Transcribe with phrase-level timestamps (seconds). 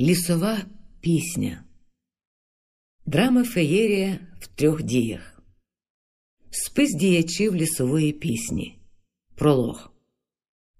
[0.00, 0.58] Лісова
[1.00, 1.64] пісня.
[3.06, 5.42] Драма феєрія в трьох діях.
[6.50, 8.78] Спис діячів лісової пісні.
[9.34, 9.92] Пролог.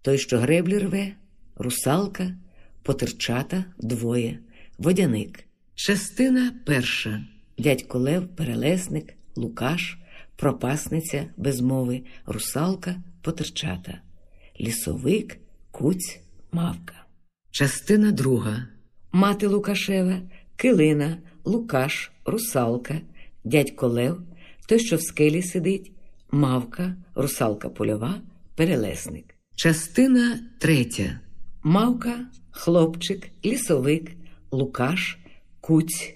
[0.02, 1.16] Той, що греблі рве,
[1.56, 2.38] русалка,
[2.82, 4.38] потерчата двоє,
[4.78, 5.44] водяник.
[5.74, 7.26] Частина перша.
[7.58, 9.98] Дядько Лев, перелесник, Лукаш,
[10.36, 14.00] пропасниця без мови, русалка, потерчата,
[14.60, 15.38] лісовик,
[15.70, 16.20] куць,
[16.52, 17.06] мавка.
[17.50, 18.77] Частина друга.
[19.18, 20.20] Мати Лукашева,
[20.56, 23.00] Килина, Лукаш, Русалка,
[23.44, 24.20] дядько Лев,
[24.68, 25.92] той, що в скелі сидить,
[26.30, 28.20] мавка, русалка польова,
[28.54, 29.34] перелесник.
[29.54, 31.20] Частина третя.
[31.62, 34.10] Мавка, хлопчик, лісовик,
[34.50, 35.18] Лукаш,
[35.60, 36.14] куць,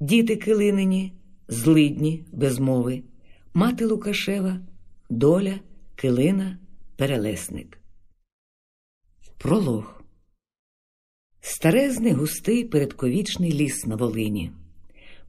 [0.00, 1.12] діти Килинині,
[1.48, 3.02] злидні, без мови,
[3.54, 4.60] мати Лукашева,
[5.10, 5.60] доля,
[5.96, 6.58] Килина,
[6.96, 7.78] перелесник.
[9.38, 9.99] Пролог.
[11.40, 14.50] Старезний густий передковічний ліс на Волині.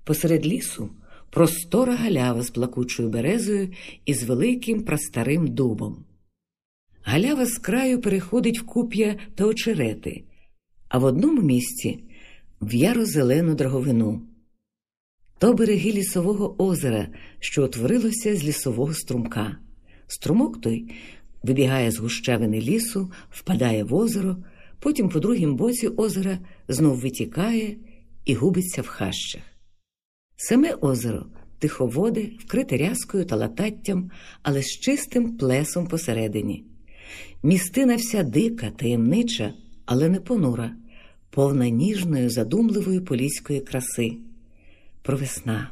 [0.04, 0.90] Посеред лісу
[1.30, 3.74] простора галява з плакучою березою
[4.06, 6.06] і з великим прастарим дубом.
[7.04, 10.24] Галява з краю переходить в куп'я та очерети,
[10.90, 12.04] а в одному місці
[12.62, 14.22] в яро-зелену драговину.
[15.38, 17.08] То береги лісового озера,
[17.40, 19.58] що утворилося з лісового струмка.
[20.08, 20.92] Струмок той
[21.44, 24.38] вибігає з гущавини лісу, впадає в озеро
[24.82, 27.78] потім по другім боці озера знов витікає
[28.26, 29.42] і губиться в хащах.
[30.36, 31.26] Саме озеро
[31.60, 34.12] тиховоде, вкрите рязкою та лататтям,
[34.44, 36.66] але з чистим плесом посередині.
[37.44, 39.54] Містина вся дика, таємнича,
[39.86, 40.76] але не понура,
[41.30, 44.18] повна ніжної, задумливої поліської краси.
[45.02, 45.72] Провесна.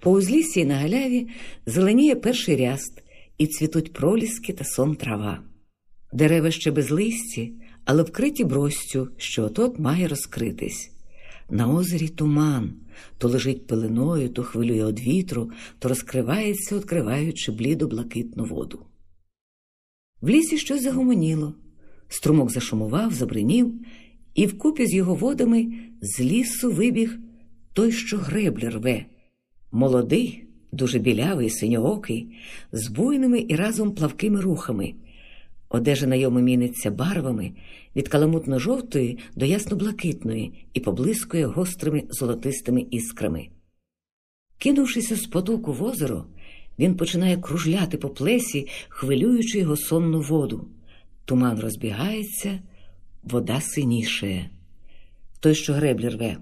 [0.00, 1.28] По узліссі на галяві
[1.66, 3.02] зеленіє перший ряст,
[3.38, 5.42] і цвітуть проліски та сон трава.
[6.12, 7.52] Дерева ще без листі,
[7.86, 10.90] але вкриті бростю, що отот має розкритись.
[11.50, 12.72] На озері туман,
[13.18, 18.86] то лежить пеленою, то хвилює од вітру, то розкривається, відкриваючи бліду блакитну воду.
[20.20, 21.54] В лісі щось загомоніло,
[22.08, 23.74] струмок зашумував, забринів,
[24.34, 27.18] і вкупі з його водами з лісу вибіг
[27.72, 29.06] той, що греблі рве,
[29.72, 32.36] молодий, дуже білявий, синьоокий,
[32.72, 34.94] з буйними і разом плавкими рухами.
[35.68, 37.52] Одежа на йому міниться барвами
[37.96, 43.48] від каламутно-жовтої до ясно-блакитної і поблискує гострими золотистими іскрами.
[44.58, 46.24] Кинувшися з потоку в озеро,
[46.78, 50.68] він починає кружляти по плесі, хвилюючи його сонну воду.
[51.24, 52.60] Туман розбігається,
[53.22, 54.50] вода синішає.
[55.40, 56.36] Той, що греблі рве.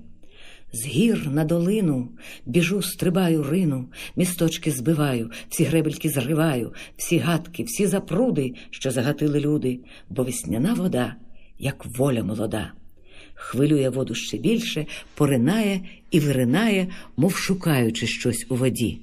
[0.74, 2.08] З гір на долину
[2.46, 9.80] біжу, стрибаю, рину, місточки збиваю, всі гребельки зриваю, всі гадки, всі запруди, що загатили люди,
[10.10, 11.16] бо весняна вода,
[11.58, 12.72] як воля молода.
[13.34, 15.80] Хвилює воду ще більше, поринає
[16.10, 18.98] і виринає, мов шукаючи щось у воді.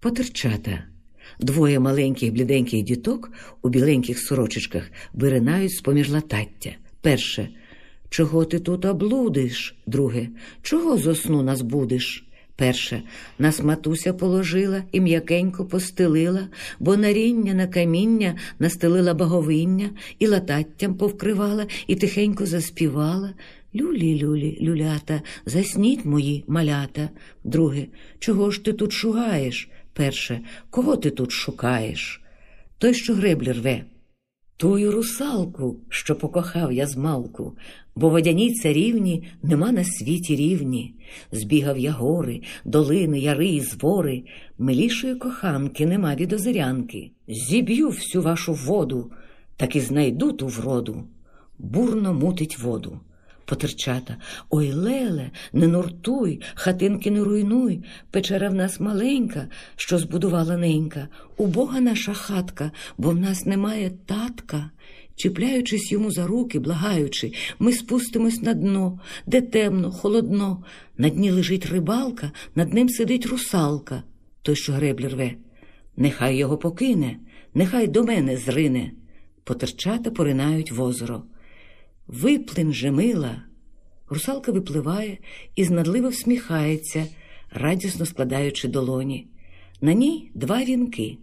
[0.00, 0.84] Потерчата.
[1.40, 3.32] Двоє маленьких бліденьких діток
[3.62, 6.70] у біленьких сорочечках виринають з поміж латаття.
[7.00, 7.48] Перше–
[8.10, 9.76] Чого ти тут облудиш?
[9.86, 10.28] Друге,
[10.62, 12.26] чого зо сну нас будеш?
[12.56, 13.02] Перше,
[13.38, 21.66] нас матуся положила і м'якенько постелила, бо наріння на каміння настелила баговиння, і лататтям повкривала,
[21.86, 23.34] і тихенько заспівала.
[23.74, 27.10] Люлі, люлі, люлята, засніть мої малята.
[27.44, 27.86] Друге,
[28.18, 29.68] чого ж ти тут шугаєш?
[29.92, 30.40] Перше,
[30.70, 32.20] кого ти тут шукаєш?
[32.78, 33.84] Той, що греблі рве.
[34.58, 37.56] Тую русалку, що покохав я змалку,
[37.96, 40.94] бо водяній царівні нема на світі рівні.
[41.32, 44.22] Збігав я гори, долини, яри і звори,
[44.58, 47.10] милішої коханки нема від озерянки.
[47.28, 49.10] Зіб'ю всю вашу воду,
[49.56, 51.04] так і знайду ту вроду,
[51.58, 53.00] бурно мутить воду.
[53.46, 54.16] Потерчата,
[54.50, 61.80] ой леле, не нуртуй, хатинки не руйнуй, печера в нас маленька, що збудувала ненька, убога
[61.80, 64.70] наша хатка, бо в нас немає татка.
[65.16, 70.64] Чіпляючись йому за руки, благаючи, ми спустимось на дно, де темно, холодно.
[70.98, 74.02] На дні лежить рибалка, над ним сидить русалка,
[74.42, 75.34] той, що греблі рве.
[75.96, 77.18] Нехай його покине,
[77.54, 78.92] нехай до мене зрине.
[79.44, 81.22] Потерчата поринають в озеро.
[82.06, 83.45] Виплин же мила.
[84.08, 85.18] Русалка випливає
[85.56, 87.06] і знадливо всміхається,
[87.50, 89.26] радісно складаючи долоні.
[89.80, 91.18] На ній два вінки.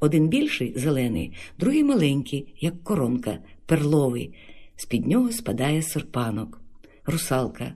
[0.00, 4.34] Один більший зелений, другий маленький, як коронка, перловий.
[4.76, 6.60] З під нього спадає серпанок.
[7.06, 7.74] Русалка.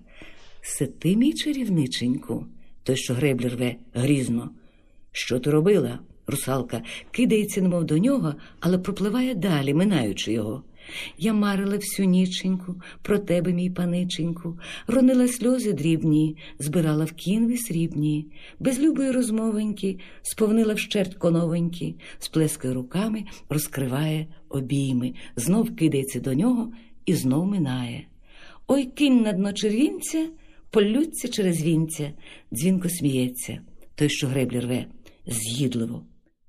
[0.60, 2.46] Се ти, мій чарівниченьку,
[2.82, 4.50] той, що греблі рве грізно.
[5.12, 5.98] Що ти робила?
[6.26, 10.62] Русалка кидається, немов до нього, але пропливає далі, минаючи його.
[11.18, 18.26] Я марила всю ніченьку про тебе, мій паниченьку, ронила сльози дрібні, збирала в кінві срібні,
[18.60, 26.72] без любої розмовеньки, сповнила вщерть коновеньки, сплескає руками, розкриває обійми, знов кидається до нього
[27.06, 28.06] і знов минає.
[28.66, 30.28] Ой кинь на дно червінця,
[30.70, 32.12] полються через вінця,
[32.52, 33.60] дзвінко сміється,
[33.94, 34.86] той, що греблі рве,
[35.26, 36.06] з'їдливо.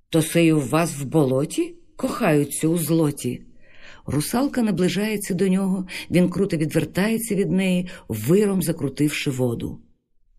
[0.09, 3.41] То сею в вас в болоті кохаються у злоті.
[4.05, 9.79] Русалка наближається до нього, він круто відвертається від неї, виром закрутивши воду.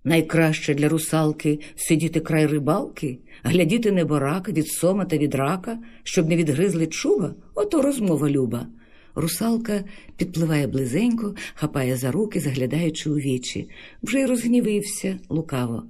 [0.05, 6.37] Найкраще для русалки сидіти край рибалки, глядіти неборака від сома та від рака, щоб не
[6.37, 8.67] відгризли чуба, ото розмова люба.
[9.15, 9.85] Русалка
[10.17, 13.69] підпливає близенько, хапає за руки, заглядаючи у вічі.
[14.03, 15.83] Вже й розгнівився лукаво.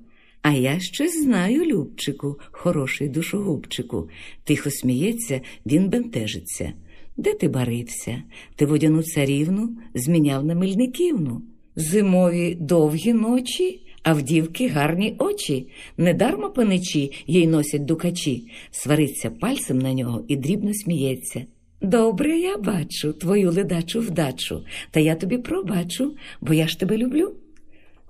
[0.43, 4.09] А я щось знаю, Любчику, хороший душогубчику.
[4.45, 6.73] Тихо сміється, він бентежиться.
[7.17, 8.23] Де ти барився?
[8.57, 11.43] Ти водяну царівну зміняв на Мельниківну.
[11.77, 15.69] Зимові довгі ночі, а в дівки гарні очі.
[15.97, 21.45] Недарма паничі їй носять дукачі, свариться пальцем на нього і дрібно сміється.
[21.81, 27.35] Добре, я бачу твою ледачу вдачу, та я тобі пробачу, бо я ж тебе люблю.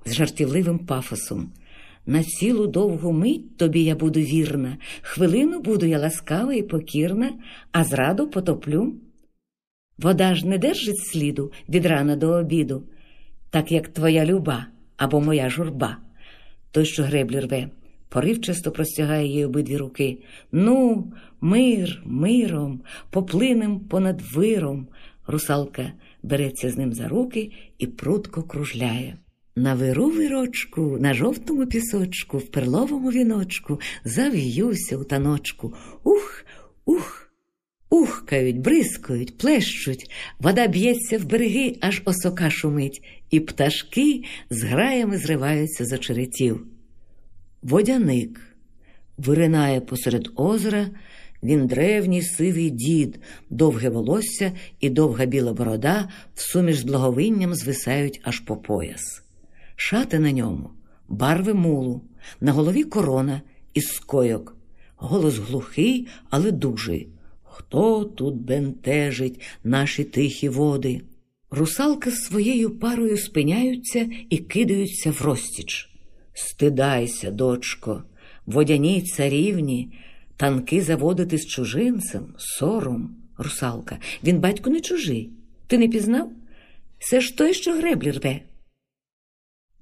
[0.07, 1.51] З жартівливим пафосом.
[2.07, 7.31] На цілу довгу мить тобі я буду вірна, хвилину буду я ласкава і покірна,
[7.73, 8.95] а зраду потоплю.
[9.99, 12.83] Вода ж не держить сліду від рана до обіду,
[13.51, 14.67] так як твоя люба
[14.97, 15.97] або моя журба.
[16.71, 17.71] Той, що греблі рве,
[18.09, 20.19] поривчасто простягає їй обидві руки.
[20.53, 22.81] Ну, мир, миром,
[23.11, 24.89] поплинем понад виром.
[25.27, 25.93] Русалка
[26.23, 29.17] береться з ним за руки і прудко кружляє.
[29.57, 35.75] На виру вирочку, на жовтому пісочку, в перловому віночку зав'юся у таночку.
[36.05, 36.45] Ух,
[36.85, 37.21] ух.
[37.91, 45.85] Ухкають, бризкають, плещуть, вода б'ється в береги, аж осока шумить, і пташки з граями зриваються
[45.85, 46.67] з очеретів.
[47.63, 48.41] Водяник
[49.19, 50.91] виринає посеред озера,
[51.43, 58.21] він древній сивий дід, довге волосся і довга біла борода в суміш з благовинням звисають
[58.25, 59.24] аж по пояс.
[59.77, 60.71] Шати на ньому,
[61.09, 62.01] барви мулу,
[62.41, 63.43] на голові корона
[63.75, 64.57] із скойок,
[64.97, 67.09] голос глухий, але дужий.
[67.43, 71.01] Хто тут бентежить наші тихі води?
[71.51, 75.91] Русалка з своєю парою спиняються і кидаються в розтіч.
[76.33, 78.03] Стидайся, дочко,
[78.47, 79.93] водяній царівні,
[80.37, 83.99] танки заводити з чужинцем, сором, русалка.
[84.25, 85.31] Він батько не чужий.
[85.67, 86.31] Ти не пізнав?
[86.99, 88.41] Це ж той, що греблі рве.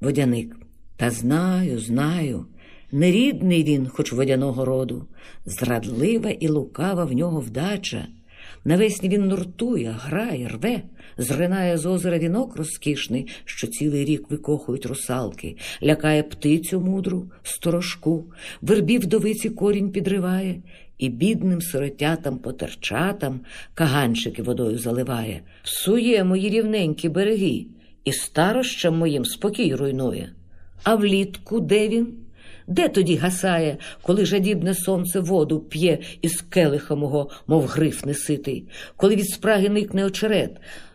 [0.03, 0.57] Водяник.
[0.97, 2.47] Та знаю, знаю.
[2.93, 5.07] Нерідний він, хоч водяного роду,
[5.47, 8.07] зрадлива і лукава в нього вдача.
[8.65, 10.83] Навесні він нуртує, грає, рве,
[11.19, 18.25] зринає з озера вінок розкішний, що цілий рік викохують русалки, лякає птицю мудру, сторожку,
[18.63, 20.63] вербі вдовиці корінь підриває,
[20.99, 23.41] і бідним сиротятам потерчатам
[23.75, 27.67] каганчики водою заливає, псує мої рівненькі береги,
[28.05, 30.33] і старощам моїм спокій руйнує.
[30.83, 32.15] А влітку де він?
[32.67, 39.17] Де тоді гасає, коли жадібне сонце воду п'є із келиха мого, мов гриф неситий, коли
[39.17, 40.51] від спраги никне очерет,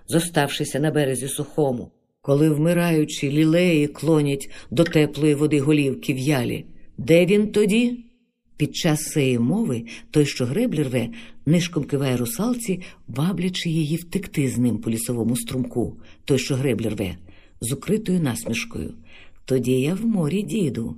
[0.07, 6.65] зоставшися на березі сухому, коли вмираючі лілеї клонять до теплої води голівки в'ялі?
[6.97, 8.03] Де він тоді?
[8.57, 11.09] Під час цієї мови той, що греблі рве,
[11.47, 17.15] нишком киває русалці, ваблячи її втекти з ним по лісовому струмку, той, що греблі рве,
[17.61, 18.93] з укритою насмішкою.
[19.45, 20.95] Тоді я в морі, діду.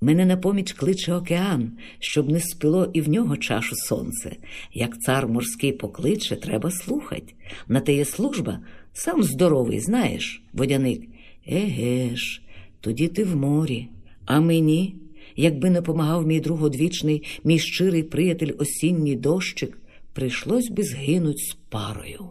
[0.00, 4.36] Мене на поміч кличе океан, щоб не спило і в нього чашу сонце.
[4.74, 7.34] Як цар морський покличе, треба слухать.
[7.68, 8.60] На те є служба,
[8.92, 11.02] сам здоровий, знаєш, водяник.
[11.46, 12.42] Еге ж,
[12.80, 13.88] тоді ти в морі,
[14.24, 14.94] а мені,
[15.36, 19.78] якби не помагав мій друг одвічний, мій щирий приятель осінній дощик,
[20.12, 22.28] прийшлось би згинуть з парою.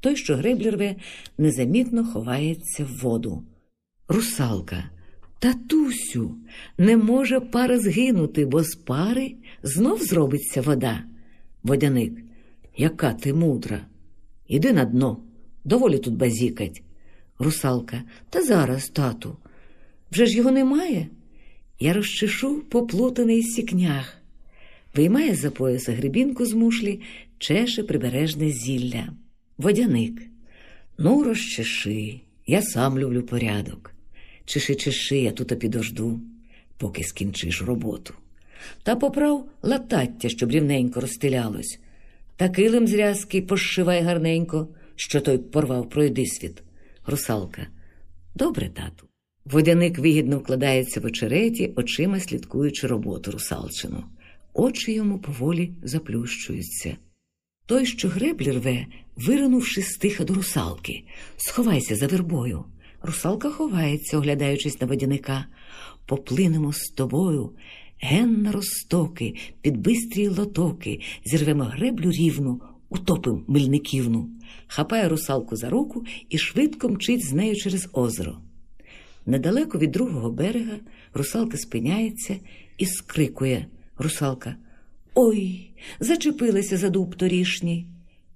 [0.00, 0.96] Той, що греблі рве,
[1.38, 3.44] незамітно ховається в воду.
[4.08, 4.90] Русалка.
[5.38, 6.34] Татусю,
[6.78, 11.04] не може пара згинути, бо з пари знов зробиться вода.
[11.62, 12.12] Водяник,
[12.76, 13.86] яка ти мудра.
[14.46, 15.22] Іди на дно,
[15.64, 16.82] доволі тут базікать.
[17.38, 19.36] Русалка, та зараз, тату.
[20.12, 21.08] Вже ж його немає.
[21.78, 24.19] Я розчешу поплутаний сікнях.
[24.94, 27.00] Виймає за пояса грибінку з мушлі,
[27.38, 29.08] чеше прибережне зілля.
[29.58, 30.22] Водяник.
[30.98, 33.94] Ну, розчеши, я сам люблю порядок.
[34.44, 36.20] Чеши, чеши, я тут підожду,
[36.76, 38.14] поки скінчиш роботу.
[38.82, 41.78] Та поправ латаття, щоб рівненько розстелялось.
[42.36, 46.62] та килим зрязки пошивай гарненько, що той порвав пройдисвіт.
[47.06, 47.66] Русалка.
[48.34, 49.06] Добре, тату.
[49.44, 54.04] Водяник вигідно вкладається в очереті, очима слідкуючи роботу русалчину.
[54.52, 56.96] Очі йому поволі заплющуються.
[57.66, 61.04] Той, що греблі рве, виринувши стиха до русалки.
[61.36, 62.64] Сховайся за вербою.
[63.02, 65.46] Русалка ховається, оглядаючись на водяника.
[66.06, 67.52] Поплинемо з тобою,
[68.00, 74.30] ген на розтоки, під бистрі лотоки, зірвемо греблю рівну, утопим мильниківну.
[74.66, 78.38] Хапає русалку за руку і швидко мчить з нею через озеро.
[79.26, 80.76] Недалеко від другого берега
[81.14, 82.36] русалка спиняється
[82.78, 83.66] і скрикує.
[84.00, 84.56] Русалка.
[85.14, 87.86] Ой, зачепилася за дуб торішній.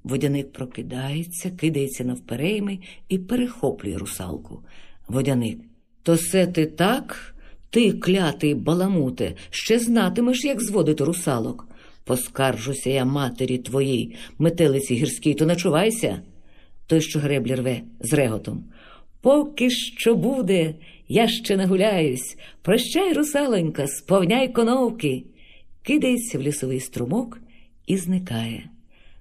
[0.04, 2.78] Водяник прокидається, кидається навперейми
[3.08, 4.62] і перехоплює русалку.
[5.08, 5.58] Водяник.
[6.02, 7.34] То се ти так?
[7.70, 11.68] Ти, клятий баламуте, ще знатимеш, як зводити русалок.
[12.04, 16.22] Поскаржуся я матері твоїй, метелиці гірській, то начувайся.
[16.86, 18.64] Той, що греблі рве з реготом.
[19.20, 20.74] Поки що буде,
[21.08, 22.36] я ще нагуляюсь.
[22.62, 25.24] Прощай, русалонька, сповняй коновки.
[25.86, 27.40] Кидається в лісовий струмок
[27.86, 28.70] і зникає.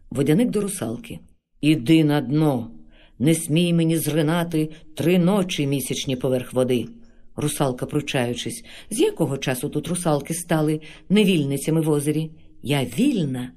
[0.09, 1.19] Водяник до русалки.
[1.61, 2.71] Іди на дно,
[3.19, 6.87] не смій мені зринати три ночі місячні поверх води.
[7.35, 12.31] Русалка, пручаючись, з якого часу тут русалки стали невільницями в озері?
[12.61, 13.51] Я вільна,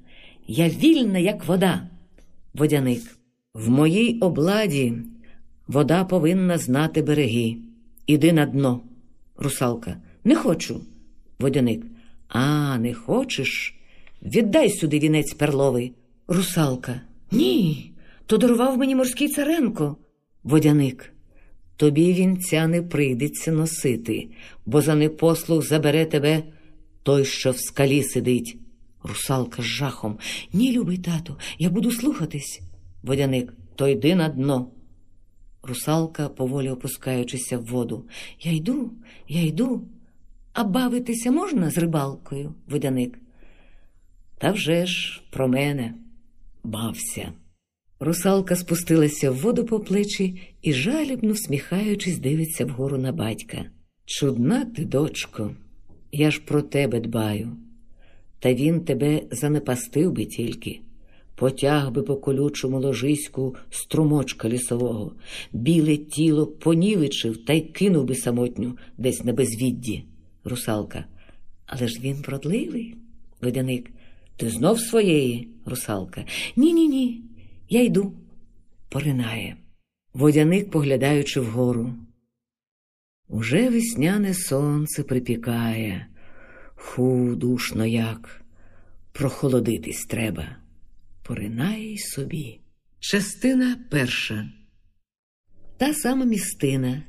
[0.47, 1.89] я вільна, як вода.
[2.53, 3.17] Водяник.
[3.53, 4.93] В моїй обладі
[5.67, 7.57] вода повинна знати береги.
[8.07, 8.81] Іди на дно.
[9.37, 10.01] Русалка.
[10.23, 10.81] Не хочу.
[11.39, 11.85] Водяник.
[12.29, 13.75] А, не хочеш?
[14.21, 15.93] Віддай сюди вінець перловий.
[16.27, 17.01] Русалка.
[17.31, 17.91] Ні.
[18.25, 19.97] То дарував мені морський царенко.
[20.43, 21.13] Водяник.
[21.75, 24.27] Тобі вінця не прийдеться носити,
[24.65, 26.43] бо за непослух забере тебе
[27.03, 28.57] той, що в скалі сидить.
[29.03, 30.17] Русалка з жахом.
[30.53, 32.61] Ні, любий тату, я буду слухатись.
[33.03, 33.53] Водяник.
[33.75, 34.71] То йди на дно.
[35.63, 38.05] Русалка, поволі опускаючися в воду.
[38.41, 38.91] Я йду,
[39.27, 39.87] я йду.
[40.57, 43.19] А бавитися можна з рибалкою, водяник?
[44.37, 45.93] Та вже ж про мене
[46.63, 47.33] бався.
[47.99, 53.65] Русалка спустилася в воду по плечі і, жалібно всміхаючись, дивиться вгору на батька.
[54.05, 55.51] Чудна ти, дочко,
[56.11, 57.57] я ж про тебе дбаю.
[58.39, 60.79] Та він тебе занепастив би тільки,
[61.35, 65.15] потяг би по колючому ложиську струмочка лісового,
[65.53, 70.03] біле тіло понівечив та й кинув би самотню десь на безвідді.
[70.47, 71.05] Русалка.
[71.65, 72.95] Але ж він вродливий,
[73.41, 73.91] водяник.
[74.37, 76.25] Ти знов своєї, русалка.
[76.55, 77.23] Ні, ні, ні.
[77.69, 78.13] Я йду.
[78.89, 79.57] Поринає.
[80.13, 81.93] Водяник, поглядаючи вгору.
[83.27, 86.07] Уже весняне сонце припікає.
[86.75, 88.41] Ху, душно як.
[89.11, 90.57] Прохолодитись треба.
[91.23, 92.59] Поринає й собі.
[92.99, 94.49] Частина перша.
[95.77, 97.03] Та сама містина,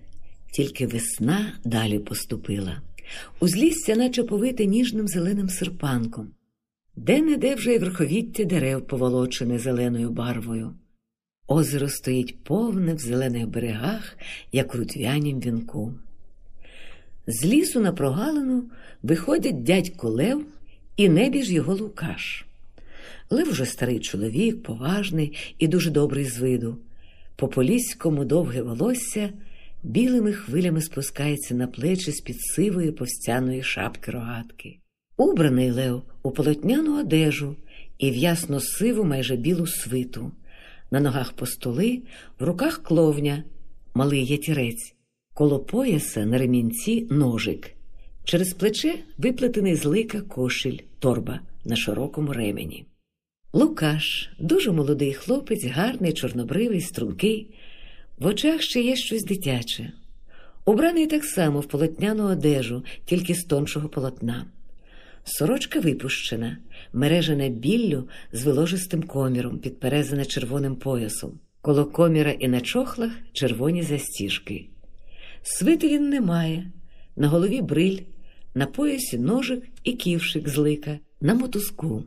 [0.53, 2.83] тільки весна далі поступила.
[3.41, 6.31] Узлісся, наче повите ніжним зеленим серпанком,
[6.97, 10.75] де не де вже й верховіття дерев поволочене зеленою барвою.
[11.47, 14.17] Озеро стоїть повне в зелених берегах,
[14.53, 15.95] як у рутвянім вінку.
[17.27, 18.65] З лісу на прогалину
[19.03, 20.47] виходять дядько Лев
[20.97, 22.47] і небіж його Лукаш.
[23.31, 26.77] Лев уже старий чоловік, поважний і дуже добрий з виду.
[27.37, 29.31] По поліському довге волосся
[29.83, 34.79] білими хвилями спускається на плечі з під сивої повстяної шапки рогатки.
[35.17, 37.57] Убраний Лев у полотняну одежу
[37.99, 40.33] і в ясно сиву майже білу свиту.
[40.91, 42.03] На ногах постоли,
[42.39, 43.45] в руках кловня,
[43.95, 44.95] малий ятірець,
[45.35, 47.71] коло пояса на ремінці ножик.
[48.25, 52.87] Через плече виплетений з лика кошель, торба на широкому ремені.
[53.53, 57.55] Лукаш, дуже молодий хлопець, гарний, чорнобривий, стрункий,
[58.19, 59.93] в очах ще є щось дитяче.
[60.65, 64.47] Убраний так само в полотняну одежу, тільки з тоншого полотна.
[65.25, 66.59] Сорочка випущена,
[66.93, 71.41] мережена біллю з виложистим коміром, підперезана червоним поясом.
[71.61, 74.67] Коло коміра і на чохлах червоні застіжки.
[75.43, 76.73] Свити він не має,
[77.17, 77.99] на голові бриль,
[78.55, 82.05] на поясі ножик і ківшик з лика, на мотузку.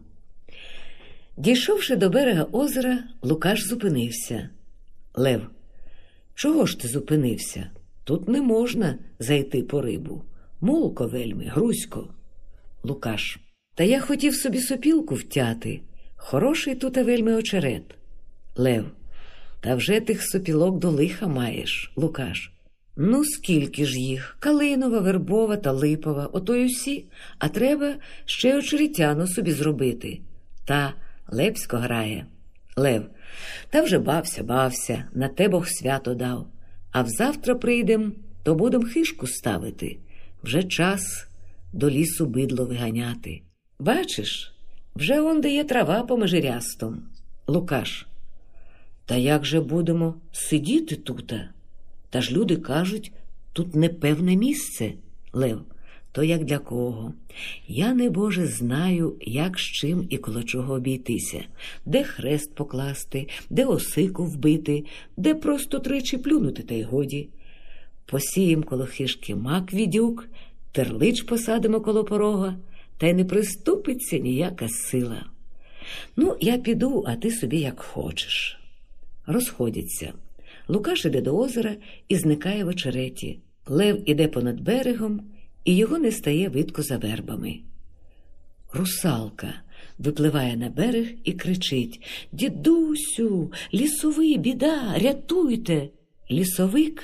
[1.38, 4.50] Дійшовши до берега озера, Лукаш зупинився.
[5.16, 5.42] Лев,
[6.36, 7.72] чого ж ти зупинився?
[8.04, 10.24] Тут не можна зайти по рибу.
[10.62, 12.14] Молко вельми, грузько.
[12.84, 13.40] Лукаш.
[13.76, 15.82] Та я хотів собі сопілку втяти.
[16.16, 17.96] Хороший тут вельми очерет.
[18.56, 18.86] Лев.
[19.62, 22.52] Та вже тих сопілок до лиха маєш, Лукаш.
[22.98, 24.38] Ну, скільки ж їх?
[24.40, 27.06] Калинова, вербова та липова, ото й усі,
[27.40, 27.96] а треба
[28.26, 30.22] ще очеретяну собі зробити.
[30.66, 30.94] Та
[31.28, 32.26] Лепсько грає.
[32.76, 33.04] Лев,
[33.70, 36.48] та вже бався, бався, на те Бог свято дав.
[36.92, 40.00] А взавтра прийдем, то будем хишку ставити.
[40.44, 41.28] Вже час
[41.74, 43.42] до лісу бидло виганяти.
[43.80, 44.54] Бачиш,
[44.96, 47.04] вже он де є трава по межирястом.
[47.48, 48.08] Лукаш.
[49.06, 51.50] Та як же будемо сидіти тута?
[52.10, 53.12] Та ж люди кажуть,
[53.54, 54.94] тут непевне місце,
[55.34, 55.62] Лев.
[56.12, 57.14] То як для кого?
[57.68, 61.44] Я, не Боже, знаю, як з чим і коло чого обійтися,
[61.86, 64.86] де хрест покласти, де осику вбити,
[65.18, 67.30] де просто тричі плюнути, та й годі.
[68.06, 70.30] Посієм коло хишки мак відюк,
[70.72, 72.58] терлич посадимо коло порога,
[72.98, 75.26] та й не приступиться ніяка сила.
[76.16, 78.60] Ну, я піду, а ти собі як хочеш.
[79.26, 80.14] Розходяться.
[80.68, 81.76] Лукаш іде до озера
[82.08, 83.40] і зникає в очереті.
[83.68, 85.22] Лев іде понад берегом,
[85.66, 87.60] і його не стає видко за вербами.
[88.74, 89.54] Русалка
[90.00, 95.90] випливає на берег і кричить Дідусю, лісовий, біда, рятуйте.
[96.32, 97.04] Лісовик,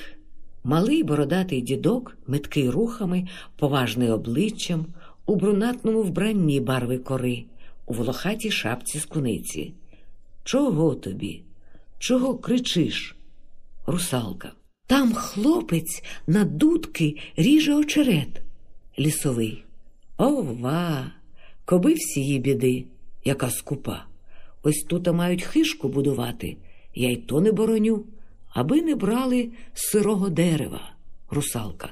[0.64, 4.86] малий бородатий дідок, меткий рухами, поважний обличчям,
[5.26, 7.44] у брунатному вбранні барви кори,
[7.86, 9.72] у волохатій шапці з куниці.
[10.44, 11.42] Чого тобі?
[11.98, 13.16] Чого кричиш?
[13.86, 14.52] Русалка.
[14.86, 18.42] Там хлопець на дудки ріже очерет.
[18.98, 19.64] Лісовий.
[20.16, 21.12] Ова,
[21.64, 22.84] коби всії біди,
[23.24, 24.04] яка скупа.
[24.62, 26.56] Ось тут мають хишку будувати,
[26.94, 28.04] я й то не бороню,
[28.48, 30.80] аби не брали сирого дерева.
[31.30, 31.90] Русалка.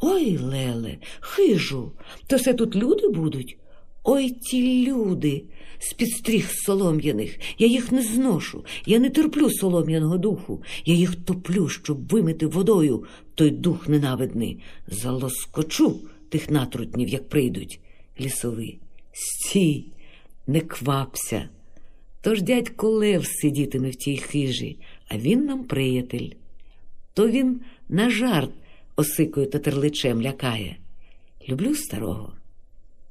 [0.00, 1.92] Ой, Леле, хижу,
[2.26, 3.58] то все тут люди будуть?
[4.04, 5.44] Ой ті люди
[5.78, 11.14] з під стріх солом'яних, я їх не зношу, я не терплю солом'яного духу, я їх
[11.16, 14.60] топлю, щоб вимити водою той дух ненавидний.
[14.86, 16.00] Залоскочу
[16.30, 17.80] тих натрутнів, як прийдуть.
[18.20, 18.80] Лісовий.
[19.12, 19.92] Стій,
[20.46, 21.48] не квапся.
[22.20, 26.30] Тож дядько Лев сидітиме в тій хижі, а він нам приятель.
[27.14, 28.50] То він на жарт
[28.96, 30.76] осикою та терличем лякає.
[31.48, 32.32] Люблю старого.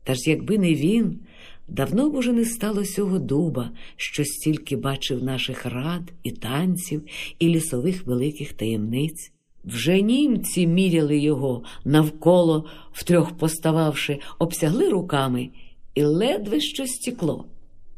[0.04, 1.20] Та ж якби не він,
[1.68, 7.04] давно б уже не стало сього дуба, що стільки бачив наших рад і танців,
[7.40, 9.32] і лісових великих таємниць.
[9.68, 15.50] Вже німці міряли його навколо, втрьох постававши, обсягли руками
[15.96, 17.46] і ледве що стекло.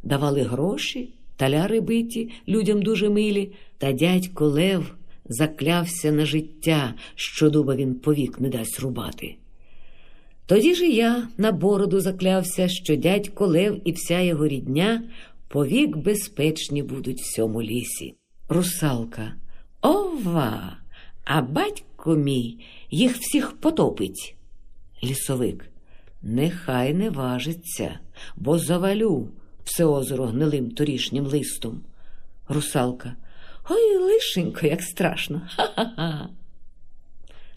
[0.03, 7.75] Давали гроші, таляри биті, людям дуже милі, та дядько Лев заклявся на життя, що дуба
[7.75, 9.35] він повік не дасть рубати.
[10.45, 15.03] Тоді ж і я на бороду заклявся, що дядько Лев і вся його рідня
[15.47, 18.15] повік безпечні будуть в цьому лісі.
[18.49, 19.33] Русалка.
[19.81, 20.78] Ова!
[21.31, 22.57] А батько мій
[22.91, 24.35] їх всіх потопить.
[25.03, 25.65] Лісовик.
[26.21, 27.99] Нехай не важиться,
[28.35, 29.29] бо завалю
[29.63, 31.81] все озеро гнилим торішнім листом.
[32.47, 33.15] Русалка.
[33.69, 35.41] Ой, лишенько, як страшно.
[35.55, 36.29] Ха-ха-ха.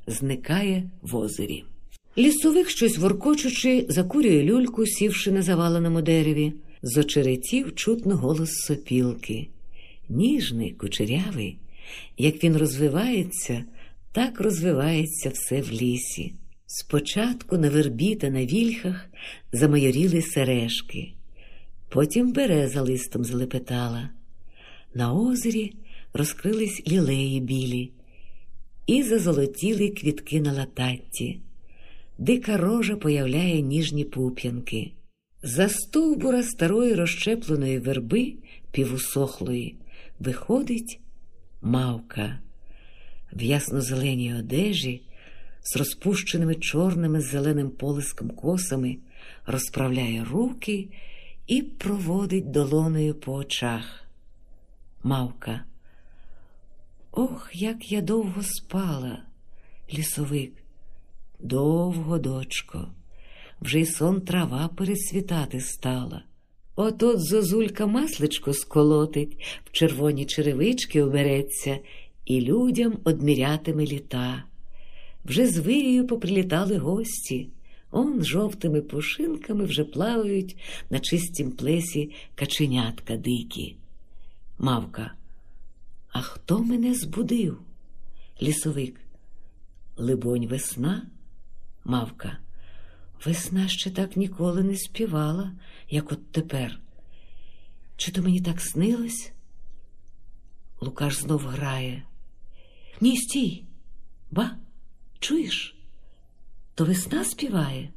[0.06, 1.64] Зникає в озері.
[2.18, 6.52] Лісовик, щось воркочучи, закурює люльку, сівши на заваленому дереві.
[6.82, 9.48] З очеретів чутно голос сопілки.
[10.08, 11.58] Ніжний, кучерявий.
[12.18, 13.64] Як він розвивається,
[14.12, 16.35] так розвивається все в лісі.
[16.66, 19.11] Спочатку на вербі та на вільхах
[19.52, 21.12] замайоріли сережки,
[21.88, 24.11] потім береза листом залепетала.
[24.94, 25.72] На озері
[26.12, 27.92] розкрились лілеї білі
[28.87, 31.40] і зазолотіли квітки на лататті.
[32.18, 34.92] Дика рожа появляє ніжні пуп'янки.
[35.42, 38.35] За стовбура старої розщепленої верби,
[38.72, 39.76] півусохлої,
[40.20, 41.00] виходить
[41.62, 42.38] мавка
[43.33, 45.03] в ясно-зеленій одежі
[45.62, 48.98] з розпущеними чорними зеленим полиском косами,
[49.46, 50.88] розправляє руки
[51.46, 54.05] і проводить долоною по очах.
[55.03, 55.64] Мавка.
[57.11, 59.22] Ох, як я довго спала,
[59.94, 60.53] лісовик.
[61.40, 62.88] Довго, дочко,
[63.61, 66.22] вже й сон трава пересвітати стала.
[66.76, 71.78] От-от зозулька масличко сколотить, в червоні черевички обереться
[72.24, 74.44] і людям одмірятиме літа.
[75.24, 77.48] Вже з вирію поприлітали гості,
[77.90, 80.56] он жовтими пушинками вже плавають
[80.90, 83.76] на чистім плесі каченятка дикі.
[84.58, 85.12] Мавка.
[86.12, 87.58] А хто мене збудив?
[88.42, 89.00] Лісовик.
[89.96, 91.06] Либонь, весна?
[91.85, 92.38] Мавка.
[93.24, 95.52] Весна ще так ніколи не співала,
[95.90, 96.80] як от тепер.
[97.96, 99.32] Чи то мені так снилось?
[100.80, 102.02] Лукаш знов грає.
[103.00, 103.64] Ні, стій.
[104.30, 104.56] Ба,
[105.18, 105.76] чуєш?
[106.74, 107.92] То весна співає.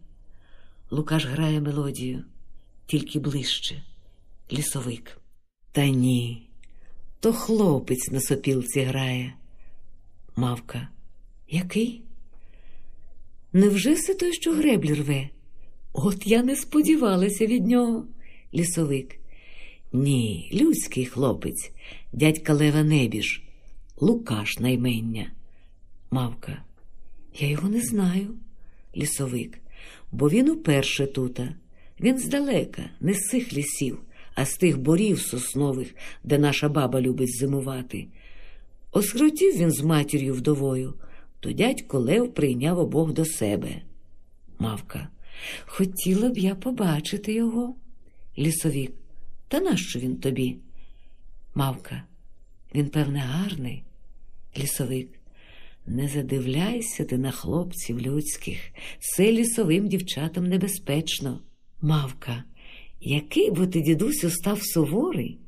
[0.92, 2.24] Лукаш грає мелодію,
[2.86, 3.84] тільки ближче.
[4.52, 5.22] Лісовик.
[5.72, 6.50] Та ні,
[7.20, 9.34] то хлопець на сопілці грає.
[10.36, 10.88] Мавка.
[11.50, 12.04] Який?
[13.56, 15.30] Невже все той, що греблі рве?
[15.94, 18.08] От я не сподівалася від нього.
[18.54, 19.20] Лісовик.
[19.94, 21.72] Ні, людський хлопець,
[22.14, 23.44] дядька Лева Небіж,
[23.98, 25.32] Лукаш наймення.
[26.12, 26.64] Мавка.
[27.40, 28.28] Я його не знаю.
[28.98, 29.60] Лісовик.
[30.12, 31.56] Бо він уперше тута.
[32.00, 33.98] Він здалека, не з цих лісів,
[34.34, 38.08] а з тих борів соснових, де наша баба любить зимувати.
[38.92, 40.94] Осхротів він з матір'ю вдовою,
[41.46, 43.82] то дядько Лев прийняв обох до себе.
[44.60, 45.10] Мавка.
[45.66, 47.76] Хотіла б я побачити його.
[48.38, 48.92] Лісовік.
[49.48, 50.58] Та нащо він тобі?
[51.56, 52.04] Мавка.
[52.76, 53.84] Він, певне, гарний.
[54.58, 55.10] Лісовик.
[55.88, 58.60] Не задивляйся ти на хлопців людських.
[59.00, 61.42] Це лісовим дівчатам небезпечно.
[61.82, 62.44] Мавка.
[63.02, 65.40] Який бо ти, дідусю, став суворий?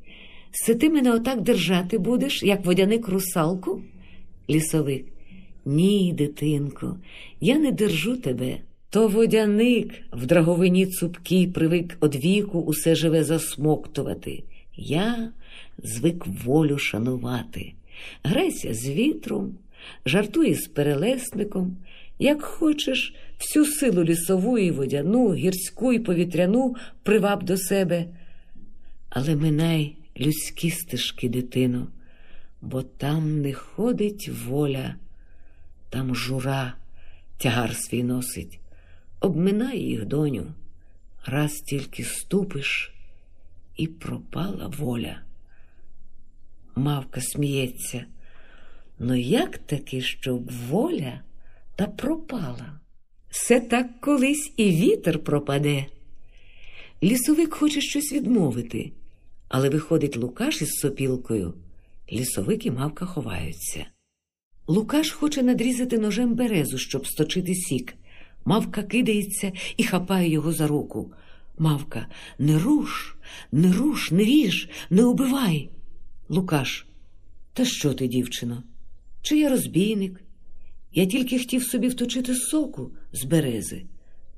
[0.50, 3.82] Се ти мене отак держати будеш, як водяник русалку?
[4.50, 5.17] Лісовик.
[5.70, 6.96] Ні, дитинко,
[7.40, 8.58] я не держу тебе.
[8.90, 14.44] То водяник в драговині цупкій привик од віку усе живе засмоктувати.
[14.76, 15.30] Я
[15.78, 17.72] звик волю шанувати.
[18.22, 19.54] Грайся з вітром,
[20.06, 21.76] жартуй з перелесником,
[22.18, 28.04] як хочеш, всю силу лісову і водяну, гірську і повітряну приваб до себе.
[29.10, 31.86] Але минай людські стежки, дитино,
[32.62, 34.94] бо там не ходить воля,
[35.90, 36.74] там жура
[37.38, 38.60] тягар свій носить.
[39.20, 40.46] Обминай їх, доню,
[41.26, 42.94] раз тільки ступиш,
[43.76, 45.20] і пропала воля.
[46.76, 48.04] Мавка сміється.
[48.98, 51.20] Ну як таки, щоб воля
[51.76, 52.80] та пропала?
[53.30, 55.86] Все так колись і вітер пропаде.
[57.02, 58.92] Лісовик хоче щось відмовити,
[59.48, 61.54] але виходить Лукаш із сопілкою.
[62.12, 63.86] Лісовик і мавка ховаються.
[64.70, 67.94] Лукаш хоче надрізати ножем березу, щоб сточити сік.
[68.44, 71.12] Мавка кидається і хапає його за руку.
[71.58, 72.06] Мавка,
[72.38, 73.16] не руш,
[73.52, 75.70] не руш, не ріж, не убивай.
[76.28, 76.86] Лукаш.
[77.52, 78.62] Та що ти, дівчино?
[79.22, 80.20] Чи я розбійник?
[80.92, 83.84] Я тільки хотів собі вточити соку з берези.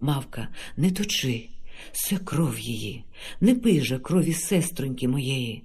[0.01, 1.49] Мавка, не точи,
[1.93, 3.05] це кров її,
[3.40, 5.64] не пий же крові сестроньки моєї.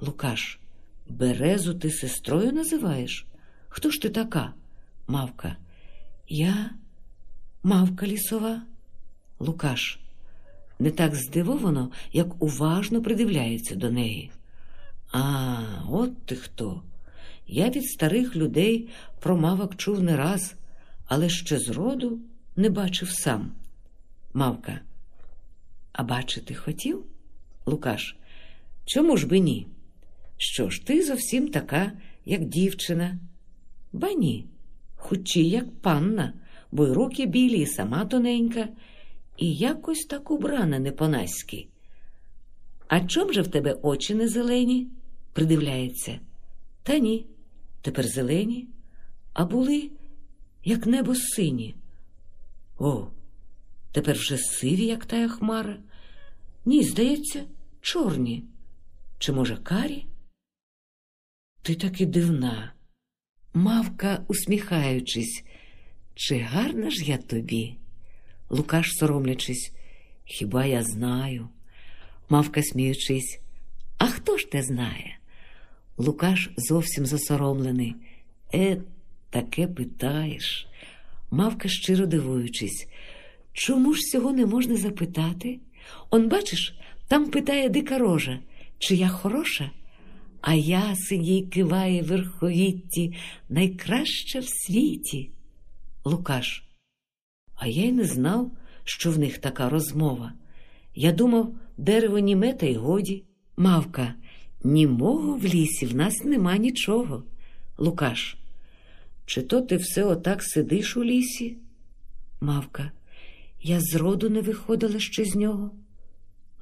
[0.00, 0.58] Лукаш,
[1.08, 3.26] березу ти сестрою називаєш?
[3.70, 4.52] Хто ж ти така?
[5.06, 5.56] Мавка.
[6.28, 6.70] Я
[7.62, 8.62] мавка лісова.
[9.38, 9.98] Лукаш.
[10.78, 14.30] Не так здивовано, як уважно придивляється до неї.
[15.12, 15.56] А,
[15.90, 16.82] от ти хто.
[17.46, 18.88] Я від старих людей
[19.20, 20.54] про мавок чув не раз,
[21.06, 22.18] але ще зроду
[22.56, 23.52] не бачив сам.
[24.34, 24.80] Мавка.
[25.92, 27.04] А бачити хотів?
[27.66, 28.16] Лукаш.
[28.84, 29.66] Чому ж би ні?
[30.36, 31.92] Що ж, ти зовсім така,
[32.24, 33.18] як дівчина.
[33.92, 34.46] Ба ні,
[34.96, 36.32] хучі, як панна,
[36.72, 38.68] бо й руки білі, і сама тоненька,
[39.36, 40.92] і якось так убрана не.
[42.88, 44.88] А чом же в тебе очі не зелені?
[45.32, 46.20] придивляється.
[46.82, 47.26] Та ні,
[47.82, 48.68] тепер зелені,
[49.32, 49.90] а були,
[50.64, 51.74] як небо сині.
[52.78, 53.06] О,
[53.92, 55.78] тепер вже сиві, як тая хмара.
[56.64, 57.44] Ні, здається,
[57.80, 58.44] чорні.
[59.18, 60.06] Чи, може, карі?
[61.62, 62.72] Ти таки дивна.
[63.54, 65.44] Мавка, усміхаючись,
[66.14, 67.76] чи гарна ж я тобі?
[68.50, 69.72] Лукаш, соромлячись,
[70.24, 71.48] хіба я знаю?
[72.28, 73.40] Мавка, сміючись,
[73.98, 75.18] а хто ж те знає?
[75.96, 77.94] Лукаш зовсім засоромлений.
[78.54, 78.76] Е,
[79.30, 80.66] таке питаєш.
[81.30, 82.88] Мавка, щиро дивуючись,
[83.52, 85.58] чому ж цього не можна запитати?
[86.10, 86.74] Он, бачиш,
[87.08, 88.38] там питає дика рожа,
[88.78, 89.70] чи я хороша?
[90.40, 93.14] А ясень їй киває верховітті,
[93.48, 95.30] найкраща в світі.
[96.04, 96.64] Лукаш.
[97.54, 98.50] А я й не знав,
[98.84, 100.32] що в них така розмова.
[100.94, 103.24] Я думав, дерево німе та й годі.
[103.56, 104.14] Мавка,
[104.64, 107.24] німого в лісі в нас нема нічого.
[107.78, 108.36] Лукаш.
[109.26, 111.56] Чи то ти все отак сидиш у лісі?
[112.40, 112.90] Мавка.
[113.62, 115.70] Я зроду не виходила ще з нього.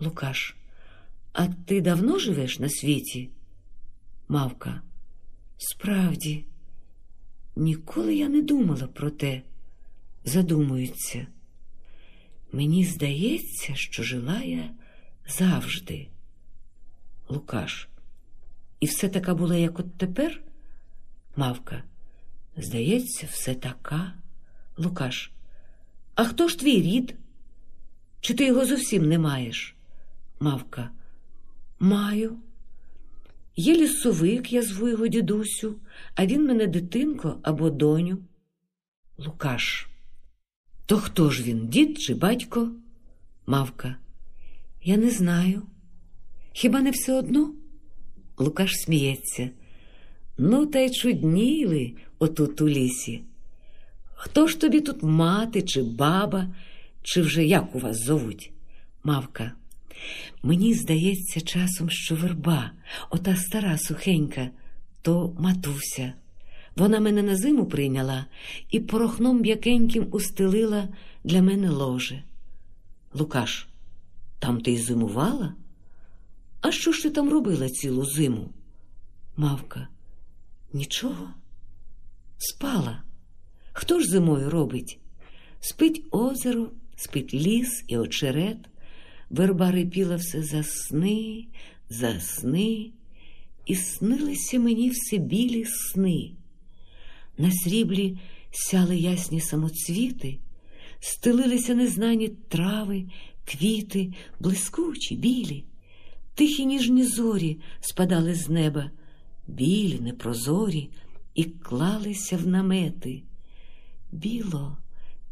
[0.00, 0.56] Лукаш.
[1.32, 3.30] А ти давно живеш на світі?
[4.28, 4.82] Мавка.
[5.58, 6.44] Справді,
[7.56, 9.42] ніколи я не думала про те.
[10.24, 11.26] Задумується.
[12.52, 14.70] Мені здається, що жила я
[15.28, 16.08] завжди.
[17.28, 17.88] Лукаш.
[18.80, 20.40] І все така була, як от тепер?
[21.36, 21.82] Мавка.
[22.56, 24.12] Здається, все така.
[24.76, 25.32] Лукаш.
[26.14, 27.14] А хто ж твій рід?
[28.20, 29.76] Чи ти його зовсім не маєш?
[30.40, 30.90] Мавка.
[31.78, 32.36] Маю.
[33.58, 35.74] Є лісовик, я зву його дідусю,
[36.14, 38.18] а він мене дитинко або доню.
[39.18, 39.88] Лукаш.
[40.86, 42.68] То хто ж він, дід чи батько?
[43.46, 43.96] Мавка.
[44.82, 45.62] Я не знаю.
[46.52, 47.54] Хіба не все одно?
[48.36, 49.50] Лукаш сміється.
[50.36, 53.22] Ну, та й чудніли отут у лісі.
[54.14, 56.54] Хто ж тобі тут мати, чи баба,
[57.02, 58.52] чи вже як у вас зовуть?
[59.04, 59.52] Мавка.
[60.42, 62.70] Мені здається часом, що верба,
[63.10, 64.50] ота стара сухенька,
[65.02, 66.12] то матуся.
[66.76, 68.26] Вона мене на зиму прийняла
[68.70, 70.88] і порохном м'якеньким устелила
[71.24, 72.22] для мене ложе.
[73.14, 73.68] Лукаш,
[74.38, 75.54] там ти й зимувала?
[76.60, 78.48] А що ж ти там робила цілу зиму?
[79.36, 79.88] Мавка.
[80.72, 81.30] Нічого.
[82.38, 83.02] Спала.
[83.72, 84.98] Хто ж зимою робить?
[85.60, 88.58] Спить озеро, спить ліс і очерет.
[89.30, 91.46] Верба рипіла все за сни,
[91.90, 92.90] за сни,
[93.66, 96.30] і снилися мені все білі сни.
[97.38, 98.18] На сріблі
[98.50, 100.38] сяли ясні самоцвіти,
[101.00, 103.04] стелилися незнані трави,
[103.44, 105.64] квіти, блискучі, білі,
[106.34, 108.90] тихі ніжні зорі спадали з неба,
[109.46, 110.90] білі, непрозорі,
[111.34, 113.22] і клалися в намети.
[114.12, 114.78] Біло,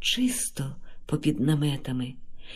[0.00, 2.14] чисто попід наметами,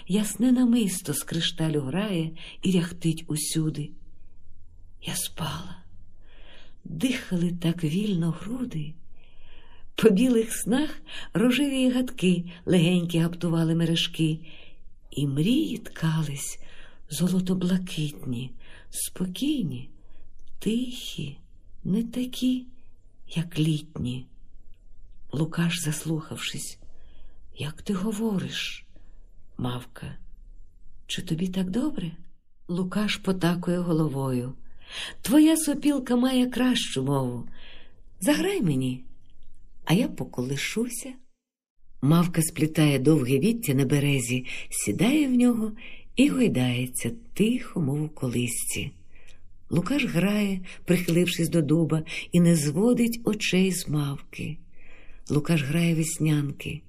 [0.08, 2.30] ясне намисто з кришталю грає
[2.62, 3.90] і ряхтить усюди.
[5.02, 5.76] Я спала,
[6.84, 8.94] дихали так вільно груди.
[9.94, 14.38] По білих снах рожеві гадки легенькі гаптували мережки,
[15.10, 16.60] і мрії ткались
[17.10, 18.50] золото-блакитні,
[18.90, 19.90] спокійні,
[20.58, 21.38] тихі,
[21.84, 22.66] не такі,
[23.34, 24.26] як літні.
[25.32, 26.78] Лукаш, заслухавшись,
[27.58, 28.86] як ти говориш,
[29.60, 30.16] мавка,
[31.06, 32.12] чи тобі так добре?
[32.68, 34.52] Лукаш потакує головою.
[35.22, 37.48] Твоя сопілка має кращу мову.
[38.20, 39.04] Заграй мені
[39.90, 41.12] а я поколишуся.
[42.02, 45.72] Мавка сплітає довге віття на березі, сідає в нього
[46.16, 48.90] і гойдається тихо, мов у колисці.
[49.70, 54.56] Лукаш грає, прихилившись до дуба, і не зводить очей з мавки.
[55.30, 56.82] Лукаш грає веснянки.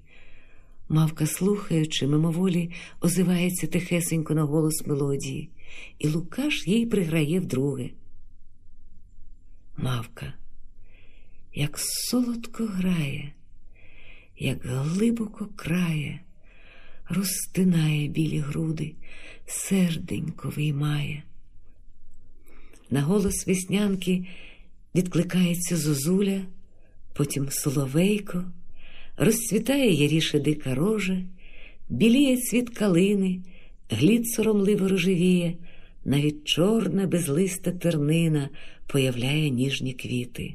[0.92, 5.50] Мавка, слухаючи, мимоволі озивається тихесенько на голос мелодії,
[5.98, 7.90] і Лукаш їй приграє вдруге.
[9.76, 10.34] Мавка
[11.54, 13.32] як солодко грає,
[14.38, 16.20] як глибоко крає,
[17.08, 18.94] розтинає білі груди,
[19.46, 21.22] серденько виймає.
[22.90, 24.26] На голос веснянки
[24.94, 26.40] відкликається зозуля,
[27.12, 28.44] потім соловейко,
[29.16, 31.22] розцвітає яріше дика рожа,
[31.88, 33.40] біліє цвіт калини,
[33.90, 35.56] глід соромливо рожевіє,
[36.04, 38.48] навіть чорна безлиста тернина
[38.86, 40.54] появляє ніжні квіти.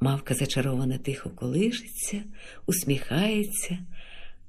[0.00, 2.22] Мавка зачарована тихо колишиться,
[2.66, 3.78] усміхається,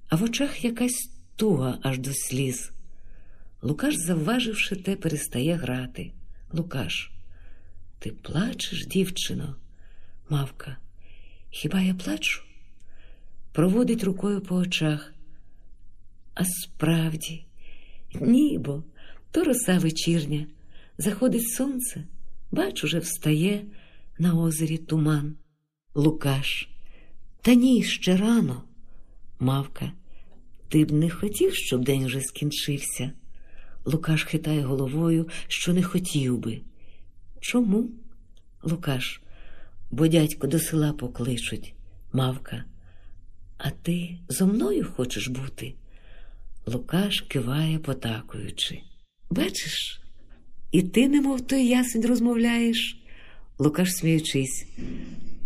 [0.09, 2.71] а в очах якась туга аж до сліз.
[3.61, 6.11] Лукаш, завваживши те, перестає грати.
[6.53, 7.11] Лукаш,
[7.99, 9.55] ти плачеш, дівчино?
[10.29, 10.77] Мавка,
[11.49, 12.43] хіба я плачу?
[13.55, 15.13] Проводить рукою по очах.
[16.33, 17.45] А справді,
[18.21, 18.83] нібо,
[19.31, 20.47] то роса вечірня,
[20.97, 22.03] заходить сонце,
[22.51, 23.65] бач, уже встає
[24.19, 25.35] на озері туман.
[25.93, 26.69] Лукаш.
[27.41, 28.63] Та ні, ще рано.
[29.39, 29.91] Мавка.
[30.69, 33.11] Ти б не хотів, щоб день вже скінчився.
[33.85, 36.61] Лукаш хитає головою, що не хотів би.
[37.39, 37.89] Чому?
[38.63, 39.21] Лукаш,
[39.91, 41.73] бо дядько до села покличуть.
[42.13, 42.65] Мавка.
[43.57, 45.73] А ти зо мною хочеш бути?
[46.65, 48.81] Лукаш киває, потакуючи.
[49.29, 50.01] Бачиш,
[50.71, 52.97] і ти, немов той ясень, розмовляєш.
[53.59, 54.65] Лукаш сміючись.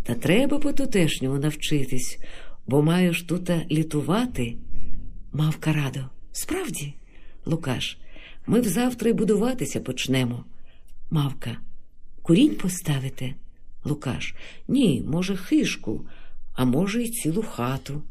[0.03, 2.19] Та треба по тутешньому навчитись,
[2.67, 4.55] бо маєш тута літувати.
[5.33, 5.99] Мавка радо.
[6.31, 6.93] Справді,
[7.45, 7.97] Лукаш,
[8.47, 10.45] ми взавтра й будуватися почнемо.
[11.11, 11.57] Мавка,
[12.21, 13.33] курінь поставите?
[13.83, 14.35] Лукаш.
[14.67, 16.07] Ні, може, хишку,
[16.53, 18.03] а може, й цілу хату.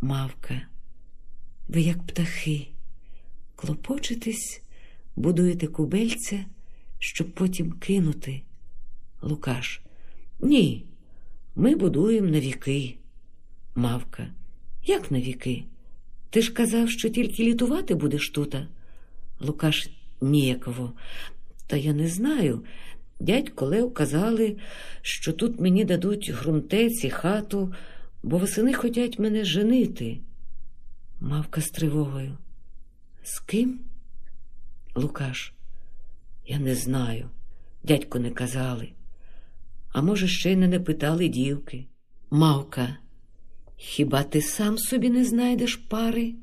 [0.00, 0.62] Мавка.
[1.68, 2.68] Ви, як птахи,
[3.56, 4.62] клопочетесь,
[5.16, 6.44] будуєте кубельця,
[6.98, 8.42] щоб потім кинути.
[9.22, 9.80] Лукаш.
[10.40, 10.86] Ні,
[11.54, 12.96] ми будуємо на віки.
[13.74, 14.28] Мавка.
[14.86, 15.64] Як на віки?
[16.30, 18.68] Ти ж казав, що тільки літувати будеш тута?
[19.40, 20.92] Лукаш ніяково.
[21.66, 22.64] Та я не знаю.
[23.22, 24.56] Дядько Лев казали,
[25.02, 27.74] що тут мені дадуть грунтець і хату,
[28.22, 30.20] бо восени хотять мене женити.
[31.20, 32.38] Мавка з тривогою.
[33.24, 33.80] З ким?
[34.94, 35.52] Лукаш.
[36.46, 37.30] Я не знаю,
[37.84, 38.92] дядько не казали.
[39.92, 41.86] А може, ще й не питали дівки.
[42.30, 42.96] Мавка,
[43.76, 46.34] хіба ти сам собі не знайдеш пари?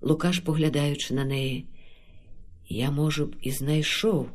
[0.00, 1.66] Лукаш, поглядаючи на неї,
[2.68, 4.30] я, може б, і знайшов.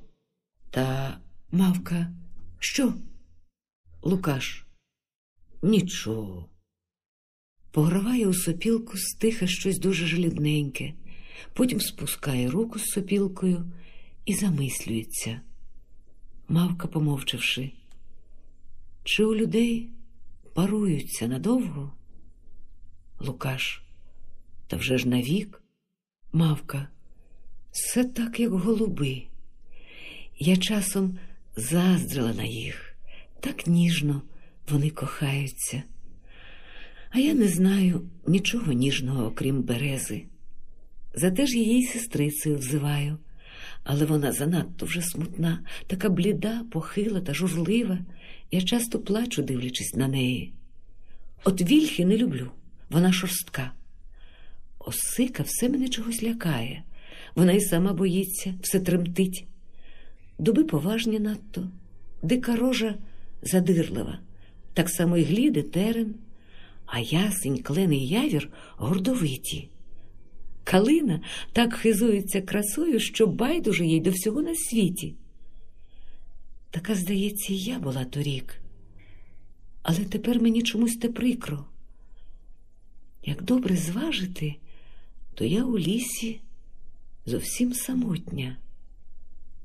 [0.72, 1.18] Та
[1.52, 2.14] мавка,
[2.60, 2.94] що?
[4.02, 4.66] Лукаш,
[5.62, 6.50] нічого.
[7.72, 10.94] Пограває у сопілку стиха щось дуже жалібненьке,
[11.54, 13.72] потім спускає руку з сопілкою
[14.26, 15.42] і замислюється.
[16.48, 17.72] Мавка, помовчавши,
[19.04, 19.90] чи у людей
[20.54, 21.94] паруються надовго?
[23.20, 23.84] Лукаш,
[24.68, 25.64] та вже ж навік,
[26.32, 26.88] мавка,
[27.72, 29.24] все так, як голуби.
[30.40, 31.18] Я часом
[31.60, 32.96] заздрила на їх,
[33.40, 34.22] так ніжно
[34.70, 35.84] вони кохаються.
[37.10, 40.26] А я не знаю нічого ніжного, окрім берези.
[41.14, 43.18] Зате ж її сестрицею взиваю,
[43.84, 48.00] але вона занадто вже смутна, така бліда, похила та журлива.
[48.52, 50.54] Я часто плачу, дивлячись на неї.
[51.44, 52.52] От вільхи не люблю,
[52.90, 53.72] вона шорстка.
[54.80, 56.84] Осика все мене чогось лякає,
[57.36, 59.49] вона й сама боїться, все тремтить.
[60.40, 61.68] Дуби поважні надто,
[62.22, 62.96] дика рожа
[63.42, 64.20] задирлива,
[64.74, 66.16] так само й гліди терен,
[66.86, 69.70] а ясень, клен і явір гордовиті.
[70.64, 71.22] Калина
[71.54, 75.16] так хизується красою, що байдуже їй до всього на світі.
[76.72, 78.62] Така, здається, і я була торік,
[79.82, 81.66] але тепер мені чомусь те прикро.
[83.24, 84.56] Як добре зважити,
[85.34, 86.42] то я у лісі
[87.26, 88.58] зовсім самотня,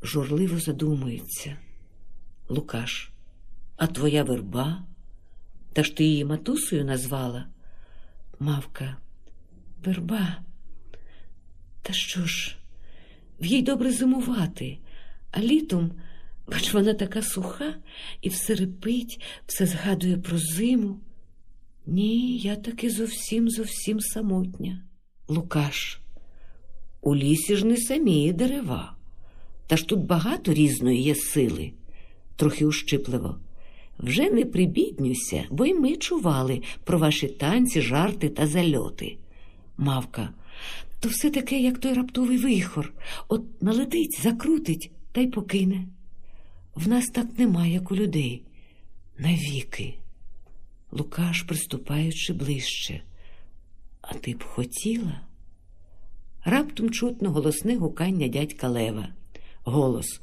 [0.04, 1.56] журливо задумується.
[2.48, 3.10] Лукаш,
[3.76, 4.84] а твоя верба?
[5.72, 7.46] Та ж ти її матусою назвала?
[8.38, 8.96] Мавка,
[9.84, 10.36] верба.
[11.82, 12.56] Та що ж,
[13.40, 14.78] в їй добре зимувати,
[15.30, 15.92] а літом,
[16.48, 17.74] бач, вона така суха
[18.20, 21.00] і все репить, все згадує про зиму.
[21.86, 24.84] Ні, я таки зовсім зовсім самотня.
[25.28, 26.00] Лукаш,
[27.00, 28.93] у лісі ж не самі дерева,
[29.66, 31.72] та ж тут багато різної є сили,
[32.36, 33.38] трохи ущипливо.
[33.98, 39.16] Вже не прибіднюся, бо й ми чували про ваші танці, жарти та зальоти.
[39.76, 40.30] Мавка,
[41.00, 42.92] то все таке, як той раптовий вихор,
[43.28, 45.86] от налетить, закрутить та й покине.
[46.74, 48.42] В нас так нема, як у людей.
[49.18, 49.94] Навіки.
[50.90, 53.02] Лукаш, приступаючи ближче.
[54.00, 55.20] А ти б хотіла?
[56.44, 59.08] Раптом чутно голосне гукання дядька Лева.
[59.64, 60.20] Голос.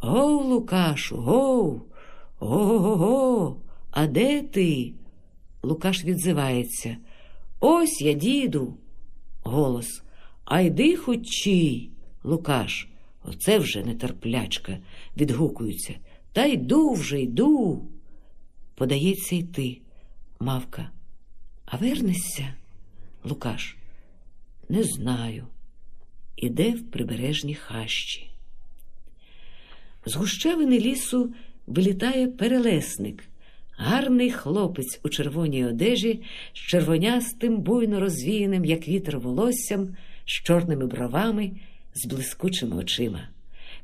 [0.00, 1.82] Гов, Лукашу, гов,
[2.38, 3.56] го-го-го,
[3.90, 4.92] а де ти?
[5.62, 6.96] Лукаш відзивається.
[7.60, 8.76] Ось я, діду.
[9.42, 10.02] Голос.
[10.44, 11.90] А йди хочі,
[12.24, 12.88] Лукаш.
[13.24, 14.78] Оце вже нетерплячка,
[15.16, 15.94] відгукуються.
[16.32, 17.88] Та йду вже, йду.
[18.74, 19.80] Подається йти,
[20.40, 20.90] мавка.
[21.64, 22.54] А вернешся,
[23.24, 23.76] Лукаш?
[24.68, 25.46] Не знаю.
[26.36, 28.35] Іде в прибережні хащі.
[30.06, 31.34] З гущавини лісу
[31.66, 33.24] вилітає перелесник,
[33.76, 36.22] гарний хлопець у червоній одежі
[36.54, 41.52] з червонястим, буйно розвіяним, як вітер волоссям, з чорними бровами,
[41.94, 43.28] з блискучими очима.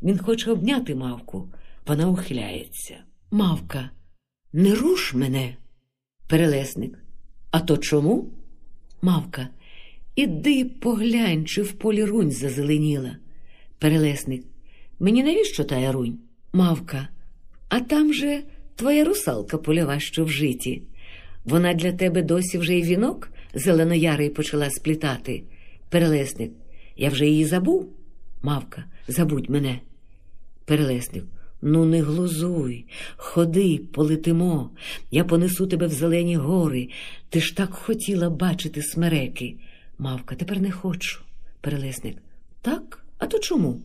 [0.02, 1.48] Він хоче обняти мавку,
[1.86, 2.96] вона ухиляється.
[3.30, 3.90] Мавка,
[4.52, 5.56] не руш мене,
[6.28, 6.98] перелесник.
[7.50, 8.30] А то чому?
[9.02, 9.48] Мавка,
[10.16, 13.16] іди поглянь, чи в полі рунь зазеленіла.
[13.78, 14.51] Перелесник.
[15.02, 16.18] Мені навіщо та рунь?
[16.52, 17.08] Мавка,
[17.68, 18.42] а там же
[18.76, 20.82] твоя русалка польова, що в житі.
[21.44, 25.42] Вона для тебе досі вже й вінок зеленоярий почала сплітати.
[25.88, 26.52] Перелесник,
[26.96, 27.92] я вже її забув.
[28.42, 29.80] Мавка, забудь мене.
[30.64, 31.24] Перелесник,
[31.62, 32.86] ну не глузуй,
[33.16, 34.70] ходи, полетимо.
[35.10, 36.88] Я понесу тебе в зелені гори.
[37.28, 39.56] Ти ж так хотіла бачити смереки.
[39.98, 41.20] Мавка, тепер не хочу.
[41.60, 42.16] Перелесник.
[42.60, 43.04] Так?
[43.18, 43.80] А то чому?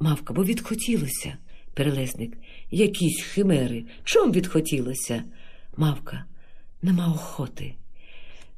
[0.00, 1.36] Мавка, бо відхотілося.
[1.74, 2.38] Перелесник.
[2.70, 3.84] Якісь химери.
[4.04, 5.24] Чом відхотілося?
[5.76, 6.24] Мавка.
[6.82, 7.74] Нема охоти.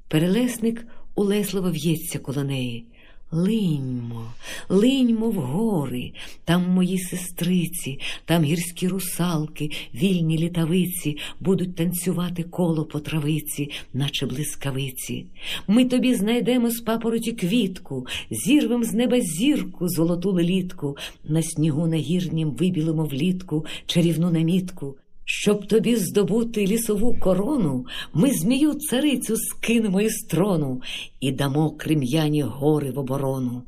[0.09, 2.87] Перелесник улесливо в'ється коло неї.
[3.31, 4.33] Линьмо,
[4.69, 6.13] линьмо в гори,
[6.45, 15.27] там мої сестриці, там гірські русалки, вільні літавиці будуть танцювати коло по травиці, наче блискавиці.
[15.67, 22.51] Ми тобі знайдемо з папороті квітку, зірвем з неба зірку, золоту лелітку, на снігу нагірнім
[22.51, 24.95] вибілимо влітку чарівну намітку.
[25.31, 30.83] Щоб тобі здобути лісову корону, ми змію царицю скинемо із трону
[31.21, 33.63] і дамо крем'яні гори в оборону.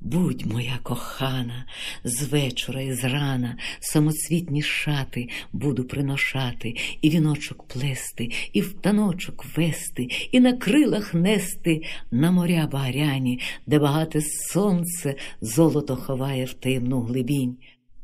[0.00, 1.66] Будь моя кохана,
[2.04, 10.08] з вечора і зрана самоцвітні шати буду приношати, і віночок плести, і в таночок вести,
[10.32, 14.20] і на крилах нести на моря багряні, де багате
[14.52, 17.56] сонце золото ховає в таємну глибінь.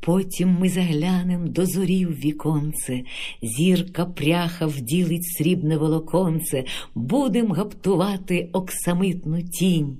[0.05, 3.03] Потім ми заглянем до зорів віконце,
[3.41, 6.63] зірка пряха вділить срібне волоконце,
[6.95, 9.97] будем гаптувати оксамитну тінь.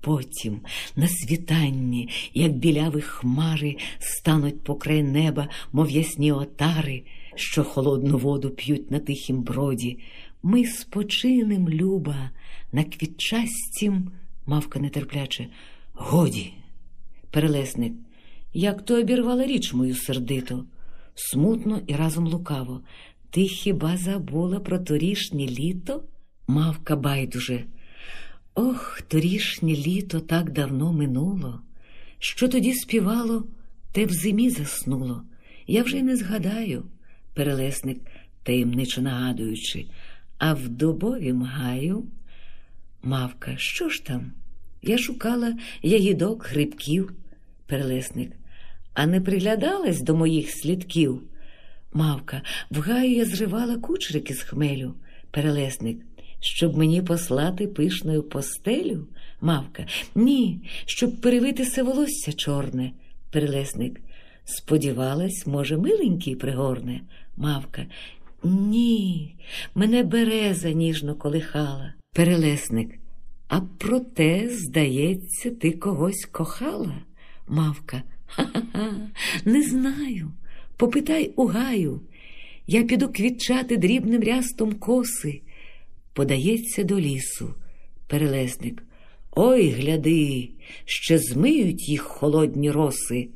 [0.00, 0.60] Потім
[0.96, 7.02] на світанні, як біляві хмари, стануть покрай неба, мов ясні отари,
[7.34, 9.98] що холодну воду п'ють на тихім броді.
[10.42, 12.30] Ми спочинем, люба,
[12.72, 14.10] на квітчастім,
[14.46, 15.46] мавка нетерпляче,
[15.94, 16.52] годі,
[17.30, 17.92] перелесник.
[18.54, 20.64] Як то обірвала річ мою сердито,
[21.14, 22.80] смутно і разом лукаво.
[23.30, 26.04] Ти хіба забула про торішнє літо?
[26.46, 27.64] Мавка байдуже.
[28.54, 31.62] Ох, торішнє літо так давно минуло.
[32.18, 33.46] Що тоді співало,
[33.92, 35.22] те в зимі заснуло.
[35.66, 36.84] Я вже й не згадаю,
[37.34, 38.00] перелесник,
[38.42, 39.86] таємничо нагадуючи,
[40.38, 42.04] а в дубовім гаю.
[43.02, 44.32] Мавка, що ж там?
[44.82, 47.12] Я шукала ягідок, грибків,
[47.66, 48.32] перелесник.
[48.94, 51.22] А не приглядалась до моїх слідків?
[51.92, 54.94] Мавка, в гаю я зривала кучерики з хмелю,
[55.30, 55.98] перелесник,
[56.40, 59.06] щоб мені послати пишною постелю?
[59.40, 62.92] Мавка, ні, щоб перевитися волосся чорне,
[63.30, 64.00] перелесник.
[64.44, 67.00] Сподівалась, може, миленький пригорне,
[67.36, 67.86] мавка.
[68.44, 69.36] Ні,
[69.74, 72.98] мене береза ніжно колихала, перелесник.
[73.48, 76.94] А проте, здається, ти когось кохала,
[77.48, 78.02] мавка.
[78.36, 79.10] Ха-ха-ха,
[79.44, 80.32] не знаю.
[80.76, 82.00] Попитай у гаю.
[82.66, 85.40] Я піду квітчати дрібним рястом коси.
[86.12, 87.54] Подається до лісу,
[88.06, 88.82] перелесник.
[89.30, 90.48] Ой, гляди,
[90.84, 93.28] ще змиють їх холодні роси.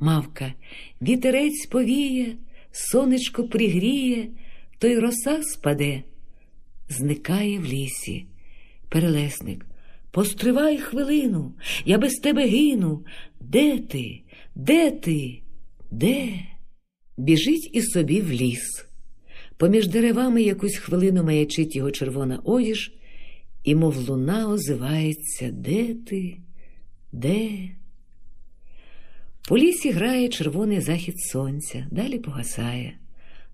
[0.00, 0.54] Мавка,
[1.02, 2.36] вітерець повіє,
[2.72, 4.28] сонечко пригріє,
[4.78, 6.02] то й роса спаде.
[6.88, 8.26] Зникає в лісі.
[8.88, 9.66] Перелесник.
[10.10, 11.52] Постривай хвилину,
[11.84, 13.04] я без тебе гину.
[13.40, 14.20] Де ти?
[14.54, 15.42] Де ти?
[15.90, 16.28] Де?
[17.16, 18.86] Біжить і собі в ліс.
[19.56, 22.92] Поміж деревами якусь хвилину маячить його червона одіж,
[23.64, 26.36] і, мов луна, озивається Де ти?
[27.12, 27.50] Де?
[29.48, 32.98] По лісі грає червоний захід сонця, далі погасає.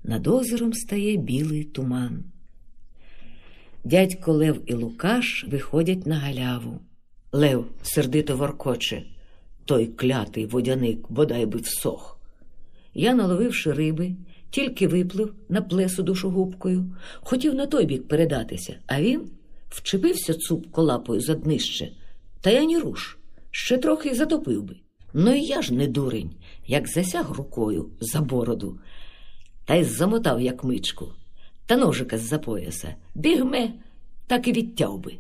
[0.05, 2.25] Над озером стає білий туман.
[3.85, 6.81] Дядько Лев і Лукаш виходять на галяву.
[7.33, 9.03] Лев сердито воркоче.
[9.71, 12.21] Той клятий водяник бодай би всох.
[12.95, 14.15] Я, наловивши риби,
[14.51, 19.31] тільки виплив на плесу душогубкою, хотів на той бік передатися, а він
[19.69, 21.93] вчепився цупко лапою за днище,
[22.41, 23.19] та я ні руш,
[23.51, 24.77] ще трохи затопив би.
[25.15, 26.31] Ну і я ж не дурень,
[26.67, 28.79] як засяг рукою за бороду,
[29.65, 31.13] та й замотав, як мичку,
[31.67, 33.73] та ножика з за пояса, бігме,
[34.27, 35.13] так і відтяв би.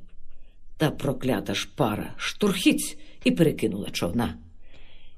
[0.77, 4.35] Та проклята ж пара штурхіць і перекинула човна.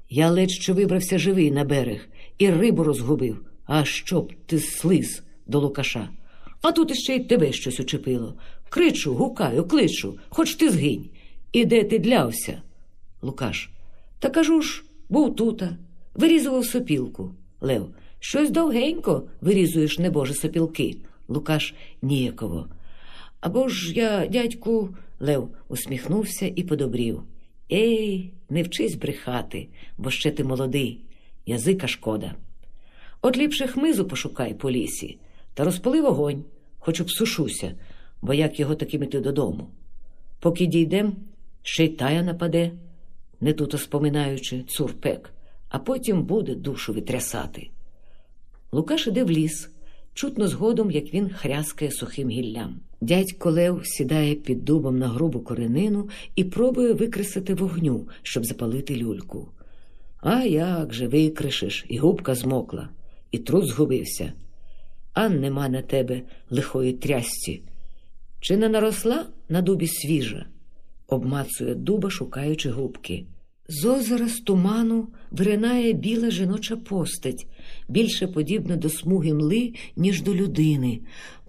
[0.09, 3.45] Я ледь що вибрався живий на берег і рибу розгубив.
[3.65, 6.09] А щоб ти слиз до Лукаша.
[6.61, 8.35] А тут іще й тебе щось учепило.
[8.69, 11.09] Кричу, гукаю, кличу, хоч ти згинь.
[11.51, 12.61] І де ти длявся?
[13.21, 13.69] Лукаш.
[14.19, 15.77] Та кажу ж, був тута,
[16.13, 17.35] вирізував сопілку.
[17.61, 17.89] Лев.
[18.19, 20.97] Щось довгенько вирізуєш, небоже, сопілки.
[21.27, 22.67] Лукаш ніяково.
[23.39, 24.89] Або ж я, дядьку,
[25.19, 27.23] Лев усміхнувся і подобрів.
[27.73, 29.67] Ей, не вчись брехати,
[29.97, 31.05] бо ще ти молодий,
[31.45, 32.35] язика шкода.
[33.21, 35.17] От ліпше хмизу пошукай по лісі
[35.53, 36.43] та розпали вогонь,
[36.79, 37.75] хоч обсушуся,
[38.21, 39.67] бо як його таким іти додому.
[40.39, 41.15] Поки дійдем,
[41.63, 42.71] ще й тая нападе,
[43.41, 45.33] не тут споминаючи цурпек,
[45.69, 47.69] а потім буде душу витрясати.
[48.71, 49.69] Лукаш іде в ліс,
[50.13, 52.79] чутно згодом, як він хряскає сухим гіллям.
[53.03, 59.49] Дядько Лев сідає під дубом на грубу коренину і пробує викресити вогню, щоб запалити люльку.
[60.17, 62.89] А як же викришиш, і губка змокла,
[63.31, 64.33] і труд згубився.
[65.13, 67.61] А нема на тебе лихої трясці.
[68.39, 70.45] Чи не наросла на дубі свіжа?
[71.07, 73.25] обмацує дуба, шукаючи губки.
[73.67, 77.47] З озера з туману виринає біла жіноча постать,
[77.87, 80.99] більше подібна до смуги мли, ніж до людини.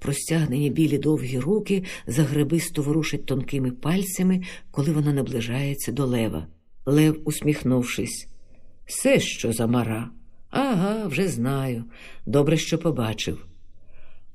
[0.04, 6.46] Простягнені білі довгі руки загребисто ворушать тонкими пальцями, коли вона наближається до лева.
[6.86, 8.28] Лев, усміхнувшись,
[8.86, 10.10] все, що за мара.
[10.50, 11.84] Ага, вже знаю.
[12.26, 13.46] Добре, що побачив.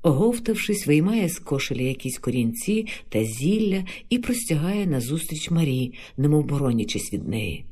[0.02, 7.28] Оговтавшись, виймає з кошеля якісь корінці та зілля і простягає назустріч Марі, немов боронячись від
[7.28, 7.64] неї.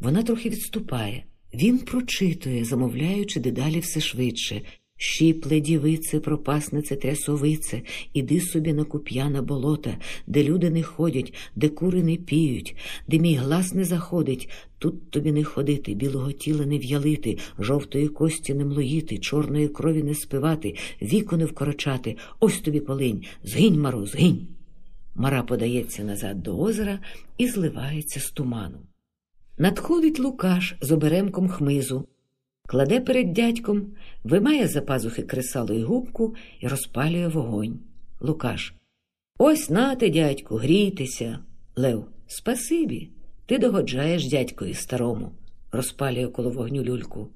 [0.00, 1.24] Вона трохи відступає.
[1.54, 4.62] Він прочитує, замовляючи дедалі все швидше.
[5.04, 7.82] Щіпле, дівице, пропаснице, трясовице,
[8.14, 9.96] іди собі на куп'яна болота,
[10.26, 12.76] де люди не ходять, де кури не піють,
[13.08, 14.48] де мій глас не заходить,
[14.78, 20.14] тут тобі не ходити, білого тіла не в'ялити, жовтої кості не млоїти, чорної крові не
[20.14, 24.46] спивати, віку не вкорочати, ось тобі полинь, згинь, маро, згинь.
[25.14, 26.98] Мара подається назад до озера
[27.38, 28.80] і зливається з туманом.
[29.58, 32.08] Надходить Лукаш з оберемком хмизу,
[32.72, 33.86] кладе перед дядьком,
[34.24, 37.78] вимає за пазухи кресало й губку і розпалює вогонь.
[38.20, 38.74] Лукаш.
[39.38, 41.38] Ось нате, дядьку, грійтеся.
[41.76, 43.10] Лев, спасибі.
[43.46, 45.32] Ти догоджаєш дядькові старому,
[45.72, 47.28] розпалює коло вогню люльку.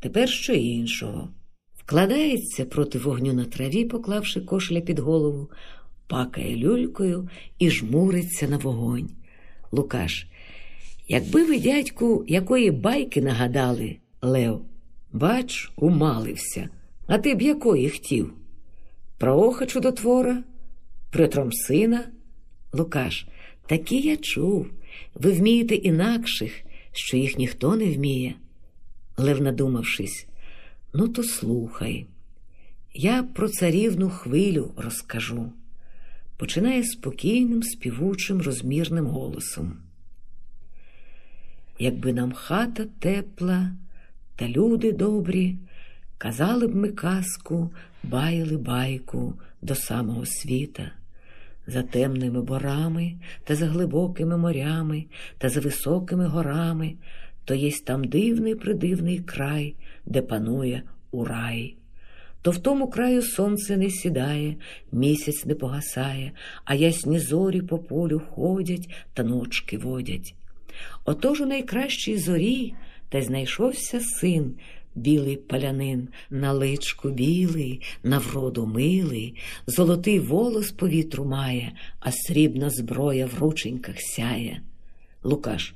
[0.00, 1.28] Тепер що іншого.
[1.74, 5.50] Вкладається проти вогню на траві, поклавши кошля під голову,
[6.06, 9.10] пакає люлькою і жмуриться на вогонь.
[9.72, 10.26] Лукаш.
[11.08, 14.60] Якби ви, дядьку, якої байки нагадали, Лев,
[15.12, 16.68] бач, умалився,
[17.06, 18.34] а ти б якої хотів?
[19.18, 20.42] Про оха чудотвора,
[21.10, 22.08] про Тромсина?
[22.72, 23.26] Лукаш,
[23.66, 24.66] такі я чув.
[25.14, 26.62] Ви вмієте інакших,
[26.92, 28.34] що їх ніхто не вміє.
[29.16, 30.26] Лев, надумавшись,
[30.94, 32.06] ну, то слухай.
[32.94, 35.52] Я про царівну хвилю розкажу.
[36.36, 39.76] Починає спокійним, співучим, розмірним голосом.
[41.78, 43.72] Якби нам хата тепла
[44.40, 45.56] та люди добрі,
[46.18, 47.70] казали б ми казку,
[48.02, 50.92] баяли байку до самого світа,
[51.66, 53.14] за темними борами
[53.44, 55.04] та за глибокими морями
[55.38, 56.94] та за високими горами,
[57.44, 59.74] то єсть там дивний придивний край,
[60.06, 61.76] де панує урай.
[62.42, 64.56] То в тому краю сонце не сідає,
[64.92, 66.32] місяць не погасає,
[66.64, 70.34] а ясні зорі по полю ходять та ночки водять.
[71.04, 72.74] Отож у найкращій зорі
[73.10, 74.54] та знайшовся син,
[74.94, 79.34] білий палянин, на личку білий, на вроду милий,
[79.66, 84.62] золотий волос по вітру має, а срібна зброя в рученьках сяє.
[85.22, 85.74] Лукаш.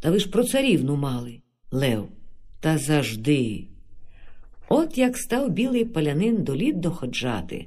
[0.00, 1.40] Та ви ж про царівну мали.
[1.70, 2.08] Лев.
[2.60, 3.64] Та завжди.
[4.68, 7.66] От як став білий палянин до літ доходжати,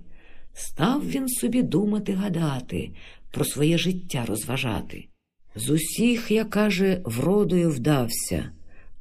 [0.53, 2.91] став він собі думати гадати,
[3.31, 5.07] про своє життя розважати.
[5.55, 8.51] З усіх, я каже, вродою вдався,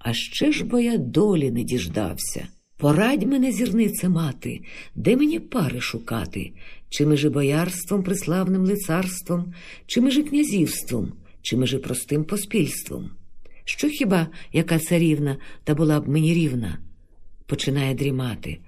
[0.00, 2.48] а ще ж бо я долі не діждався.
[2.76, 4.60] Порадь мене, зірнице мати,
[4.94, 6.52] де мені пари шукати,
[6.88, 9.54] чи межи боярством, приславним лицарством,
[9.86, 13.10] чи межи князівством, чи межи простим поспільством.
[13.64, 16.78] Що хіба яка царівна та була б мені рівна?
[17.46, 18.58] Починає дрімати.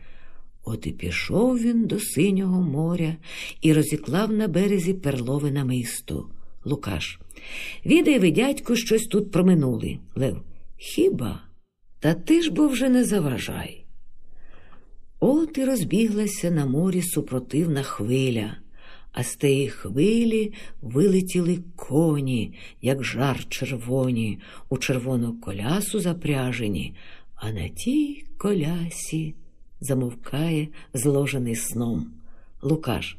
[0.64, 3.16] От і пішов він до синього моря
[3.60, 6.28] і розіклав на березі перлове намисто.
[6.64, 7.18] Лукаш.
[7.86, 9.98] Відай ви, дядьку, щось тут проминули.
[10.14, 10.42] Лев.
[10.84, 11.40] Хіба?
[12.00, 13.84] Та ти ж бо вже не заважай.
[15.20, 18.56] От і розбіглася на морі супротивна хвиля,
[19.12, 26.94] а з тієї хвилі вилетіли коні, як жар червоні, у червону колясу запряжені,
[27.34, 29.34] а на тій колясі
[29.80, 32.06] замовкає зложений сном.
[32.62, 33.16] Лукаш.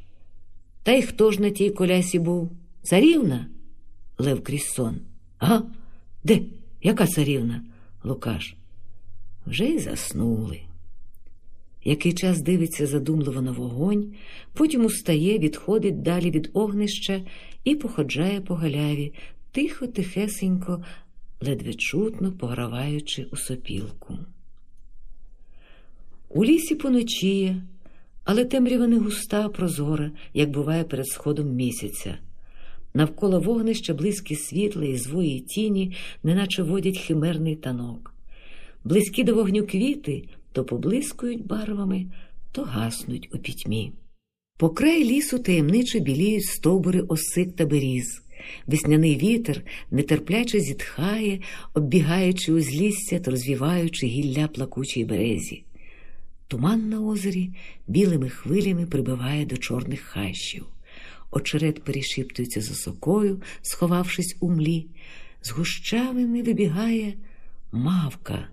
[0.83, 2.51] Та й хто ж на тій колясі був?
[2.81, 3.47] Царівна?
[4.17, 4.43] Лев
[4.75, 4.99] сон.
[5.37, 5.63] Ага?
[6.23, 6.39] Де?
[6.83, 7.61] Яка царівна?
[8.03, 8.55] Лукаш.
[9.47, 10.59] Вже й заснули.
[11.83, 14.13] Який час дивиться задумливо на вогонь,
[14.53, 17.21] потім устає, відходить далі від огнища
[17.63, 19.13] і походжає по галяві,
[19.51, 20.83] тихо, тихесенько,
[21.41, 24.19] ледве чутно пограваючи у сопілку.
[26.29, 27.63] У лісі поночіє,
[28.23, 32.17] але темрява не густа, прозора, як буває перед сходом місяця.
[32.93, 38.13] Навколо вогнища близькі світла і звої тіні, неначе водять химерний танок.
[38.83, 42.05] Близькі до вогню квіти то поблискують барвами,
[42.51, 43.91] то гаснуть у пітьмі.
[44.57, 48.21] По край лісу таємниче біліють стовбури осик та беріз.
[48.67, 51.39] Весняний вітер нетерпляче зітхає,
[51.73, 55.63] оббігаючи узлісся та розвіваючи гілля плакучій березі.
[56.47, 57.49] Туман на озері
[57.87, 60.65] білими хвилями прибиває до чорних хащів.
[61.33, 64.87] Очерет перешіптується за сокою, сховавшись у млі.
[65.41, 67.13] З гущавини вибігає
[67.71, 68.47] мавка,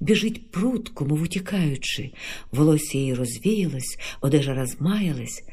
[0.00, 2.10] біжить прутко, мов утікаючи.
[2.52, 5.44] Волосся її розвіялось, одежа розмаялась.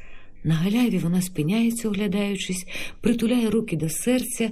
[0.43, 2.65] На галяві вона спиняється, оглядаючись,
[3.01, 4.51] притуляє руки до серця,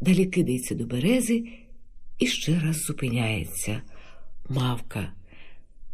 [0.00, 1.44] далі кидається до берези
[2.18, 3.82] і ще раз зупиняється.
[4.48, 5.12] Мавка.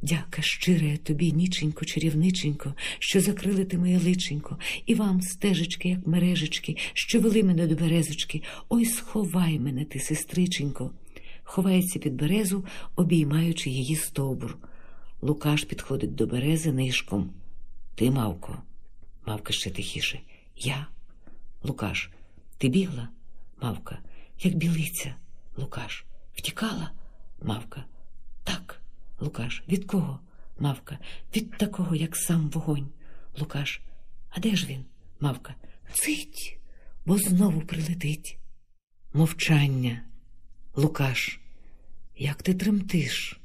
[0.03, 6.77] Дяка щире тобі, ніченько, чарівниченько, що закрили ти моє личенько, і вам стежечки, як мережечки,
[6.93, 8.43] що вели мене до березочки.
[8.69, 10.91] Ой, сховай мене, ти, сестриченько.
[11.43, 12.65] Ховається під березу,
[12.97, 14.59] обіймаючи її стовбур.
[15.23, 17.31] Лукаш підходить до берези нишком.
[17.95, 18.63] Ти, Мавко,
[19.27, 20.21] Мавка ще тихіше.
[20.57, 20.87] Я,
[21.63, 22.11] Лукаш,
[22.59, 23.09] ти бігла?
[23.63, 23.99] Мавка,
[24.43, 25.15] як білиця.
[25.57, 26.91] Лукаш, втікала?
[27.43, 27.85] Мавка.
[28.45, 28.81] Так.
[29.21, 29.62] Лукаш.
[29.69, 30.21] Від кого?
[30.59, 30.99] Мавка.
[31.37, 32.89] Від такого, як сам вогонь.
[33.39, 33.81] Лукаш.
[34.31, 34.85] А де ж він?
[35.21, 35.55] Мавка.
[35.93, 36.59] Цить,
[37.07, 38.39] бо знову прилетить.
[39.12, 40.03] Мовчання.
[40.77, 41.41] Лукаш.
[42.16, 43.41] Як ти тремтиш?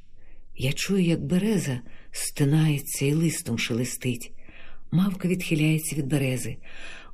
[0.55, 4.31] Я чую, як береза стинається і листом шелестить.
[4.91, 6.57] Мавка відхиляється від берези.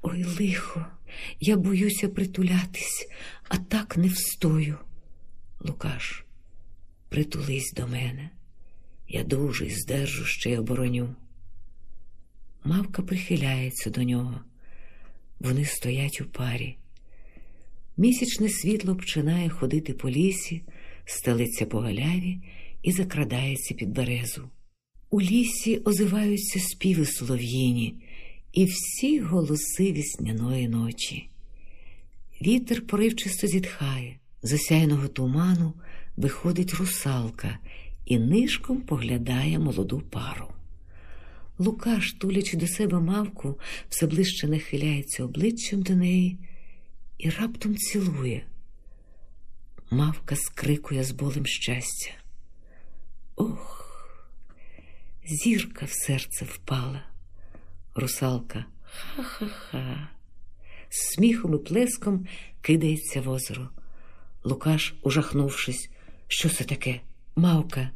[0.02, 0.86] Ой, лихо,
[1.40, 3.08] я боюся притулятись,
[3.50, 4.78] а так не встою.
[5.60, 6.26] Лукаш,
[7.10, 8.30] притулись до мене.
[9.12, 11.16] Я дуже здержу ще й обороню.
[12.64, 14.40] Мавка прихиляється до нього.
[15.40, 16.78] Вони стоять у парі.
[17.98, 20.62] Місячне світло починає ходити по лісі,
[21.06, 22.38] стелиться по галяві
[22.84, 24.50] і закрадається під березу.
[25.10, 27.96] У лісі озиваються співи солов'їні
[28.54, 31.30] і всі голоси вісняної ночі.
[32.42, 35.74] Вітер поривчисто зітхає, з осяйного туману
[36.18, 37.60] виходить русалка
[38.10, 40.48] і нишком поглядає молоду пару.
[41.58, 46.38] Лукаш, тулячи до себе мавку, все ближче нахиляється обличчям до неї
[47.18, 48.46] і раптом цілує.
[49.92, 52.12] Мавка скрикує з болем щастя.
[53.36, 54.00] Ох,
[55.26, 57.04] зірка в серце впала.
[57.96, 60.10] Русалка ха-ха-ха.
[60.90, 62.28] З сміхом і плеском
[62.62, 63.70] кидається в озеро.
[64.44, 65.90] Лукаш, ужахнувшись,
[66.28, 67.02] що це таке?
[67.36, 67.90] Мавка.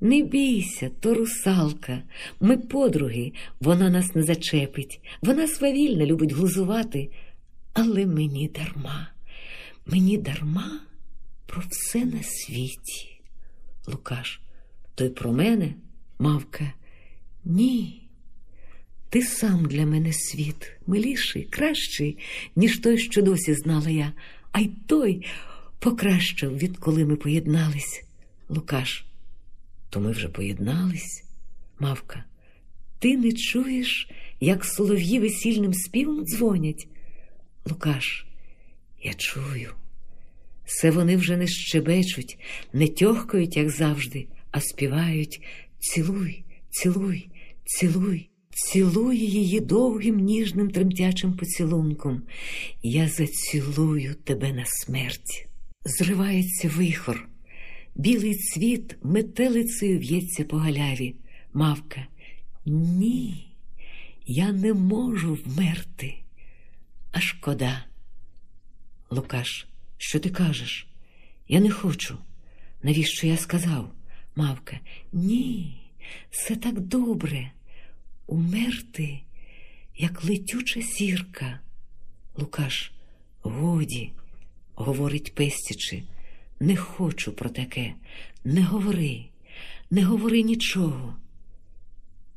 [0.00, 2.02] Не бійся, то русалка.
[2.40, 5.00] Ми подруги, вона нас не зачепить.
[5.22, 7.10] Вона свавільно любить глузувати,
[7.72, 9.10] але мені дарма,
[9.86, 10.80] мені дарма
[11.46, 13.20] про все на світі.
[13.86, 14.40] Лукаш,
[14.94, 15.74] то й про мене,
[16.18, 16.72] мавка,
[17.44, 17.96] ні.
[19.08, 22.18] Ти сам для мене світ, миліший, кращий,
[22.56, 24.12] ніж той, що досі знала я,
[24.52, 25.26] а й той
[25.78, 28.04] покращив, відколи ми поєднались.
[28.48, 29.04] Лукаш,
[29.90, 31.24] то ми вже поєднались,
[31.78, 32.24] мавка.
[32.98, 34.10] Ти не чуєш,
[34.40, 36.88] як солов'ї весільним співом дзвонять?
[37.66, 38.26] Лукаш,
[39.02, 39.70] я чую.
[40.64, 42.38] Все вони вже не щебечуть,
[42.72, 45.42] не тьохкають, як завжди, а співають
[45.78, 47.30] цілуй, цілуй,
[47.64, 48.26] цілуй.
[48.52, 52.22] Цілує її довгим ніжним тремтячим поцілунком.
[52.82, 55.48] Я зацілую тебе на смерть.
[55.84, 57.29] Зривається вихор.
[57.94, 61.14] Білий цвіт метелицею в'ється по галяві.
[61.52, 62.06] Мавка.
[62.66, 63.52] Ні,
[64.26, 66.14] я не можу вмерти.
[67.12, 67.84] А шкода.
[69.10, 69.66] Лукаш,
[69.98, 70.86] що ти кажеш?
[71.48, 72.18] Я не хочу.
[72.82, 73.92] Навіщо я сказав?
[74.36, 74.80] Мавка.
[75.12, 75.80] Ні,
[76.30, 77.52] все так добре.
[78.26, 79.20] Умерти,
[79.96, 81.60] як летюча сірка.
[82.36, 82.92] Лукаш,
[83.42, 84.10] годі,
[84.74, 86.02] говорить пестячи,
[86.60, 87.94] не хочу про таке.
[88.44, 89.24] Не говори,
[89.90, 91.16] не говори нічого.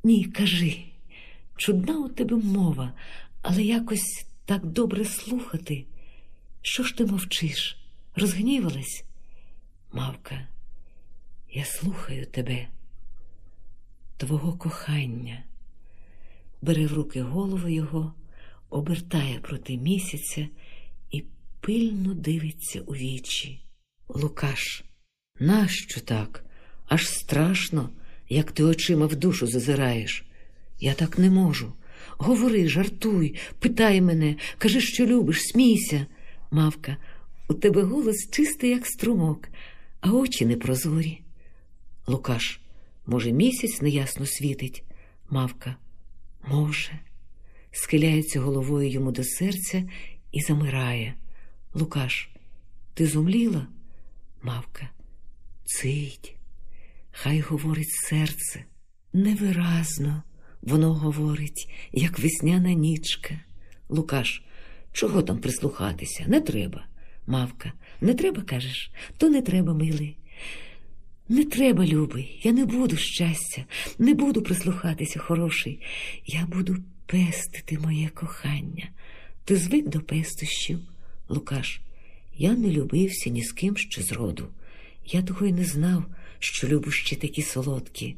[0.04, 0.78] Ні, кажи,
[1.58, 2.94] чудна у тебе мова,
[3.42, 5.86] але якось так добре слухати.
[6.62, 7.78] Що ж ти мовчиш?
[8.16, 9.04] Розгнівалась?
[9.92, 10.48] Мавка,
[11.52, 12.68] я слухаю тебе,
[14.18, 15.44] твого кохання
[16.62, 18.14] бере в руки голову його,
[18.70, 20.48] обертає проти місяця
[21.12, 21.24] і
[21.60, 23.63] пильно дивиться у вічі.
[24.08, 24.84] Лукаш,
[25.40, 26.46] нащо так?
[26.88, 27.90] Аж страшно,
[28.30, 30.26] як ти очима в душу зазираєш.
[30.80, 31.74] Я так не можу.
[32.18, 36.06] Говори, жартуй, питай мене, кажи, що любиш, смійся.
[36.52, 36.98] Мавка,
[37.50, 39.48] у тебе голос чистий, як струмок,
[40.02, 41.22] а очі непрозорі.
[42.08, 42.60] Лукаш,
[43.06, 44.84] може, місяць неясно світить?
[45.30, 45.76] Мавка,
[46.48, 47.00] Може,
[47.72, 49.84] схиляється головою йому до серця
[50.32, 51.14] і замирає.
[51.74, 52.30] Лукаш,
[52.94, 53.68] ти зумліла?
[54.44, 54.90] Мавка,
[55.64, 56.36] цить,
[57.12, 58.66] хай говорить серце.
[59.14, 60.24] Невиразно
[60.62, 63.40] воно говорить, як весняна нічка.
[63.90, 64.44] Лукаш,
[64.92, 66.26] чого там прислухатися?
[66.28, 66.86] Не треба.
[67.28, 70.18] Мавка, не треба, кажеш, то не треба, милий.
[71.30, 73.66] Не треба, любий, я не буду щастя,
[73.98, 75.82] не буду прислухатися, хороший.
[76.26, 78.90] Я буду пестити моє кохання.
[79.46, 80.80] Ти звик до пестощів,
[81.30, 81.82] Лукаш.
[82.38, 84.48] Я не любився ні з ким ще зроду.
[85.06, 86.06] Я того й не знав,
[86.40, 88.16] що любощі такі солодкі.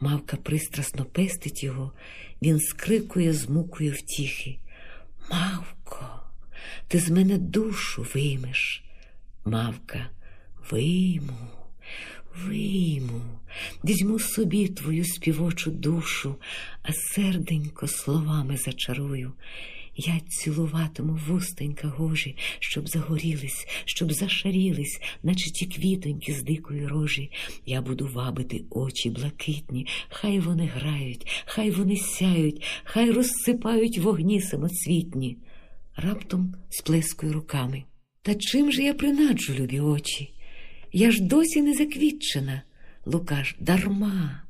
[0.00, 1.92] Мавка пристрасно пестить його,
[2.42, 4.58] він скрикує з мукою втіхи.
[5.30, 6.20] Мавко,
[6.88, 8.84] ти з мене душу виймеш.
[9.44, 10.10] Мавка,
[10.70, 11.48] вийму,
[12.44, 13.22] вийму,
[13.84, 16.36] візьму собі твою співочу душу,
[16.82, 19.32] а серденько словами зачарую.
[19.96, 27.30] Я цілуватиму вустенька гожі, щоб загорілись, щоб зашарілись, наче ті квітоньки з дикої рожі.
[27.66, 35.36] Я буду вабити очі блакитні, хай вони грають, хай вони сяють, хай розсипають вогні самоцвітні.
[35.96, 37.84] Раптом сплескую руками.
[38.22, 40.34] Та чим же я принаджу, любі очі?
[40.92, 42.62] Я ж досі не заквітчена.
[43.06, 44.42] Лукаш, дарма,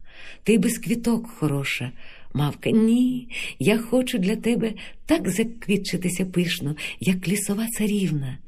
[0.42, 1.92] ти без квіток хороша.
[2.36, 3.28] Мавка, ні,
[3.58, 4.72] я хочу для тебе
[5.06, 8.38] так заквітчитися пишно, як лісова царівна.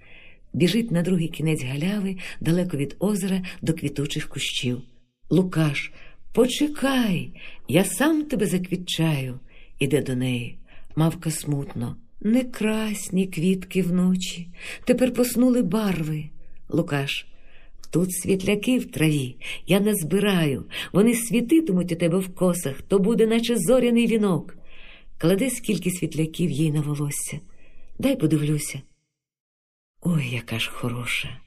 [0.53, 4.83] Біжить на другий кінець галяви, далеко від озера до квітучих кущів.
[5.31, 5.93] Лукаш,
[6.33, 7.31] почекай,
[7.69, 9.41] я сам тебе заквітчаю,
[9.79, 10.59] іде до неї.
[10.97, 11.97] Мавка смутно.
[12.21, 14.49] Не красні квітки вночі,
[14.85, 16.25] тепер поснули барви.
[16.69, 17.27] Лукаш,
[17.97, 19.37] тут світляки в траві,
[19.67, 24.57] я не збираю, вони світитимуть у тебе в косах, то буде, наче зоряний вінок.
[25.19, 27.41] Кладе скільки світляків їй на волосся.
[27.99, 28.83] Дай подивлюся.
[30.03, 31.41] Ой, яка ж хороша.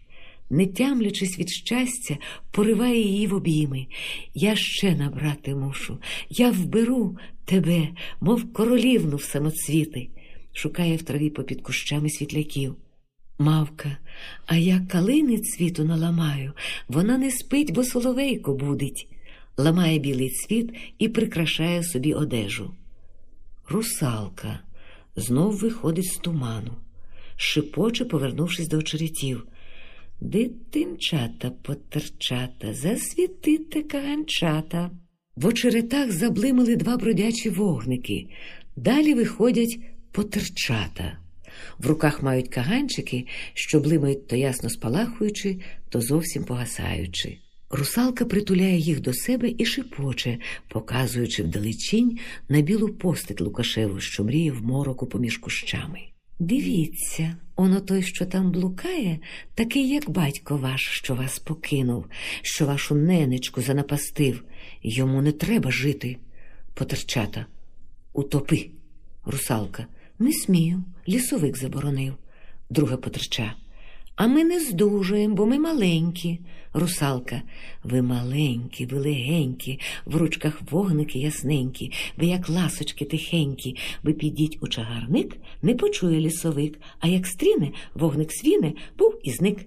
[0.50, 2.18] Не тямлячись від щастя,
[2.52, 3.88] пориває її в обійми.
[4.34, 5.98] Я ще набрати мушу,
[6.30, 7.88] я вберу тебе,
[8.22, 10.10] мов королівну в самоцвіти
[10.54, 12.76] шукає в траві попід кущами світляків.
[13.40, 13.98] Мавка,
[14.46, 16.54] а я калини цвіту наламаю,
[16.88, 19.08] вона не спить, бо соловейко будить,
[19.58, 22.74] ламає білий цвіт і прикрашає собі одежу.
[23.70, 24.60] Русалка
[25.16, 26.72] знов виходить з туману,
[27.36, 29.48] шипоче, повернувшись до очеретів.
[30.22, 34.92] Дитинчата потерчата, засвітите каганчата.
[35.36, 38.28] В очеретах заблимали два бродячі вогники.
[38.76, 39.80] Далі виходять
[40.12, 41.18] потерчата.
[41.78, 47.38] В руках мають каганчики, що блимають то ясно спалахуючи, то зовсім погасаючи.
[47.70, 50.38] Русалка притуляє їх до себе і шипоче,
[50.68, 56.00] показуючи вдалечінь на білу постать Лукашеву, що мріє в мороку поміж кущами.
[56.40, 59.20] Дивіться, оно той, що там блукає,
[59.56, 62.06] такий, як батько ваш, що вас покинув,
[62.42, 64.44] що вашу ненечку занапастив.
[64.84, 66.18] Йому не треба жити.
[66.74, 67.46] Потерчата.
[68.14, 68.70] Утопи.
[69.26, 69.88] Русалка.
[70.22, 72.14] Не смію, лісовик заборонив.
[72.70, 73.54] Друга потерча.
[74.16, 76.40] А ми не здужуємо, бо ми маленькі.
[76.74, 77.42] Русалка.
[77.84, 84.68] Ви маленькі, ви легенькі, в ручках вогники ясненькі, ви як ласочки тихенькі, ви підіть у
[84.68, 89.66] чагарник, не почує лісовик, а як стріне, вогник свіне, був і зник.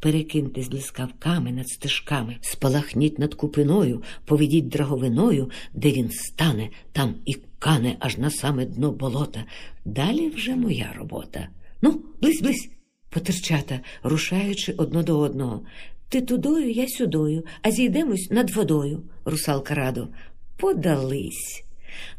[0.00, 7.36] Перекиньте з блискавками над стежками, спалахніть над купиною, поведіть драговиною, де він стане, там і
[7.64, 9.44] кане аж на саме дно болота.
[9.84, 11.48] Далі вже моя робота.
[11.82, 12.68] Ну, близь, близь,
[13.10, 15.66] потерчата, рушаючи одно до одного.
[16.08, 20.08] Ти тудою, я сюдою, а зійдемось над водою, русалка радо.
[20.56, 21.64] Подались.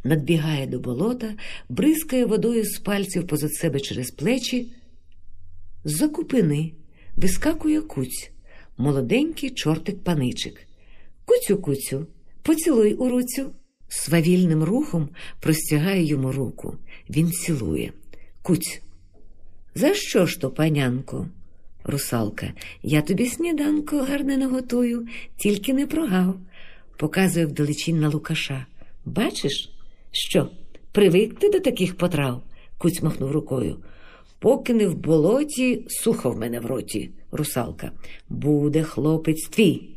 [0.04, 1.34] Надбігає до болота,
[1.70, 4.74] бризкає водою з пальців позад себе через плечі.
[5.84, 6.72] За купини
[7.18, 8.32] вискакує куць,
[8.78, 10.68] молоденький чортик паничик.
[11.26, 12.08] Куцю, куцю,
[12.42, 13.52] поцілуй у руцю.
[13.98, 16.76] Свавільним рухом простягає йому руку.
[17.10, 17.94] Він цілує.
[18.42, 18.82] Куць.
[19.76, 21.28] За що ж то, панянко?
[21.84, 22.54] Русалка.
[22.84, 26.36] Я тобі сніданку гарне наготую, тільки не прогав.
[26.98, 28.66] Показує вдалечінь на Лукаша.
[29.06, 29.70] Бачиш,
[30.12, 30.50] що?
[30.92, 32.44] Привик ти до таких потрав?
[32.78, 33.78] Куць махнув рукою.
[34.40, 37.92] Поки не в болоті, сухо в мене в роті, русалка.
[38.30, 39.90] Буде хлопець твій.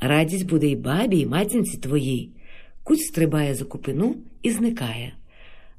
[0.00, 2.32] Радість буде й бабі, і матінці твоїй.
[2.88, 5.12] Куть стрибає за купину і зникає.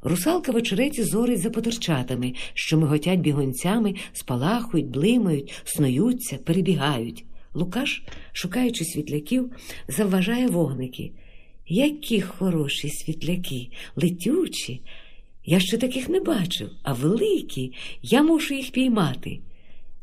[0.01, 7.25] Русалка в очереті зорить за потерчатами, що миготять бігонцями, спалахують, блимають, снуються, перебігають.
[7.53, 8.03] Лукаш,
[8.33, 9.51] шукаючи світляків,
[9.87, 11.11] завважає вогники.
[11.67, 14.81] Які хороші світляки, летючі.
[15.45, 19.39] Я ще таких не бачив, а великі, я мушу їх піймати.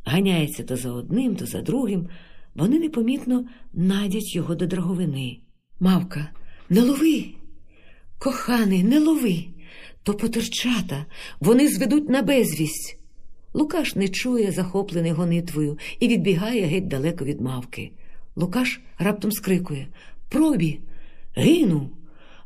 [0.04, 2.09] Ганяється то за одним, то за другим.
[2.54, 5.38] Вони непомітно надять його до драговини.
[5.80, 6.30] Мавка,
[6.68, 7.24] не лови,
[8.18, 9.44] коханий, не лови,
[10.02, 11.06] то потерчата,
[11.40, 12.98] вони зведуть на безвість.
[13.54, 17.90] Лукаш не чує, захоплений гонитвою, і відбігає геть далеко від мавки.
[18.36, 19.88] Лукаш раптом скрикує
[20.28, 20.80] Пробі,
[21.34, 21.90] гину,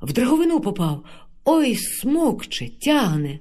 [0.02, 1.04] в драговину попав.
[1.44, 3.40] Ой, смокче, тягне.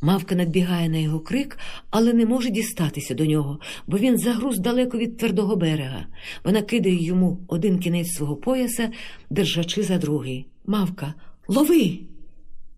[0.00, 1.58] Мавка надбігає на його крик,
[1.90, 6.06] але не може дістатися до нього, бо він загруз далеко від твердого берега.
[6.44, 8.90] Вона кидає йому один кінець свого пояса,
[9.30, 10.46] держачи за другий.
[10.66, 11.14] Мавка,
[11.48, 11.98] лови!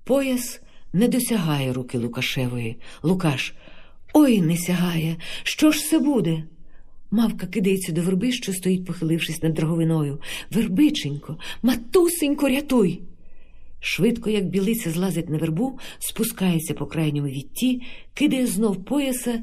[0.04, 0.60] Пояс
[0.92, 2.76] не досягає руки Лукашевої.
[3.02, 3.54] Лукаш.
[4.14, 5.16] Ой, не сягає.
[5.42, 6.44] Що ж це буде?
[7.10, 10.20] Мавка кидається до верби, що стоїть, похилившись над драговиною.
[10.50, 13.02] Вербиченько, матусенько, рятуй!
[13.80, 17.82] Швидко, як білиця злазить на вербу, спускається по крайньому відті,
[18.14, 19.42] кидає знов пояса.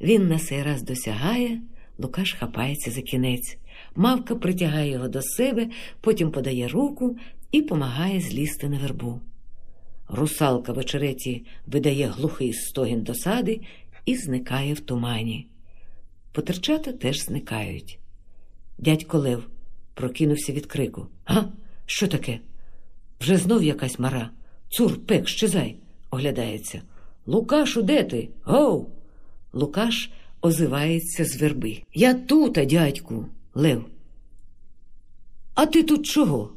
[0.00, 1.60] Він на сей раз досягає,
[1.98, 3.58] Лукаш хапається за кінець.
[3.96, 5.68] Мавка притягає його до себе,
[6.00, 7.16] потім подає руку
[7.52, 9.20] і помагає злізти на вербу.
[10.08, 13.60] Русалка в очереті видає глухий стогін досади
[14.06, 15.46] і зникає в тумані.
[16.32, 17.98] Потерчата теж зникають.
[18.78, 19.46] Дядько Лев
[19.94, 21.06] прокинувся від крику.
[21.24, 21.42] А?
[21.86, 22.40] Що таке?
[23.24, 24.30] Вже знов якась мара.
[24.68, 25.76] Цур, пек, щезай,
[26.10, 26.82] оглядається.
[27.26, 28.28] Лукашу, де ти?
[28.42, 28.86] Гоу.
[29.52, 30.10] Лукаш
[30.40, 31.82] озивається з верби.
[31.94, 33.84] Я тута, дядьку, Лев.
[35.54, 36.52] А ти тут чого?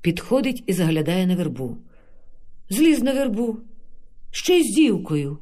[0.00, 1.76] Підходить і заглядає на вербу.
[2.70, 3.58] Зліз на вербу,
[4.30, 5.38] ще й з дівкою.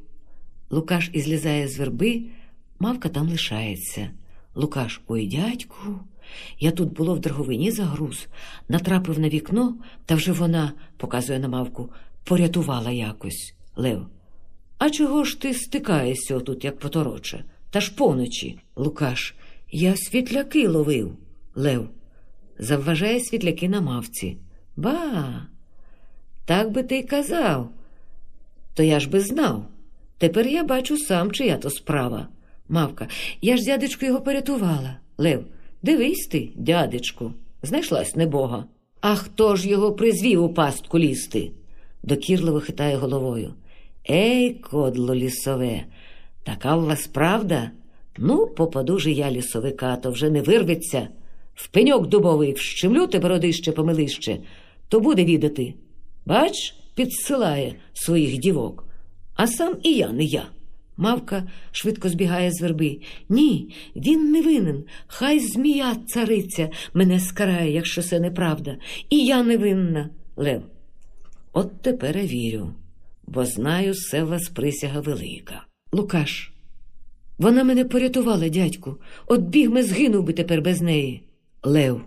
[0.69, 2.23] Лукаш і злізає з верби,
[2.79, 4.09] мавка там лишається.
[4.55, 5.99] Лукаш, ой, дядьку.
[6.59, 8.27] Я тут було в драговині загруз,
[8.69, 11.89] натрапив на вікно, та вже вона, показує на мавку,
[12.23, 13.55] порятувала якось.
[13.75, 14.07] Лев.
[14.77, 17.43] А чого ж ти стикаєшся отут, як потороче?
[17.69, 18.59] Та ж поночі.
[18.75, 19.35] Лукаш.
[19.71, 21.17] Я світляки ловив.
[21.55, 21.89] Лев.
[22.59, 24.37] Завважає світляки на мавці.
[24.75, 25.47] Ба.
[26.45, 27.69] Так би ти й казав.
[28.73, 29.67] То я ж би знав.
[30.17, 32.27] Тепер я бачу сам, чия то справа.
[32.69, 33.07] Мавка,
[33.41, 34.97] я ж дядечку його порятувала.
[35.17, 35.45] Лев,
[35.85, 37.33] дивись ти, дядечку,
[37.63, 38.65] знайшлась небога.
[39.01, 41.51] А хто ж його призвів у пастку лізти?
[42.03, 43.53] Докірливо хитає головою.
[44.09, 45.85] Ей, кодло лісове,
[46.43, 47.71] така в вас правда?
[48.17, 51.07] Ну, попаду же я лісовика, то вже не вирветься.
[51.55, 54.37] В пеньок дубовий вщемлю тебе родище помилище,
[54.89, 55.73] то буде відати.
[56.25, 58.85] Бач, підсилає своїх дівок,
[59.35, 60.45] а сам і я не я.
[60.97, 62.99] Мавка швидко збігає з верби.
[63.29, 64.83] Ні, він не винен.
[65.07, 68.77] Хай змія цариця мене скарає, якщо це неправда.
[69.09, 70.09] І я не винна.
[70.35, 70.61] Лев.
[71.53, 72.73] От тепер я вірю,
[73.27, 75.65] бо знаю, все в вас присяга велика.
[75.91, 76.51] Лукаш.
[77.37, 78.97] Вона мене порятувала, дядьку.
[79.27, 81.23] От бігме згинув би тепер без неї.
[81.63, 82.01] Лев.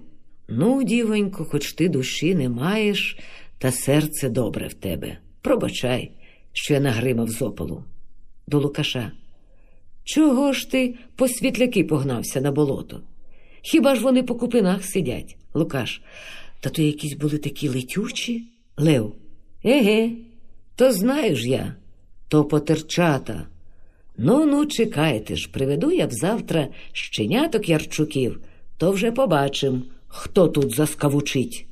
[0.49, 3.19] Ну, дівонько, хоч ти душі не маєш,
[3.59, 5.19] та серце добре в тебе.
[5.43, 6.13] Пробачай,
[6.53, 7.85] що я нагримав з опалу.
[8.49, 9.13] До Лукаша.
[10.05, 13.01] Чого ж ти по світляки погнався на болото?
[13.63, 15.37] Хіба ж вони по купинах сидять?
[15.55, 16.03] Лукаш.
[16.61, 18.45] Та то якісь були такі летючі?
[18.77, 19.15] Лев.
[19.65, 20.11] Еге,
[20.77, 21.75] то знаю ж я,
[22.29, 23.47] то потерчата.
[24.17, 28.41] Ну, ну, чекайте ж, приведу я завтра щеняток ярчуків,
[28.77, 31.67] то вже побачим, хто тут заскавучить.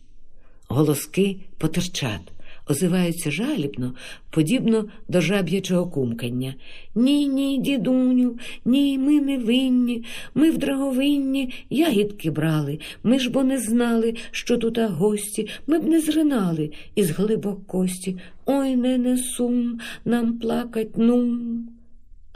[0.68, 2.20] Голоски потерчат,
[2.66, 3.94] озиваються жалібно,
[4.30, 6.54] подібно до жаб'ячого кумкання.
[6.94, 10.04] Ні, ні, дідуню, ні, ми не винні,
[10.34, 15.84] ми в драговинні ягідки брали, ми ж бо не знали, що тут гості, ми б
[15.84, 18.16] не зринали із глибок кості.
[18.46, 21.68] Ой, не несум, нам плакать нум.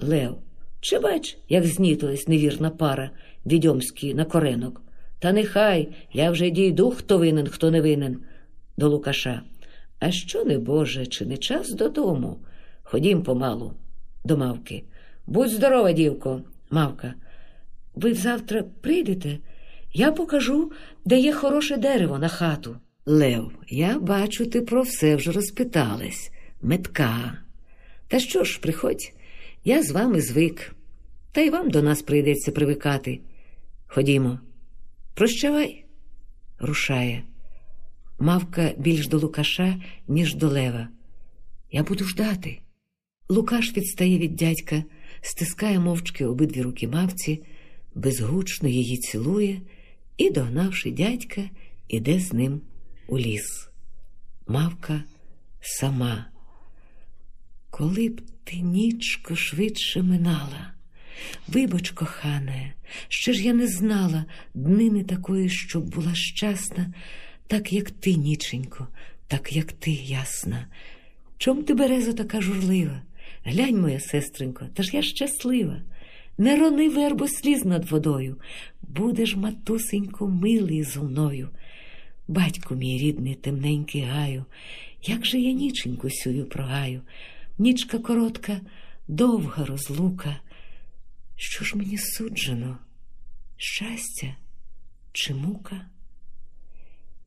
[0.03, 0.37] Лев,
[0.81, 3.11] чи бач, як знітилась невірна пара
[3.47, 4.83] відьомський на коренок?
[5.19, 8.19] Та нехай я вже дійду, хто винен, хто не винен.
[8.77, 9.43] До Лукаша.
[10.01, 12.39] А що не Боже, чи не час додому?
[12.83, 13.73] Ходім помалу,
[14.25, 14.85] до мавки.
[15.27, 17.15] Будь здорова, дівко, мавка.
[17.95, 19.39] Ви завтра прийдете?
[19.93, 20.73] Я покажу,
[21.05, 22.77] де є хороше дерево на хату.
[23.07, 26.31] Лев, я бачу, ти про все вже розпиталась.
[26.63, 27.39] Метка.
[28.09, 29.13] Та що ж, приходь,
[29.65, 30.75] я з вами звик,
[31.33, 33.21] та й вам до нас прийдеться привикати.
[33.87, 34.39] Ходімо.
[35.15, 35.85] Прощавай,
[36.59, 37.23] рушає.
[38.23, 40.89] Мавка більш до Лукаша, ніж до Лева.
[41.73, 42.59] Я буду ждати.
[43.29, 44.85] Лукаш відстає від дядька,
[45.21, 47.43] стискає мовчки обидві руки мавці,
[47.95, 49.61] безгучно її цілує
[50.17, 51.43] і, догнавши дядька,
[51.89, 52.61] іде з ним
[53.09, 53.69] у ліс.
[54.47, 55.03] Мавка
[55.61, 56.27] сама.
[57.71, 60.75] Коли б ти нічко швидше минала.
[61.49, 62.75] Вибач, кохане,
[63.09, 66.93] ще ж я не знала днини такої, щоб була щасна,
[67.51, 68.89] так, як ти, ніченько,
[69.27, 70.67] так, як ти, ясна.
[71.39, 73.03] Чом ти береза така журлива?
[73.45, 75.83] Глянь, моя сестренько, та ж я щаслива.
[76.39, 78.37] Не рони вербу сліз над водою,
[78.83, 81.49] будеш, матусенько, милий зо мною.
[82.29, 84.45] Батько мій рідний, темненький гаю,
[85.03, 87.01] як же я ніченьку сюю прогаю.
[87.59, 88.61] нічка коротка,
[89.09, 90.41] довга розлука.
[91.37, 92.79] Що ж мені суджено?
[93.57, 94.37] Щастя
[95.13, 95.87] чи мука?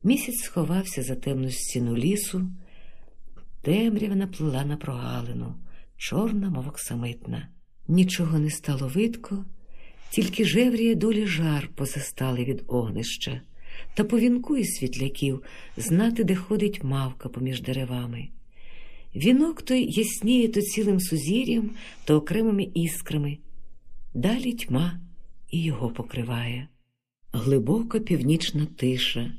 [0.04, 2.48] Місяць сховався за темну стіну лісу,
[3.62, 5.54] темрява наплила на прогалину,
[5.96, 7.48] чорна, мов оксамитна.
[7.88, 9.44] Нічого не стало видко,
[10.10, 13.40] тільки жевріє долі жар позастали від огнища,
[13.94, 15.42] та по вінку із світляків
[15.76, 18.28] знати, де ходить мавка поміж деревами.
[19.16, 21.70] Вінок той ясніє то цілим сузір'ям,
[22.04, 23.38] то окремими іскрами.
[24.14, 25.00] Далі тьма
[25.50, 26.68] і його покриває.
[27.32, 29.32] Глибока північна тиша,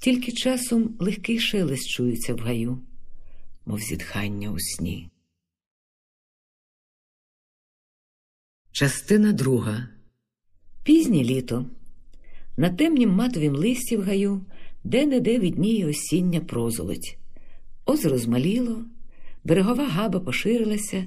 [0.00, 2.78] тільки часом легкий шелест чується в гаю,
[3.66, 5.10] мов зітхання у сні.
[8.72, 9.88] Частина друга.
[10.84, 11.66] Пізнє літо.
[12.56, 14.46] На темнім матовім листі в гаю
[14.84, 17.18] де-не-де відніє осіння прозолоть.
[17.86, 18.84] Озеро змаліло,
[19.44, 21.06] берегова габа поширилася,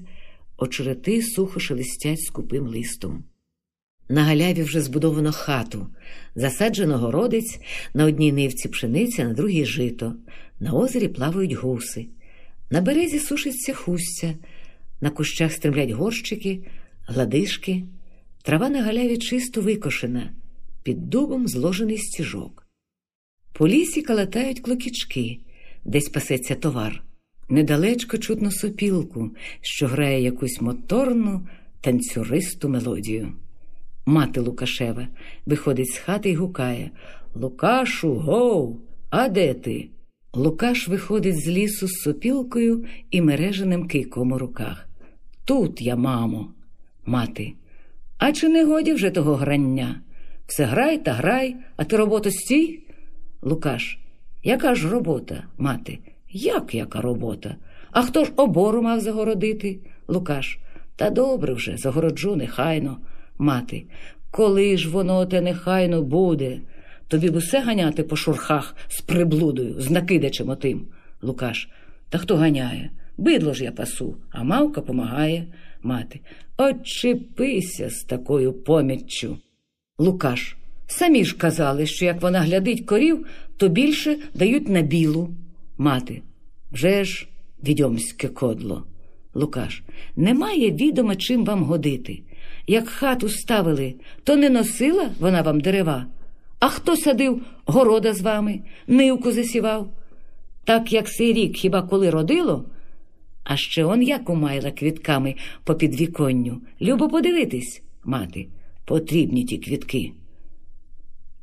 [0.57, 3.23] очерети сухо шелестять скупим листом.
[4.09, 5.87] На галяві вже збудовано хату,
[6.35, 7.59] засаджено городець,
[7.93, 10.15] на одній нивці пшениця, на другій жито,
[10.59, 12.07] на озері плавають гуси,
[12.69, 14.33] на березі сушиться хустя,
[15.01, 16.63] на кущах стремлять горщики,
[17.07, 17.83] гладишки,
[18.41, 20.33] трава на галяві чисто викошена,
[20.83, 22.67] під дубом зложений стіжок.
[23.53, 25.39] По лісі калатають клокічки,
[25.85, 27.03] десь пасеться товар.
[27.49, 31.47] Недалечко чутно сопілку, що грає якусь моторну
[31.81, 33.33] танцюристу мелодію.
[34.05, 35.07] Мати Лукашева
[35.45, 36.91] виходить з хати і гукає
[37.35, 38.77] Лукашу, гоу,
[39.09, 39.89] а де ти?
[40.33, 44.87] Лукаш виходить з лісу з сопілкою і мереженим кийком у руках.
[45.45, 46.53] Тут я, мамо,
[47.05, 47.53] мати.
[48.17, 50.01] А чи не годі вже того грання?
[50.47, 52.79] Все грай та грай, а ти роботу стій?
[53.41, 53.99] Лукаш,
[54.43, 55.99] яка ж робота, мати?
[56.29, 57.55] Як яка робота?
[57.91, 59.79] А хто ж обору мав загородити?
[60.07, 60.59] Лукаш.
[60.95, 62.97] Та добре вже, загороджу, нехайно.
[63.37, 63.85] Мати.
[64.31, 66.59] Коли ж воно те нехайно буде?
[67.07, 70.87] Тобі б усе ганяти по шурхах з приблудою, з накидачем отим.
[71.21, 71.69] Лукаш.
[72.09, 72.91] Та хто ганяє?
[73.17, 75.47] Бидло ж я пасу, а мавка помагає.
[75.83, 76.19] Мати.
[76.57, 79.37] Очепися з такою поміччю.
[79.97, 80.57] Лукаш.
[80.87, 83.25] Самі ж казали, що як вона глядить корів,
[83.57, 85.29] то більше дають на білу.
[85.77, 86.21] Мати.
[86.71, 87.27] Вже ж
[87.63, 88.83] відьомське кодло.
[89.33, 89.83] Лукаш.
[90.15, 92.19] Немає відома, чим вам годити.
[92.67, 96.05] Як хату ставили, то не носила вона вам дерева.
[96.59, 99.89] А хто садив города з вами, нивку засівав?
[100.63, 102.65] Так як сей рік хіба коли родило?
[103.43, 106.61] А ще он як умайла квітками по підвіконню.
[106.81, 108.47] Любо подивитись, мати,
[108.85, 110.11] потрібні ті квітки.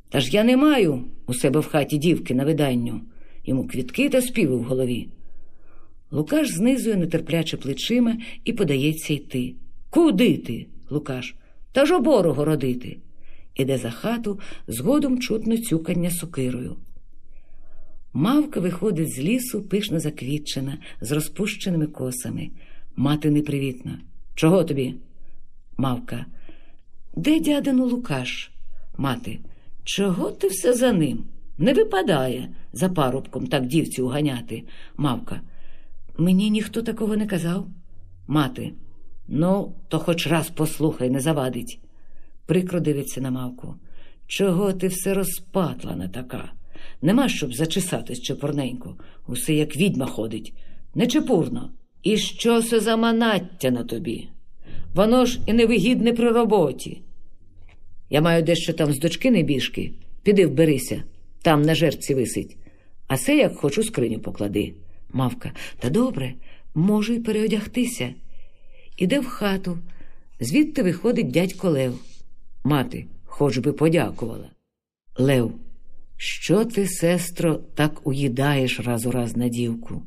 [0.09, 3.01] Та ж я не маю у себе в хаті дівки на виданню,
[3.45, 5.09] йому квітки та співи в голові.
[6.11, 9.55] Лукаш знизує нетерпляче плечима і подається йти.
[9.89, 10.67] Куди ти?
[10.91, 11.35] Лукаш.
[11.71, 12.97] Та ж обору городити.
[13.55, 16.77] Іде за хату, згодом чутно цюкання сокирою.
[18.13, 22.49] Мавка виходить з лісу, пишно заквітчена, з розпущеними косами.
[22.95, 23.99] Мати непривітна.
[24.35, 24.95] Чого тобі?
[25.77, 26.25] Мавка.
[27.15, 28.51] Де дядину Лукаш?
[28.97, 29.39] Мати.
[29.83, 31.23] Чого ти все за ним?
[31.57, 34.63] Не випадає за парубком так дівцю уганяти.
[34.97, 35.41] Мавка.
[36.17, 37.67] Мені ніхто такого не казав.
[38.27, 38.73] Мати.
[39.27, 41.79] Ну, то хоч раз послухай, не завадить.
[42.45, 43.75] Прикро дивиться на мавку.
[44.27, 46.51] Чого ти все розпатлана така?
[47.01, 48.95] Нема щоб зачесатись чепурненько.
[49.27, 50.53] Усе як відьма ходить,
[50.95, 51.71] нечепурно.
[52.03, 54.29] І що це за манаття на тобі?
[54.93, 57.01] Воно ж і невигідне при роботі.
[58.09, 59.91] Я маю дещо там з дочки небіжки.
[60.23, 61.03] Піди вберися,
[61.41, 62.57] там на жерці висить.
[63.07, 64.73] А се, як хочу, скриню поклади.
[65.13, 66.33] Мавка, та добре,
[66.75, 68.13] можу й переодягтися.
[69.01, 69.77] Іде в хату,
[70.39, 71.99] звідти виходить дядько Лев.
[72.63, 74.49] Мати, хоч би подякувала.
[75.17, 75.53] Лев,
[76.17, 80.03] що ти, сестро, так уїдаєш раз у раз на дівку?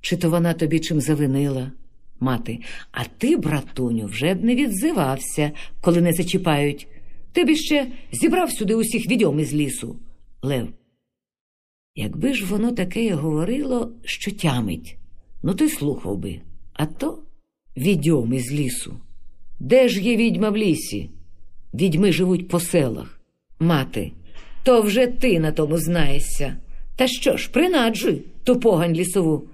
[0.00, 1.72] Чи то вона тобі чим завинила?
[2.20, 2.58] Мати,
[2.92, 6.88] а ти, братуню, вже б не відзивався, коли не зачіпають.
[7.32, 9.96] Ти б іще зібрав сюди усіх відьом із лісу.
[10.42, 10.68] Лев.
[11.94, 14.96] Якби ж воно таке говорило, що тямить,
[15.42, 16.40] ну ти слухав би,
[16.72, 17.22] а то
[17.76, 18.96] відьом із лісу.
[19.60, 21.10] Де ж є відьма в лісі?
[21.74, 23.20] Відьми живуть по селах.
[23.58, 24.12] Мати,
[24.62, 26.56] то вже ти на тому знаєшся.
[26.96, 29.48] Та що ж, принаджуй ту погань лісову,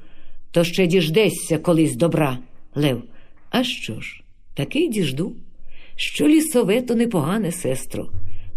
[0.51, 2.39] то ще діждешся колись добра,
[2.75, 3.03] Лев.
[3.51, 4.23] А що ж,
[4.55, 5.37] таки діжду,
[5.97, 8.11] що лісове то непогане, сестро.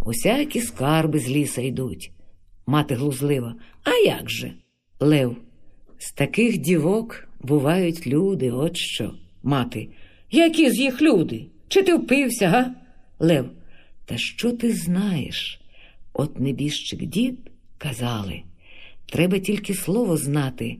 [0.05, 2.11] Усякі скарби з ліса йдуть.
[2.67, 3.55] Мати глузлива.
[3.83, 4.53] А як же?
[4.99, 5.35] Лев,
[5.97, 9.13] з таких дівок бувають люди, от що.
[9.43, 9.87] Мати.
[10.31, 11.45] Які з їх люди?
[11.67, 12.75] Чи ти впився, га?
[13.19, 13.49] Лев.
[14.05, 15.61] Та що ти знаєш?
[16.13, 18.41] От небіжчик дід казали,
[19.05, 20.77] треба тільки слово знати.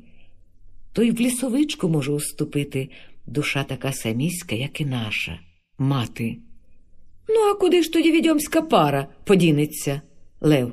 [0.94, 2.90] То й в лісовичку може уступити
[3.28, 5.40] душа така саміська, як і наша,
[5.78, 6.38] мати.
[7.30, 10.02] Ну, а куди ж тоді відьомська пара подінеться?
[10.42, 10.72] Лев,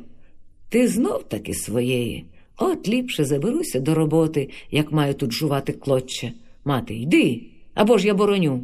[0.69, 2.25] ти знов таки своєї.
[2.57, 6.33] От ліпше заберуся до роботи, як маю тут жувати клоччя.
[6.65, 7.43] Мати, йди,
[7.77, 8.63] або ж я бороню.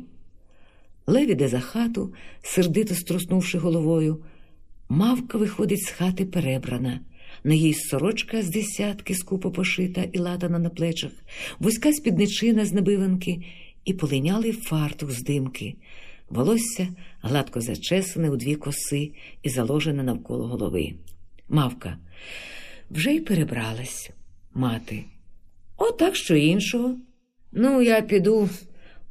[1.06, 4.24] Лев іде за хату, сердито струснувши головою.
[4.88, 7.00] Мавка виходить з хати перебрана.
[7.44, 11.12] На їй сорочка з десятки скупо пошита і латана на плечах,
[11.58, 13.44] вузька спідничина з небиванки
[13.84, 15.74] і полинялий фартух з димки.
[16.30, 16.88] Волосся
[17.22, 20.92] гладко зачесане у дві коси і заложене навколо голови.
[21.48, 21.98] Мавка.
[22.90, 24.10] Вже й перебралась.
[24.54, 25.04] Мати.
[25.76, 26.96] Отак що іншого.
[27.52, 28.48] Ну, я піду,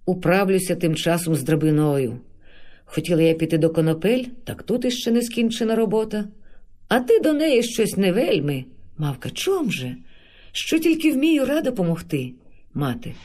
[0.05, 2.19] управлюся тим часом з драбиною.
[2.85, 6.25] Хотіла я піти до конопель, так тут іще не скінчена робота.
[6.87, 8.65] А ти до неї щось не вельми.
[8.97, 9.95] Мавка, чом же?
[10.51, 12.33] Що тільки вмію рада помогти.
[12.73, 13.15] Мати.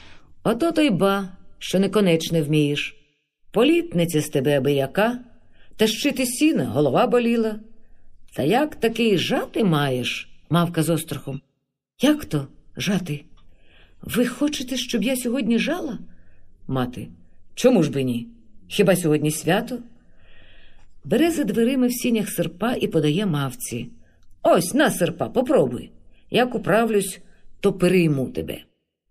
[0.45, 2.97] Ото то й ба, що неконечне вмієш.
[3.51, 5.19] Політниця з тебе аби яка,
[5.77, 7.61] та щити сіна, голова боліла.
[8.37, 10.29] Та як такий жати маєш?
[10.51, 11.41] Мавка з острахом.
[12.01, 13.25] Як то жати?
[14.03, 15.99] Ви хочете, щоб я сьогодні жала?
[16.69, 17.09] Мати.
[17.55, 18.29] Чому ж би ні?
[18.69, 19.79] Хіба сьогодні свято?
[21.05, 23.89] Бере за дверима в сінях серпа і подає мавці.
[24.43, 25.91] Ось на серпа, попробуй.
[26.31, 27.21] Як управлюсь,
[27.61, 28.59] то перейму тебе.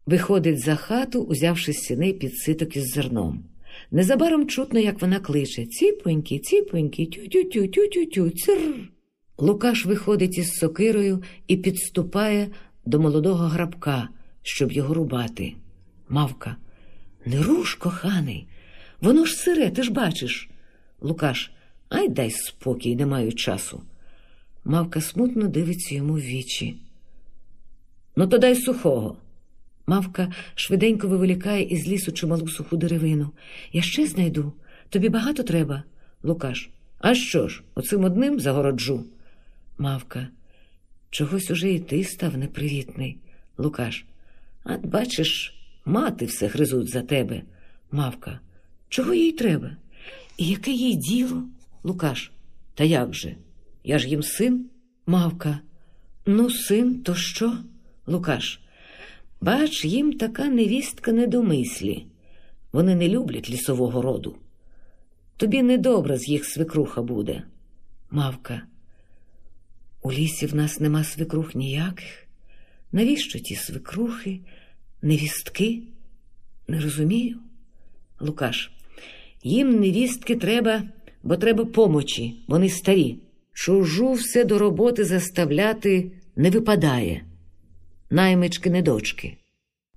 [0.06, 3.44] Виходить за хату, узявши з сіней підситок із зерном.
[3.92, 8.90] Незабаром чутно, як вона кличе Ціпоньки, ціпоньки, тю-тю-тю, тю-тю-тю, цир.
[9.38, 12.48] Лукаш виходить із сокирою і підступає
[12.86, 14.10] до молодого грабка,
[14.42, 15.54] щоб його рубати.
[16.10, 16.56] Мавка.
[17.26, 18.48] Не руш, коханий,
[19.02, 20.50] воно ж сире, ти ж бачиш.
[21.02, 21.52] Лукаш.
[21.90, 23.84] Ай дай спокій, не маю часу.
[24.66, 26.78] Мавка смутно дивиться йому в вічі.
[28.16, 29.18] Ну, то дай сухого.
[29.88, 33.32] Мавка швиденько виволікає із лісу чималу суху деревину.
[33.74, 34.54] Я ще знайду.
[34.90, 35.84] Тобі багато треба,
[36.24, 36.70] Лукаш.
[37.00, 39.06] А що ж, оцим одним загороджу.
[39.78, 40.28] Мавка.
[41.10, 43.18] Чогось уже і ти став непривітний.
[43.58, 44.06] Лукаш.
[44.66, 45.55] От бачиш,
[45.86, 47.42] мати все гризуть за тебе.
[47.92, 48.40] Мавка.
[48.90, 49.78] Чого їй треба?
[50.38, 51.44] І яке їй діло?
[51.84, 52.32] Лукаш.
[52.74, 53.36] Та як же?
[53.84, 54.70] Я ж їм син?
[55.06, 55.60] Мавка.
[56.26, 57.58] Ну, син, то що?
[58.08, 58.60] Лукаш.
[59.42, 62.06] Бач, їм така невістка не до мислі.
[62.72, 64.36] Вони не люблять лісового роду.
[65.38, 67.44] Тобі недобре з їх свекруха буде.
[68.12, 68.62] Мавка.
[70.02, 72.28] У лісі в нас нема свекрух ніяких.
[72.92, 74.40] Навіщо ті свекрухи,
[75.06, 75.82] невістки?
[76.68, 77.38] Не розумію.
[78.20, 78.72] Лукаш.
[79.44, 80.84] Їм невістки треба,
[81.24, 83.18] бо треба помочі, вони старі.
[83.54, 87.26] Чужу все до роботи заставляти не випадає.
[88.10, 89.38] Наймички не дочки.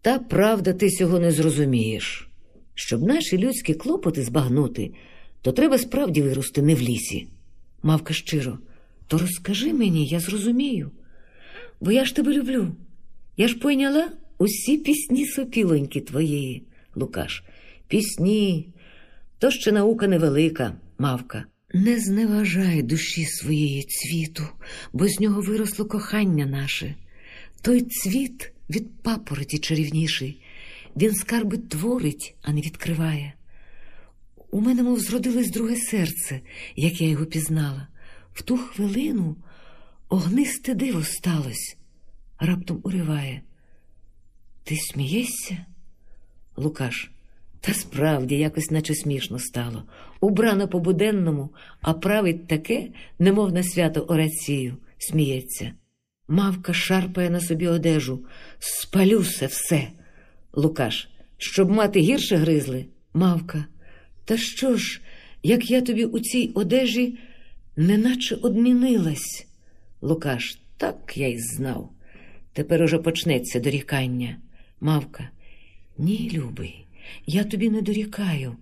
[0.03, 2.29] Та правда, ти цього не зрозумієш.
[2.75, 4.91] Щоб наші людські клопоти збагнути,
[5.43, 7.27] то треба справді вирости не в лісі.
[7.83, 8.59] Мавка щиро,
[9.07, 10.91] то розкажи мені, я зрозумію.
[11.81, 12.69] Бо я ж тебе люблю.
[13.37, 14.09] Я ж пойняла
[14.39, 16.63] усі пісні сопілоньки твоєї,
[16.95, 17.43] Лукаш.
[17.89, 18.69] Пісні,
[19.39, 21.45] то ще наука невелика, мавка.
[21.75, 24.43] Не зневажай душі своєї цвіту,
[24.93, 26.95] бо з нього виросло кохання наше.
[27.63, 30.43] Той цвіт від папороті чарівніший,
[30.97, 33.35] він скарби творить, а не відкриває.
[34.51, 36.41] У мене, мов зродилось друге серце,
[36.77, 37.89] як я його пізнала.
[38.33, 39.37] В ту хвилину
[40.09, 41.77] огнисте диво сталось,
[42.39, 43.43] раптом уриває.
[44.69, 45.57] Ти смієшся?
[46.57, 47.11] Лукаш.
[47.61, 49.83] Та справді якось наче смішно стало.
[50.21, 51.51] Убрано по буденному,
[51.81, 52.89] а править таке,
[53.19, 55.73] немов на свято Орацію, сміється.
[56.29, 58.25] Мавка шарпає на собі одежу.
[58.59, 59.89] Спалюся все.
[60.53, 61.09] Лукаш,
[61.39, 62.87] щоб мати гірше гризли.
[63.15, 63.65] Мавка.
[64.25, 65.01] Та що ж,
[65.43, 67.19] як я тобі у цій одежі
[67.77, 69.47] неначе одмінилась?
[70.01, 71.91] Лукаш, так я й знав.
[72.53, 74.37] Тепер уже почнеться дорікання.
[74.81, 75.31] Мавка.
[75.99, 76.87] Ні, любий.
[77.27, 78.57] Я тобі не дорікаю,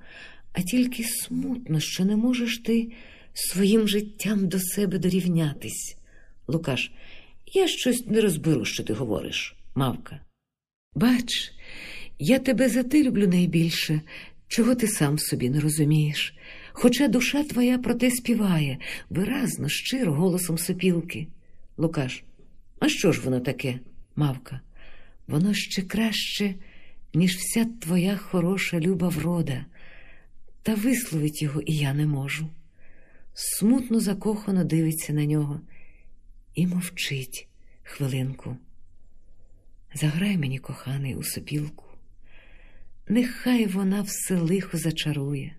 [0.53, 2.93] а тільки смутно, що не можеш ти
[3.35, 5.97] своїм життям до себе дорівнятись.
[6.49, 6.91] Лукаш,
[7.55, 10.21] я щось не розберу, що ти говориш, мавка.
[10.95, 11.53] Бач,
[12.19, 14.01] я тебе за те люблю найбільше,
[14.49, 16.35] чого ти сам собі не розумієш.
[16.73, 18.79] Хоча душа твоя про те співає,
[19.11, 21.27] виразно, щиро, голосом сопілки.
[21.77, 22.23] Лукаш,
[22.79, 23.79] а що ж воно таке,
[24.17, 24.61] мавка?
[25.27, 26.55] Воно ще краще
[27.15, 29.67] ніж вся твоя хороша люба врода,
[30.63, 32.49] та висловить його і я не можу.
[33.35, 35.61] Смутно закохано дивиться на нього
[36.55, 37.49] і мовчить
[37.83, 38.57] хвилинку.
[39.95, 41.85] Заграй мені, коханий, у сопілку.
[43.09, 45.57] Нехай вона все лихо зачарує.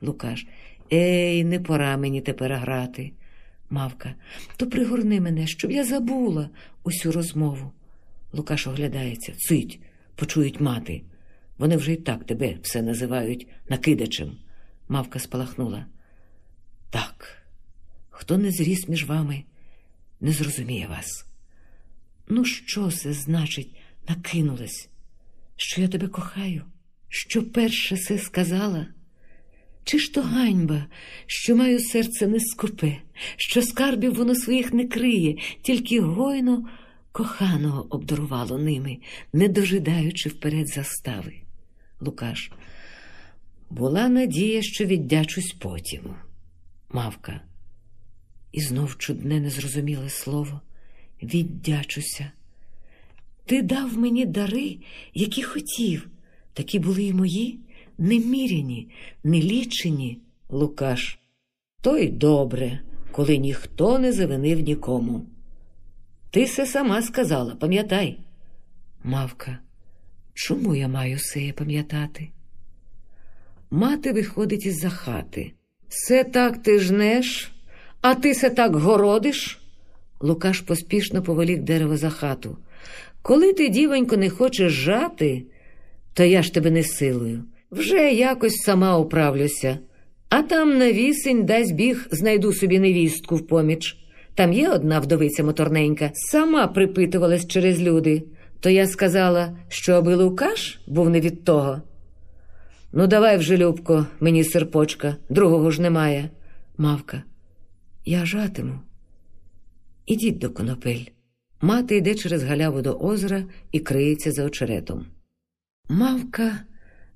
[0.00, 0.46] Лукаш,
[0.92, 3.12] ей, не пора мені тепер грати.
[3.70, 4.14] Мавка,
[4.56, 6.50] то пригорни мене, щоб я забула
[6.84, 7.72] усю розмову.
[8.32, 9.80] Лукаш оглядається, цить,
[10.14, 11.02] почують мати.
[11.58, 14.36] Вони вже й так тебе все називають накидачем.
[14.88, 15.86] Мавка спалахнула.
[16.90, 17.42] Так,
[18.10, 19.44] хто не зріс між вами,
[20.20, 21.26] не зрозуміє вас.
[22.28, 23.76] Ну, що це значить,
[24.08, 24.88] накинулась?
[25.56, 26.64] Що я тебе кохаю?
[27.08, 28.86] Що перше се сказала?
[29.84, 30.86] Чи ж то ганьба,
[31.26, 32.96] що маю серце не скупе,
[33.36, 36.68] що скарбів воно своїх не криє, тільки гойно
[37.12, 38.98] коханого обдарувало ними,
[39.32, 41.34] не дожидаючи вперед застави.
[42.00, 42.50] Лукаш.
[43.70, 46.00] Була надія, що віддячусь потім.
[46.90, 47.40] Мавка.
[48.52, 50.60] І знов чудне незрозуміле слово
[51.22, 52.30] віддячуся.
[53.46, 54.76] Ти дав мені дари,
[55.14, 56.08] які хотів,
[56.52, 57.60] такі були й мої,
[57.98, 58.88] неміряні,
[59.24, 60.18] нелічені,
[60.48, 61.18] Лукаш.
[61.82, 62.80] То й добре,
[63.12, 65.26] коли ніхто не завинив нікому.
[66.30, 68.18] Ти се сама сказала, пам'ятай.
[69.04, 69.58] Мавка,
[70.34, 72.28] чому я маю сеє пам'ятати?
[73.70, 75.52] Мати виходить із за хати.
[75.88, 77.52] Се так ти жнеш,
[78.00, 79.60] а ти се так городиш.
[80.20, 82.56] Лукаш поспішно повелік дерево за хату.
[83.22, 85.42] Коли ти, дівонько, не хочеш жати,
[86.14, 87.44] то я ж тебе не силою.
[87.70, 89.78] Вже якось сама управлюся,
[90.28, 93.96] а там на вісень дасть біг, знайду собі невістку в поміч.
[94.38, 98.24] Там є одна вдовиця моторненька, сама припитувалась через люди.
[98.60, 101.82] То я сказала, що аби Лукаш був не від того.
[102.92, 106.30] Ну, давай вже, Любко, мені серпочка, другого ж немає.
[106.76, 107.22] Мавка,
[108.04, 108.80] я жатиму.
[110.06, 111.04] Ідіть до конопель.
[111.60, 115.06] Мати йде через галяву до озера і криється за очеретом.
[115.88, 116.58] Мавка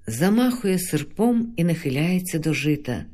[0.07, 3.05] замахує серпом і нахиляється до жита.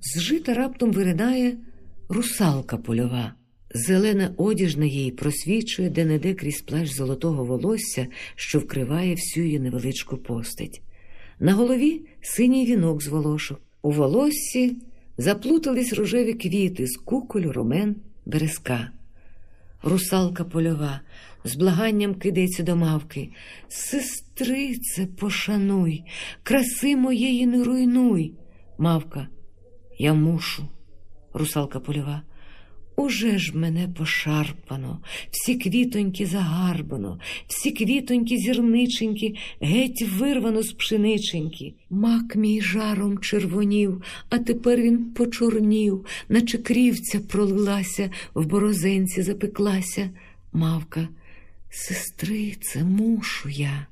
[0.00, 1.56] З жита раптом виринає
[2.08, 3.34] русалка польова.
[3.74, 10.16] Зелена одіж на їй просвічує де-не-де крізь плащ золотого волосся, що вкриває всю її невеличку
[10.16, 10.82] постать.
[11.40, 13.60] На голові синій вінок з волошок.
[13.82, 14.76] У волоссі
[15.18, 17.96] заплутались рожеві квіти з куколю, ромен,
[18.26, 18.90] березка.
[19.82, 21.00] Русалка польова
[21.44, 23.28] з благанням кидається до мавки.
[23.68, 26.04] Сестрице, пошануй,
[26.42, 28.32] краси моєї не руйнуй.
[28.78, 29.28] Мавка,
[29.98, 30.68] я мушу.
[31.36, 32.22] Русалка польова.
[32.96, 35.00] Уже ж мене пошарпано,
[35.30, 41.74] всі квітоньки загарбано, всі квітоньки зірниченькі, геть вирвано з пшениченьки.
[41.90, 50.10] Мак мій жаром червонів, а тепер він почорнів, наче крівця пролилася, в борозенці запеклася.
[50.52, 51.08] Мавка,
[51.70, 53.86] сестрице, мушу я.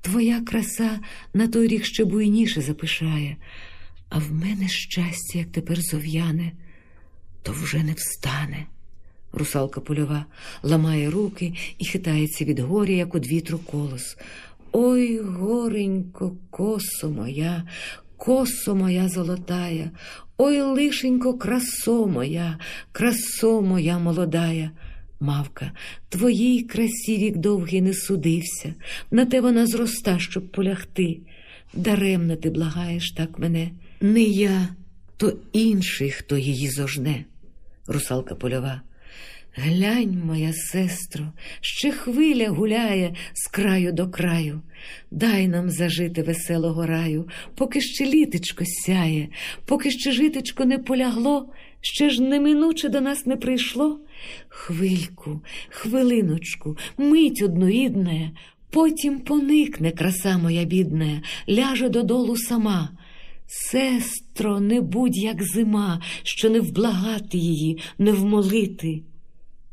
[0.00, 1.00] Твоя краса
[1.34, 3.36] на той рік ще буйніше запишає,
[4.08, 6.52] а в мене щастя, як тепер зов'яне
[7.42, 8.66] то вже не встане.
[9.32, 10.26] Русалка польова
[10.62, 14.16] ламає руки і хитається від горя, як од вітру колос.
[14.72, 17.64] Ой, горенько, косо моя,
[18.16, 19.90] косо моя золотая,
[20.38, 22.58] ой, лишенько, красо моя,
[22.92, 24.70] красо моя молодая.
[25.20, 25.72] Мавка,
[26.08, 28.74] твоїй красі вік довгий не судився,
[29.10, 31.18] на те вона зроста, щоб полягти.
[31.74, 33.70] Даремно ти благаєш так мене,
[34.00, 34.68] не я,
[35.16, 37.24] то інший, хто її зожне
[37.86, 38.82] русалка польова.
[39.56, 44.60] Глянь, моя сестро, ще хвиля гуляє з краю до краю.
[45.10, 49.28] Дай нам зажити веселого раю, поки ще літечко сяє,
[49.64, 54.00] поки ще житечко не полягло, ще ж неминуче до нас не прийшло.
[54.48, 58.30] Хвильку, хвилиночку, мить одноїдная,
[58.70, 62.88] потім поникне краса моя бідна, ляже додолу сама.
[63.54, 69.02] Сестро, не будь як зима, що не вблагати її, не вмолити.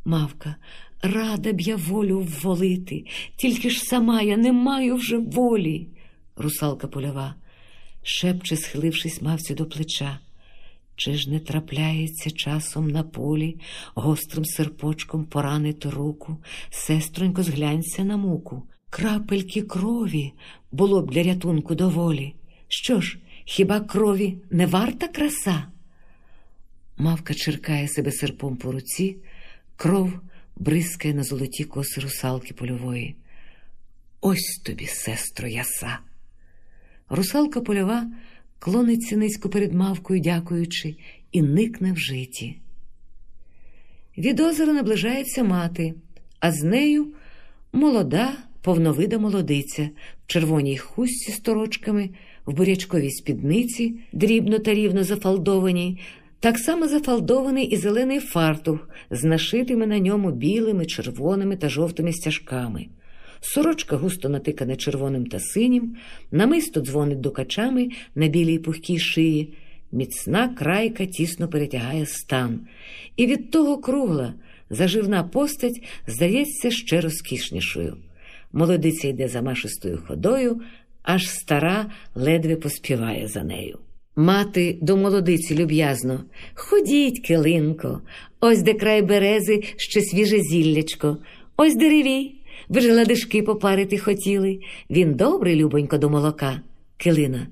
[0.06, 0.56] Мавка,
[1.02, 3.06] рада б я волю вволити,
[3.38, 5.88] тільки ж сама я не маю вже волі.
[6.36, 7.36] Русалка польова,
[8.04, 10.20] шепче, схилившись, мавці до плеча.
[10.96, 13.60] Чи ж не трапляється часом на полі
[13.96, 16.38] гострим серпочком поранити руку,
[16.70, 18.64] сестронько, зглянься на муку.
[18.90, 20.34] Крапельки крові
[20.72, 22.36] було б для рятунку доволі.
[22.68, 23.20] Що ж?
[23.52, 25.64] Хіба крові не варта краса?
[26.98, 29.18] Мавка черкає себе серпом по руці,
[29.76, 30.14] кров
[30.56, 33.16] бризкає на золоті коси русалки польової.
[34.22, 36.00] Ось тобі, сестро, яса.
[37.10, 38.12] Русалка польова
[38.60, 40.96] клониться низько перед мавкою, дякуючи,
[41.32, 42.58] і никне в житі.
[44.18, 45.94] Від озера наближається мати,
[46.40, 47.14] а з нею
[47.74, 49.90] молода, повновида молодиця
[50.24, 52.10] в червоній хустці з торочками,
[52.46, 56.00] в бурячковій спідниці, дрібно та рівно зафалдованій,
[56.40, 62.86] так само зафалдований і зелений фартух з нашитими на ньому білими, червоними та жовтими стяжками.
[63.42, 65.96] Сорочка густо натикана червоним та синім,
[66.32, 69.54] намисто дзвонить дукачами на білій пухкій шиї.
[69.92, 72.60] Міцна крайка тісно перетягає стан,
[73.16, 74.34] і від того кругла,
[74.70, 77.98] заживна постать здається ще розкішнішою.
[78.54, 80.62] Молодиця йде за машистою ходою,
[81.10, 83.78] аж стара ледве поспіває за нею.
[84.16, 86.24] Мати до молодиці люб'язно
[86.54, 88.02] Ходіть, килинко,
[88.40, 91.18] ось де край берези ще свіже зіллячко,
[91.58, 92.36] ось деревій.
[92.70, 94.60] Ви ж ладишки попарити хотіли.
[94.90, 96.62] Він добрий, любонько, до молока.
[96.98, 97.48] Килина.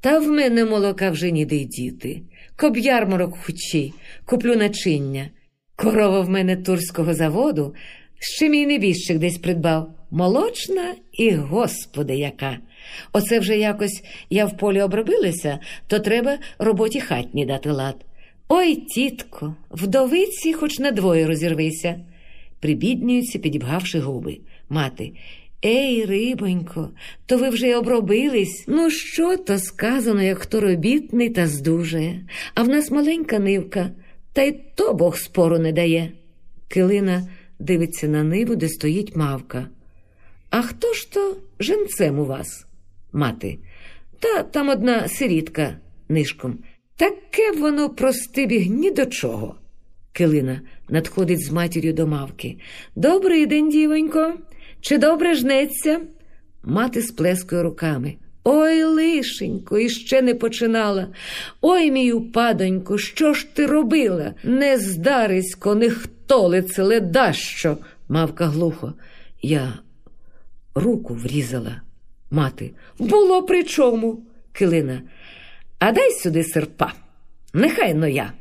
[0.00, 2.22] Та в мене молока вже ніде й діти.
[2.56, 3.92] Коб ярмарок хочі,
[4.24, 5.30] куплю начиння.
[5.76, 7.74] Корова в мене турського заводу,
[8.18, 9.94] ще мій небіжчик десь придбав.
[10.10, 12.58] Молочна і господи, яка.
[13.12, 17.96] Оце вже якось я в полі обробилася, то треба роботі хатні дати лад.
[18.48, 22.00] Ой, тітко, вдовиці хоч на двоє розірвися.
[22.60, 24.38] Прибіднюється, підібгавши губи.
[24.68, 25.12] Мати.
[25.64, 26.90] Ей, рибонько,
[27.26, 28.64] то ви вже й обробились.
[28.68, 32.20] Ну, що то сказано, як хто робітний та здужає,
[32.54, 33.90] а в нас маленька нивка,
[34.32, 36.12] та й то Бог спору не дає.
[36.68, 37.28] Килина
[37.58, 39.68] дивиться на ниву, де стоїть мавка.
[40.50, 42.66] А хто ж то женцем у вас?
[43.14, 43.58] Мати.
[44.20, 45.76] Та там одна сирітка
[46.08, 46.58] нишком.
[46.96, 49.54] Таке воно прости біг ні до чого.
[50.12, 52.58] Килина надходить з матір'ю до мавки.
[52.96, 54.34] Добрий день, дівонько.
[54.80, 56.00] Чи добре жнеться?
[56.64, 58.14] Мати сплескує руками.
[58.44, 61.08] Ой, лишенько, іще не починала.
[61.60, 64.34] Ой, мій упадонько, що ж ти робила?
[64.44, 67.76] Не здарисько, ніхто лице ледащо,
[68.08, 68.92] мавка глухо.
[69.42, 69.78] Я
[70.74, 71.82] руку врізала.
[72.34, 72.70] Мати.
[72.98, 74.22] Було при чому?
[74.52, 75.02] Килина.
[75.78, 76.92] А дай сюди серпа.
[77.52, 78.32] Нехай но я.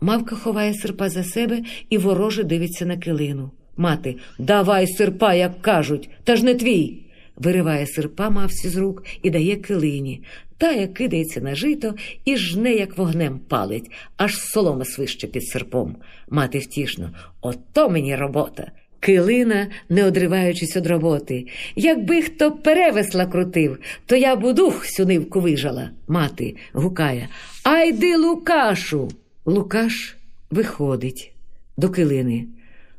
[0.00, 3.50] Мавка ховає серпа за себе і вороже дивиться на килину.
[3.76, 7.02] Мати, давай серпа, як кажуть, та ж не твій.
[7.36, 10.22] Вириває серпа мавці з рук і дає килині.
[10.58, 11.94] Та як кидається на жито
[12.24, 15.96] і жне, як вогнем палить, аж солома свище під серпом.
[16.28, 17.10] Мати втішно.
[17.40, 18.72] Ото мені робота.
[19.00, 21.46] Килина, не одриваючись від роботи.
[21.76, 25.90] Якби хто перевесла крутив, то я б дух сю нивку вижала.
[26.08, 27.28] Мати гукає.
[27.64, 29.10] Айди, Лукашу.
[29.44, 30.16] Лукаш
[30.50, 31.32] виходить
[31.76, 32.46] до килини.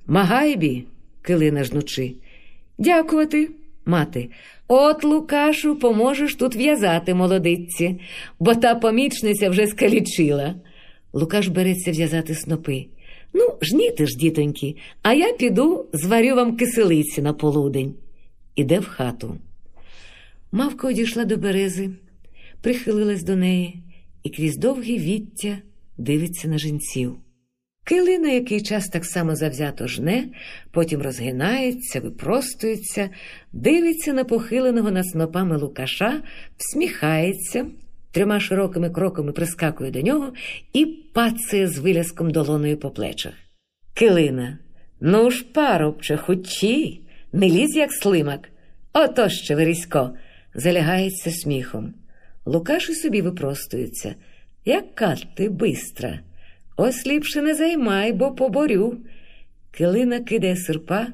[0.08, 0.84] Магайбі,
[1.22, 2.14] килина жнучи.
[2.78, 3.50] Дякувати,
[3.86, 4.30] мати.
[4.68, 8.00] От, Лукашу, поможеш тут в'язати молодиці,
[8.40, 10.56] бо та помічниця вже скалічила.
[11.14, 12.86] Лукаш береться в'язати снопи.
[13.34, 17.96] Ну, жніте ж, дітоньки, а я піду зварю вам киселиці на полудень.
[18.56, 19.38] Іде в хату.
[20.52, 21.90] Мавка одійшла до берези,
[22.62, 23.84] прихилилась до неї
[24.24, 25.58] і крізь довгі віття
[25.98, 27.16] дивиться на жінців.
[27.84, 30.28] Килина який час так само завзято жне,
[30.72, 33.10] потім розгинається, випростується,
[33.54, 36.22] дивиться на похиленого над снопами Лукаша,
[36.58, 37.66] всміхається,
[38.12, 40.34] трьома широкими кроками прискакує до нього
[40.74, 43.34] і пацає з виляском долоною по плечах.
[43.94, 44.58] Килина,
[45.00, 47.02] ну ж, парубче, хучі,
[47.34, 48.50] не лізь, як слимак.
[48.94, 50.10] Ото ще Верісько,
[50.54, 51.94] залягається сміхом.
[52.46, 54.16] Лукаш і собі випростується.
[54.66, 56.20] Яка ти бистра!
[56.78, 58.98] Ось ліпше не займай, бо поборю.
[59.72, 61.08] Килина кидає серпа,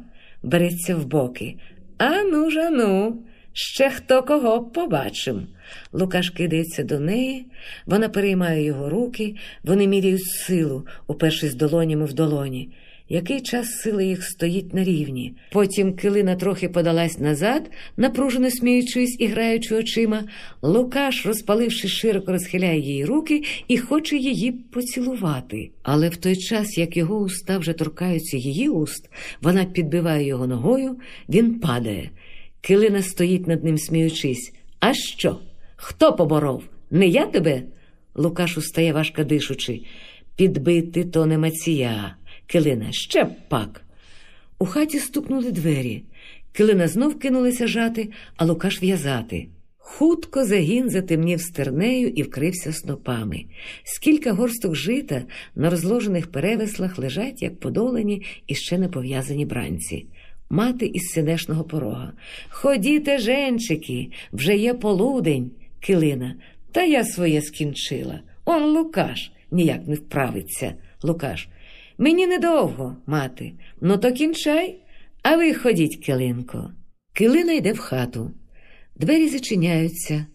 [0.43, 1.57] береться в боки.
[1.97, 3.23] Ану ж, ану,
[3.59, 5.47] ще хто кого побачим.
[5.93, 7.45] Лукаш кидається до неї,
[7.85, 12.69] вона переймає його руки, вони міряють силу, упершись долонями в долоні.
[13.09, 15.33] Який час сили їх стоїть на рівні.
[15.51, 20.23] Потім килина трохи подалась назад, напружено сміючись і граючи очима.
[20.61, 25.71] Лукаш, розпаливши, широко розхиляє її руки і хоче її поцілувати.
[25.83, 29.09] Але в той час, як його уста вже торкаються її уст,
[29.41, 30.97] вона підбиває його ногою,
[31.29, 32.09] він падає.
[32.67, 34.53] Килина стоїть над ним, сміючись.
[34.79, 35.39] А що?
[35.75, 36.63] Хто поборов?
[36.91, 37.63] Не я тебе?
[38.15, 39.81] Лукаш устає важко дишучи.
[40.35, 42.15] Підбити то не мація.
[42.47, 43.81] Килина ще б пак.
[44.59, 46.03] У хаті стукнули двері.
[46.51, 49.47] Килина знов кинулася жати, а Лукаш в'язати.
[49.77, 53.45] Хутко загін затемнів стернею і вкрився снопами.
[53.83, 55.23] Скілька горсток жита
[55.55, 60.05] на розложених перевеслах лежать, як подолені і ще не пов'язані бранці.
[60.49, 62.13] Мати із синешного порога.
[62.49, 66.35] Ходіте, женчики, вже є полудень, килина.
[66.71, 68.19] Та я своє скінчила.
[68.45, 70.73] Он Лукаш ніяк не вправиться.
[71.03, 71.49] Лукаш.
[71.97, 73.53] Мені недовго, мати.
[73.81, 74.79] Ну то кінчай,
[75.23, 76.71] а ви ходіть, килинко.
[77.13, 78.31] Килина йде в хату.
[78.95, 80.25] Двері зачиняються.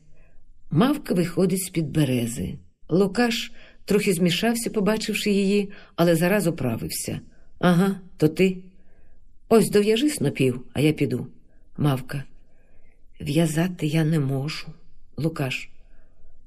[0.71, 2.59] Мавка виходить з-під берези.
[2.89, 3.53] Лукаш
[3.85, 7.21] трохи змішався, побачивши її, але зараз оправився.
[7.59, 8.63] Ага, то ти.
[9.55, 11.27] Ось дов'яжи снопів, а я піду.
[11.77, 12.25] Мавка.
[13.21, 14.67] В'язати я не можу.
[15.17, 15.69] Лукаш.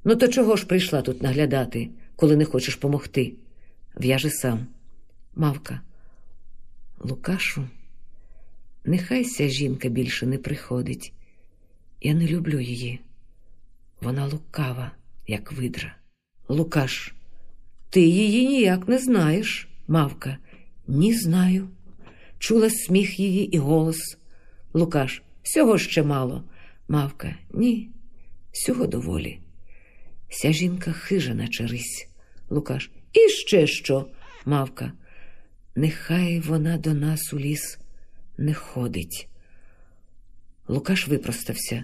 [0.04, 3.34] Ну, то чого ж прийшла тут наглядати, коли не хочеш помогти?
[3.96, 4.68] В'яжи сам.
[5.36, 5.82] Мавка.
[7.00, 7.68] Лукашу,
[8.86, 11.14] нехай ся жінка більше не приходить.
[12.02, 13.00] Я не люблю її.
[14.02, 14.92] Вона лукава,
[15.28, 15.96] як видра.
[16.48, 17.14] Лукаш,
[17.90, 20.38] ти її ніяк не знаєш, мавка.
[20.88, 21.70] Ні, знаю.
[22.46, 24.18] Чула сміх її і голос.
[24.74, 26.44] Лукаш, всього ще мало.
[26.88, 27.90] Мавка, ні,
[28.52, 29.40] всього доволі.
[30.30, 32.08] Ся жінка хижа наче рись.
[32.50, 32.92] Лукаш.
[33.14, 34.08] І ще що?
[34.46, 34.92] Мавка.
[35.76, 37.80] Нехай вона до нас у ліс
[38.38, 39.30] не ходить.
[40.68, 41.84] Лукаш випростався.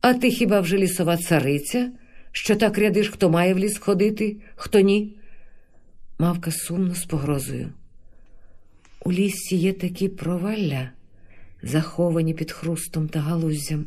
[0.00, 1.92] А ти хіба вже лісова цариця,
[2.32, 5.16] що так рядиш, хто має в ліс ходити, хто ні?
[6.18, 7.72] Мавка сумно з погрозою.
[9.04, 10.90] У лісі є такі провалля,
[11.62, 13.86] заховані під хрустом та галуззям.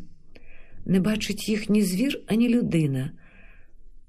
[0.86, 3.12] Не бачить їх ні звір, ані людина,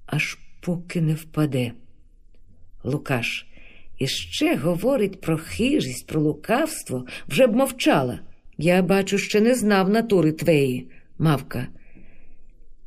[0.06, 1.72] аж поки не впаде.
[2.84, 3.46] Лукаш
[3.98, 8.20] іще говорить про хижість, про лукавство, вже б мовчала.
[8.58, 11.66] Я бачу, ще не знав натури твеї, мавка.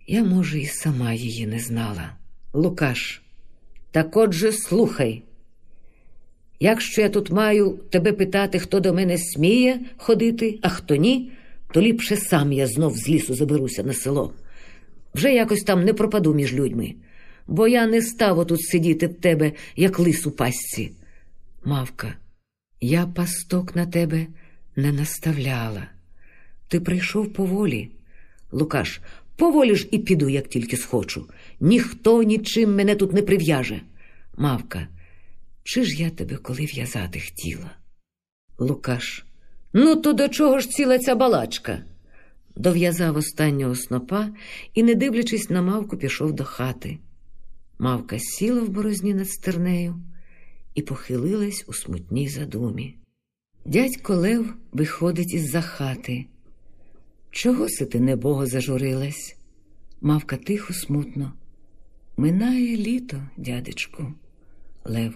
[0.07, 2.17] Я, може, і сама її не знала.
[2.53, 3.21] Лукаш,
[3.91, 5.23] так отже слухай.
[6.59, 11.31] Якщо я тут маю тебе питати, хто до мене сміє ходити, а хто ні,
[11.73, 14.33] то ліпше сам я знов з лісу заберуся на село.
[15.13, 16.95] Вже якось там не пропаду між людьми,
[17.47, 20.91] бо я не став отут сидіти в тебе, як лис у пастці.
[21.63, 22.15] Мавка,
[22.81, 24.27] я пасток на тебе
[24.75, 25.87] не наставляла.
[26.67, 27.89] Ти прийшов поволі.
[28.51, 29.01] Лукаш,
[29.35, 31.29] поволі ж і піду, як тільки схочу.
[31.59, 33.81] Ніхто нічим мене тут не прив'яже.
[34.37, 34.87] Мавка,
[35.67, 37.71] чи ж я тебе коли в'язати хотіла?
[38.57, 39.25] Лукаш.
[39.73, 41.83] Ну, то до чого ж ціла ця балачка?
[42.55, 44.29] Дов'язав останнього снопа
[44.73, 46.97] і, не дивлячись на мавку, пішов до хати.
[47.79, 49.95] Мавка сіла в борозні над стернею
[50.75, 52.95] і похилилась у смутній задумі.
[53.65, 56.25] Дядько Лев виходить із за хати.
[57.31, 59.37] Чого си ти небого зажурилась?
[60.01, 61.33] Мавка тихо, смутно.
[62.17, 64.13] Минає літо, дядечку,
[64.85, 65.13] Лев.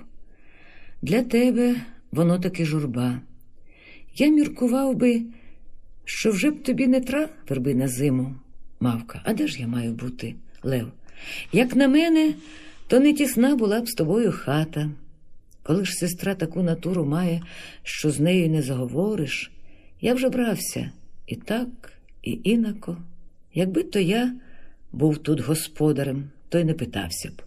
[1.01, 1.75] Для тебе
[2.11, 3.21] воно таки журба.
[4.15, 5.23] Я міркував би,
[6.05, 8.35] що вже б тобі не тра верби на зиму,
[8.79, 9.21] мавка.
[9.25, 10.91] А де ж я маю бути, Лев?
[11.51, 12.33] Як на мене,
[12.87, 14.89] то не тісна була б з тобою хата.
[15.63, 17.41] Коли ж сестра таку натуру має,
[17.83, 19.51] що з нею не заговориш,
[20.01, 20.91] я вже брався
[21.27, 22.97] і так, і інако.
[23.53, 24.33] Якби то я
[24.91, 27.41] був тут господарем, то й не питався б.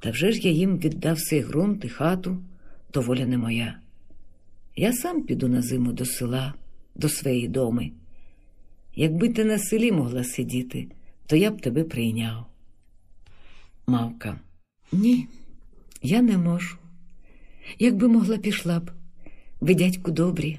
[0.00, 2.38] Та вже ж я їм віддав сей ґрунт і хату,
[2.90, 3.78] то воля не моя.
[4.76, 6.54] Я сам піду на зиму до села,
[6.94, 7.92] до своєї доми.
[8.94, 10.88] Якби ти на селі могла сидіти,
[11.26, 12.46] то я б тебе прийняв.
[13.86, 14.40] Мавка.
[14.92, 15.26] Ні,
[16.02, 16.76] я не можу.
[17.78, 18.90] Якби могла, пішла б.
[19.60, 20.58] Ви, дядьку, добрі.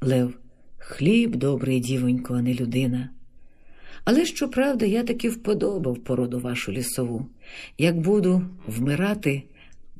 [0.00, 0.38] Лев,
[0.78, 3.10] хліб добрий, дівонько, а не людина.
[4.04, 7.26] Але, щоправда, я таки вподобав породу вашу лісову.
[7.78, 9.42] Як буду вмирати,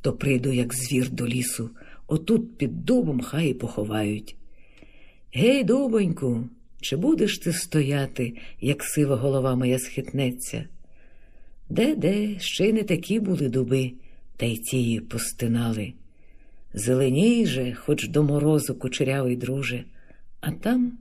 [0.01, 1.69] то прийду, як звір до лісу,
[2.07, 4.35] отут під дубом хай і поховають.
[5.33, 6.49] Гей, дубоньку,
[6.81, 10.65] чи будеш ти стояти, як сива голова моя схитнеться?
[11.69, 13.91] Де де ще й не такі були дуби,
[14.37, 15.93] та й ті постинали.
[16.73, 19.83] Зеленій же, хоч до морозу кучерявий друже,
[20.41, 20.97] а там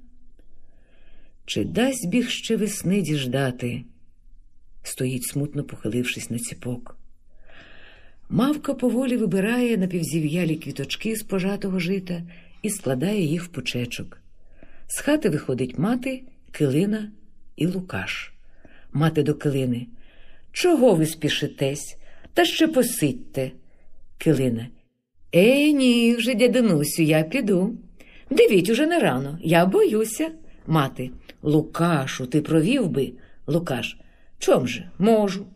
[1.46, 3.84] чи дасть біг ще весни діждати?
[4.82, 6.97] Стоїть, смутно похилившись на ціпок.
[8.30, 12.22] Мавка поволі вибирає напівзів'ялі квіточки з пожатого жита
[12.62, 14.18] і складає їх в пучечок.
[14.88, 17.10] З хати виходить мати, килина
[17.56, 18.32] і Лукаш.
[18.92, 19.86] Мати до килини.
[20.52, 21.96] Чого ви спішитесь?
[22.34, 23.50] Та ще посидьте.
[24.18, 24.66] Килина.
[25.34, 27.74] Ей, ні, вже, дядинусю, я піду.
[28.30, 30.30] Дивіть уже не рано, я боюся.
[30.66, 31.10] Мати.
[31.42, 33.12] Лукашу, ти провів би?
[33.46, 33.98] Лукаш.
[34.38, 34.90] Чом же?
[34.98, 35.46] Можу.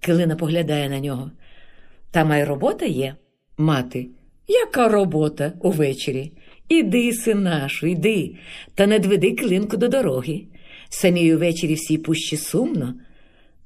[0.00, 1.30] Килина поглядає на нього.
[2.10, 3.16] Та май робота є.
[3.58, 4.08] Мати.
[4.48, 6.32] Яка робота увечері?
[6.68, 8.36] Іди, синашу, іди,
[8.74, 10.44] та не дведи килинку до дороги.
[10.88, 12.94] Самій увечері всій пущі сумно.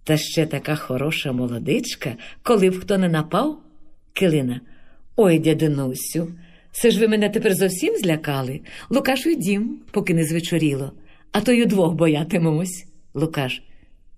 [0.05, 3.59] Та ще така хороша молодичка, коли б хто не напав.
[4.13, 4.61] Килина.
[5.17, 6.29] Ой, дядинусю,
[6.73, 8.61] це ж ви мене тепер зовсім злякали.
[8.91, 10.93] Лукаш дім, поки не звечоріло,
[11.33, 12.87] а то й удвох боятимемось.
[13.15, 13.63] Лукаш.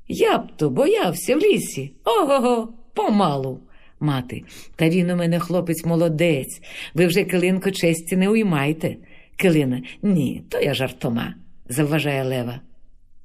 [0.08, 1.92] Я б то боявся в лісі.
[2.04, 3.60] Ого, го помалу.
[4.00, 4.42] Мати.
[4.76, 6.60] Та він у мене хлопець молодець.
[6.94, 8.96] Ви вже килинко честі не уймайте.
[9.36, 9.82] Килина.
[10.02, 11.34] Ні, то я жартома,
[11.68, 12.60] завважає Лева.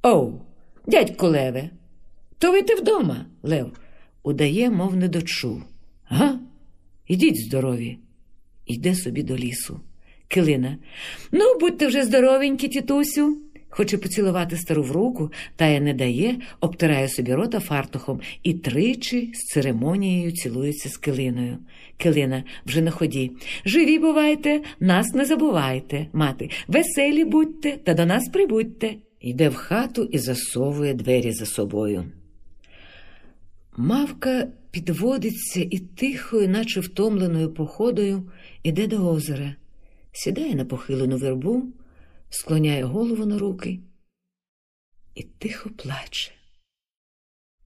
[0.03, 0.41] Оу,
[0.87, 1.69] дядьку Леве,
[2.37, 3.71] то ви ти вдома, Лев.
[4.23, 5.63] Удає, мов не дочув.
[6.05, 6.39] Га?
[7.07, 7.97] Ідіть здорові.
[8.65, 9.79] Йде собі до лісу.
[10.27, 10.77] Килина.
[11.31, 13.37] Ну, будьте вже здоровенькі, тітусю.
[13.69, 19.53] Хоче поцілувати стару в руку, тая не дає, обтирає собі рота фартухом і тричі з
[19.53, 21.57] церемонією цілується з килиною.
[21.97, 23.31] Килина вже на ході.
[23.65, 26.49] Живі бувайте, нас не забувайте, мати.
[26.67, 28.95] Веселі будьте та до нас прибудьте.
[29.21, 32.05] Йде в хату і засовує двері за собою.
[33.77, 38.31] Мавка підводиться і тихою, наче втомленою походою,
[38.63, 39.55] іде до озера,
[40.11, 41.63] сідає на похилену вербу,
[42.29, 43.79] склоняє голову на руки
[45.15, 46.31] і тихо плаче.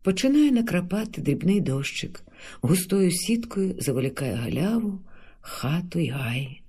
[0.02, 2.24] Починає накрапати дрібний дощик,
[2.62, 5.00] густою сіткою заволікає галяву,
[5.42, 6.62] хату й гай.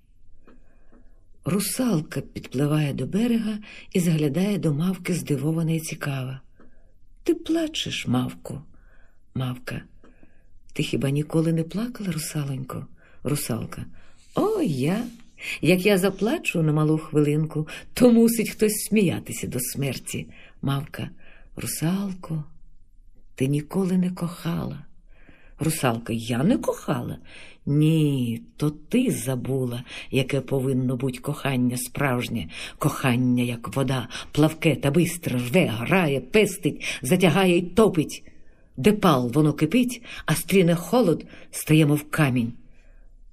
[1.45, 3.59] Русалка підпливає до берега
[3.93, 6.41] і заглядає до мавки здивована і цікава.
[7.23, 8.63] Ти плачеш, мавко,
[9.35, 9.83] мавка.
[10.73, 12.87] Ти хіба ніколи не плакала, русалонько?
[13.23, 13.85] Русалка.
[14.35, 15.07] О, я.
[15.61, 20.27] Як я заплачу на малу хвилинку, то мусить хтось сміятися до смерті.
[20.63, 21.11] Мавка.
[21.57, 22.45] Русалко,
[23.35, 24.85] ти ніколи не кохала.
[25.59, 27.19] Русалка, я не кохала.
[27.67, 32.49] Ні, то ти забула, яке повинно бути кохання справжнє,
[32.79, 38.25] кохання, як вода, плавке та бистро рве, грає, пестить, затягає й топить.
[38.77, 42.53] Де пал воно кипить, а стріне холод, стаємо в камінь.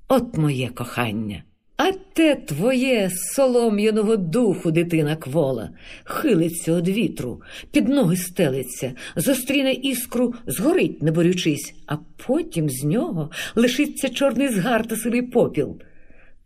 [0.08, 1.44] От моє кохання.
[1.84, 5.70] А те твоє солом'яного духу, дитина квола,
[6.04, 7.42] хилиться од вітру,
[7.72, 14.88] під ноги стелиться, зустріне іскру, згорить, не борючись, а потім з нього лишиться чорний згар
[14.88, 15.78] та сивий попіл.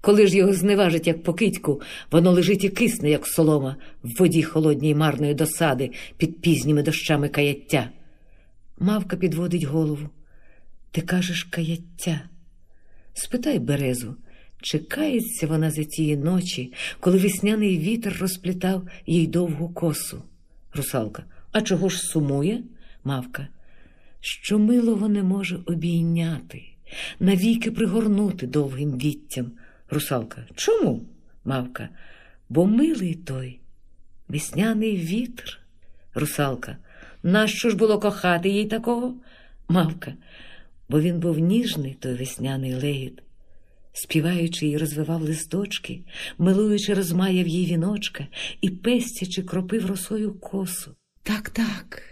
[0.01, 1.81] Коли ж його зневажить, як покидьку,
[2.11, 7.89] воно лежить і кисне, як солома, в воді холодній марної досади під пізніми дощами каяття.
[8.79, 10.09] Мавка підводить голову.
[10.91, 12.21] Ти кажеш каяття.
[13.13, 14.15] Спитай березу.
[14.65, 20.23] Чекається вона за тієї ночі, коли весняний вітер розплітав їй довгу косу.
[20.73, 21.23] Русалка.
[21.51, 22.63] А чого ж сумує?
[23.03, 23.47] Мавка.
[24.19, 26.63] Що милого не може обійняти,
[27.19, 29.51] навіки пригорнути довгим віттям.
[29.89, 30.45] Русалка.
[30.55, 31.01] Чому?
[31.43, 31.89] Мавка.
[32.49, 33.59] Бо милий той,
[34.27, 35.59] весняний вітер.
[36.15, 36.77] Русалка.
[37.23, 39.15] Нащо ж було кохати їй такого?
[39.67, 40.13] Мавка.
[40.89, 43.21] Бо він був ніжний, той весняний легіт
[43.95, 46.03] співаючи й розвивав листочки,
[46.37, 48.27] милуючи, розмаяв їй віночка
[48.61, 50.95] і пестячи кропив росою косу.
[51.23, 52.03] Так, так,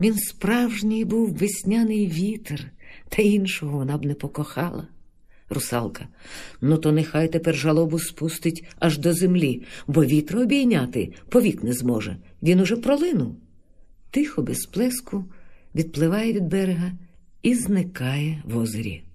[0.00, 2.70] він справжній був весняний вітер,
[3.08, 4.88] та іншого вона б не покохала.
[5.48, 6.08] Русалка,
[6.60, 12.16] ну то нехай тепер жалобу спустить аж до землі, бо вітра обійняти повік не зможе.
[12.42, 13.36] Він уже пролинув.
[14.10, 15.24] Тихо, без плеску,
[15.74, 16.92] відпливає від берега
[17.42, 19.05] і зникає в озері.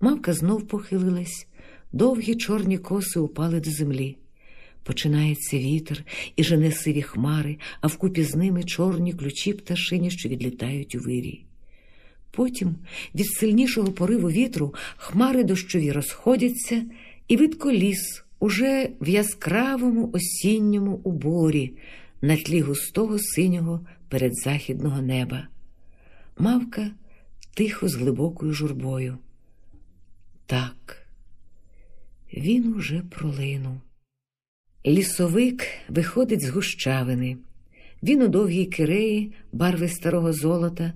[0.00, 1.46] Мавка знов похилилась,
[1.92, 4.16] довгі чорні коси упали до землі.
[4.82, 6.04] Починається вітер
[6.36, 11.44] і жене сиві хмари, а вкупі з ними чорні ключі пташині, що відлітають у вирій.
[12.30, 12.76] Потім
[13.14, 16.82] від сильнішого пориву вітру хмари дощові розходяться,
[17.28, 21.72] і видко ліс уже в яскравому осінньому уборі
[22.22, 25.48] на тлі густого синього передзахідного неба.
[26.38, 26.90] Мавка
[27.54, 29.18] тихо з глибокою журбою.
[30.50, 31.06] Так,
[32.34, 33.80] він уже пролинув.
[34.86, 37.36] Лісовик виходить з гущавини.
[38.02, 40.92] Він у довгій киреї, барви старого золота,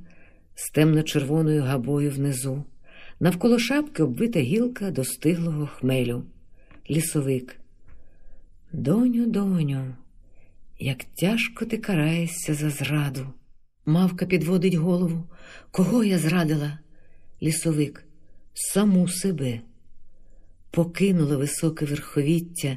[0.55, 2.65] з темно-червоною габою внизу.
[3.21, 6.25] Навколо шапки обвита гілка достиглого хмелю.
[6.91, 7.57] Лісовик.
[8.73, 9.95] Доню, доню,
[10.79, 13.27] як тяжко ти караєшся за зраду.
[13.87, 15.25] Мавка підводить голову.
[15.71, 16.79] Кого я зрадила?
[17.43, 18.05] Лісовик
[18.55, 19.61] саму себе,
[20.71, 22.77] покинула високе верховіття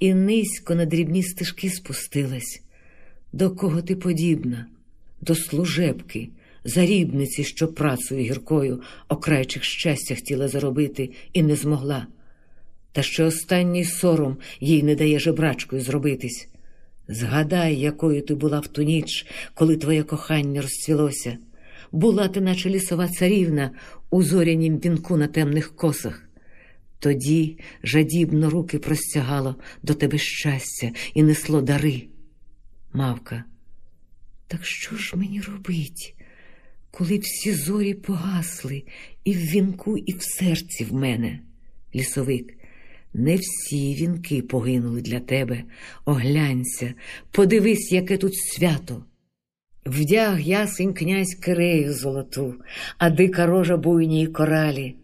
[0.00, 2.62] і низько на дрібні стежки спустилась.
[3.32, 4.66] До кого ти подібна?
[5.20, 6.28] До служебки,
[6.64, 12.06] зарібниці, що працею гіркою окрайчих щастя хотіла заробити і не змогла.
[12.92, 16.48] та ще останній сором їй не дає жебрачкою зробитись.
[17.08, 21.38] Згадай, якою ти була в ту ніч, коли твоє кохання розцвілося.
[21.92, 23.70] Була ти, наче лісова царівна
[24.10, 26.28] у зорянім вінку на темних косах.
[26.98, 32.02] Тоді жадібно руки простягало до тебе щастя і несло дари.
[32.92, 33.44] Мавка,
[34.46, 36.16] так що ж мені робить,
[36.90, 38.82] коли всі зорі погасли
[39.24, 41.40] і в вінку, і в серці в мене?
[41.94, 42.58] Лісовик,
[43.14, 45.64] не всі вінки погинули для тебе.
[46.04, 46.94] Оглянься,
[47.30, 49.04] подивись, яке тут свято.
[49.86, 52.54] Вдяг ясень князь Кирею золоту,
[52.98, 54.94] а дика рожа буйній коралі.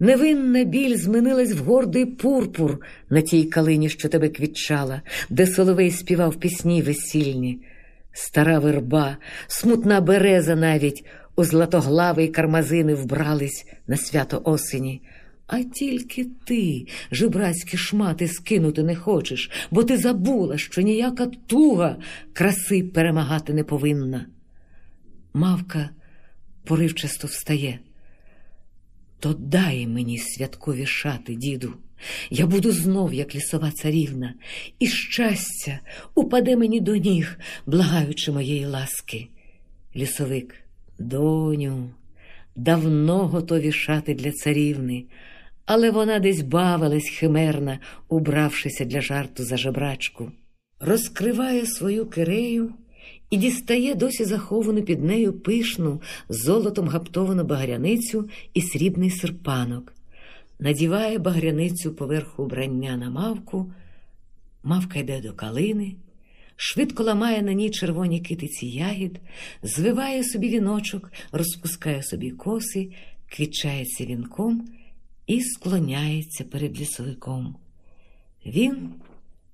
[0.00, 2.78] Невинна біль змінилась в гордий пурпур
[3.10, 7.58] на тій калині, що тебе квітчала, де соловей співав пісні весільні.
[8.12, 9.16] Стара верба,
[9.46, 11.04] смутна береза навіть
[11.36, 15.02] у златоглавий кармазини вбрались на свято осені.
[15.54, 21.96] А тільки ти, жебрацькі шмати, скинути не хочеш, бо ти забула, що ніяка туга
[22.32, 24.26] краси перемагати не повинна.
[25.34, 25.90] Мавка
[26.64, 27.78] поривчасто встає.
[29.20, 31.74] То дай мені святкові шати, діду.
[32.30, 34.34] Я буду знов, як лісова царівна,
[34.78, 35.80] і щастя
[36.14, 39.28] упаде мені до ніг, благаючи моєї ласки.
[39.96, 40.54] Лісовик,
[40.98, 41.90] доню,
[42.56, 45.04] давно готові шати для царівни,
[45.66, 47.78] але вона десь бавилась химерна,
[48.08, 50.32] убравшися для жарту за жебрачку.
[50.80, 52.74] Розкриває свою кирею
[53.30, 59.94] і дістає досі заховану під нею пишну, золотом гаптовану багряницю і срібний серпанок,
[60.58, 63.72] надіває багряницю поверху убрання на мавку,
[64.62, 65.94] мавка йде до калини,
[66.56, 69.20] швидко ламає на ній червоні китиці ягід,
[69.62, 72.92] звиває собі віночок, розпускає собі коси,
[73.28, 74.68] квітчається вінком
[75.26, 77.56] і склоняється перед лісовиком.
[78.46, 78.94] Він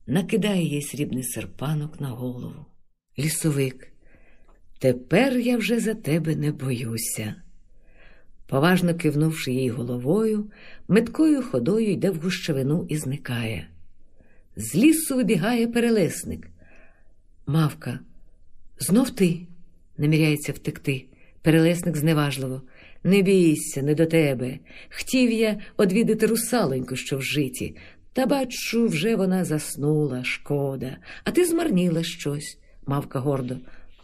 [0.06, 2.66] накидає їй срібний серпанок на голову.
[3.18, 3.92] Лісовик,
[4.78, 7.34] тепер я вже за тебе не боюся.
[8.46, 10.50] Поважно кивнувши їй головою,
[10.88, 13.68] меткою ходою йде в гущавину і зникає.
[14.56, 16.50] З лісу вибігає перелесник.
[17.46, 18.00] Мавка,
[18.78, 19.46] знов ти,
[19.96, 21.04] наміряється втекти.
[21.42, 22.62] Перелесник зневажливо.
[23.04, 24.58] Не бійся, не до тебе.
[24.88, 27.76] Хтів я одвідати русалоньку, що в житі,
[28.12, 32.58] та бачу, вже вона заснула, шкода, а ти змарніла щось.
[32.86, 33.56] Мавка гордо.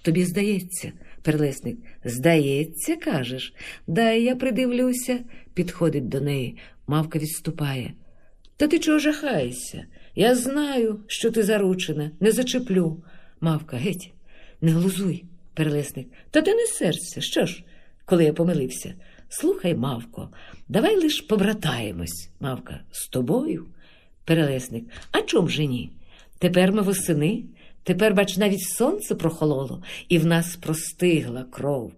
[0.03, 0.93] Тобі здається,
[1.23, 1.79] перелесник.
[2.05, 3.55] Здається, кажеш.
[3.87, 5.21] Дай я придивлюся,
[5.55, 6.57] підходить до неї.
[6.87, 7.95] Мавка відступає.
[8.57, 9.87] Та ти чого жахаєшся?
[10.15, 13.03] Я знаю, що ти заручена, не зачеплю.
[13.41, 14.12] Мавка, геть,
[14.61, 16.09] не глузуй, перелесник.
[16.31, 17.65] Та ти не серця, що ж,
[18.05, 18.94] коли я помилився.
[19.28, 20.28] Слухай, Мавко,
[20.68, 22.31] давай лиш побратаємось.
[22.40, 23.66] Мавка, з тобою?
[24.24, 24.85] Перелесник.
[25.12, 25.90] А чом же ні?
[26.39, 27.44] Тепер ми восени.
[27.82, 31.93] Тепер, бач, навіть сонце прохололо, і в нас простигла кров.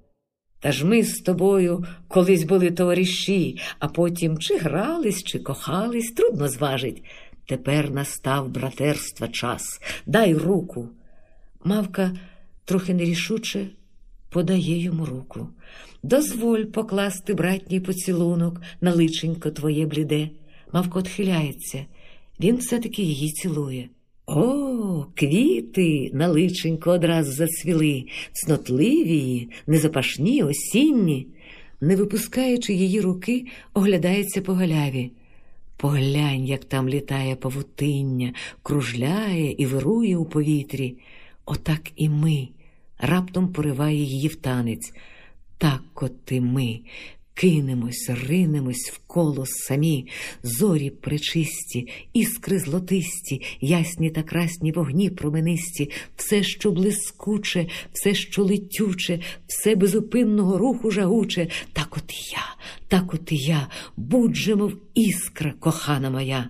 [0.61, 6.49] Та ж ми з тобою колись були товариші, а потім чи грались, чи кохались, трудно
[6.49, 7.05] зважить.
[7.49, 9.81] Тепер настав братерства час.
[10.07, 10.89] Дай руку.
[11.65, 12.17] Мавка
[12.65, 13.67] трохи нерішуче
[14.31, 15.49] подає йому руку.
[16.03, 20.31] Дозволь покласти братній поцілунок на личенько твоє бліде.
[20.73, 21.85] Мавка отхиляється.
[22.41, 23.89] Він все-таки її цілує.
[24.27, 31.27] О, квіти на личенько одразу зацвіли, цнотливі, незапашні, осінні.
[31.81, 35.11] Не випускаючи її руки, оглядається по галяві.
[35.77, 38.33] Поглянь, як там літає павутиння,
[38.63, 40.97] кружляє і вирує у повітрі.
[41.45, 42.49] Отак і ми.
[42.99, 44.93] Раптом пориває її в танець.
[45.59, 46.81] Так от і ми,
[47.39, 50.07] Кинемось, ринемось в коло самі,
[50.43, 59.21] зорі пречисті, іскри злотисті, ясні та красні вогні променисті, все, що блискуче, все, що летюче,
[59.47, 62.57] все безупинного руху жагуче, так от і я,
[62.89, 66.49] так от і я, будь же, мов іскра, кохана моя.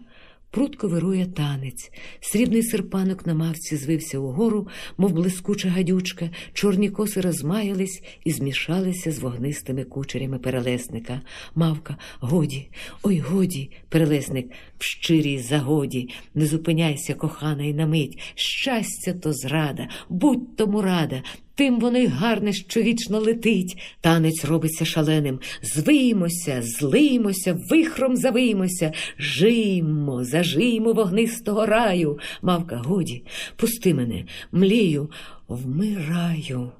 [0.50, 1.90] Прутко вирує танець,
[2.20, 4.68] срібний серпанок на мавці звився угору,
[4.98, 11.20] мов блискуча гадючка, чорні коси розмаялись і змішалися з вогнистими кучерями перелесника.
[11.54, 12.70] Мавка, годі,
[13.02, 18.18] ой, годі, перелесник, в щирій загоді, не зупиняйся, кохана, і на мить.
[18.34, 21.22] Щастя то зрада, будь тому рада,
[21.56, 25.40] Тим воно й гарне, що вічно летить, танець робиться шаленим.
[25.62, 32.18] Звиймося, злиймося, вихром завиймося, жиймо, зажиймо вогнистого раю.
[32.42, 33.24] Мавка, годі,
[33.56, 35.10] пусти мене, млію,
[35.48, 36.70] вмираю.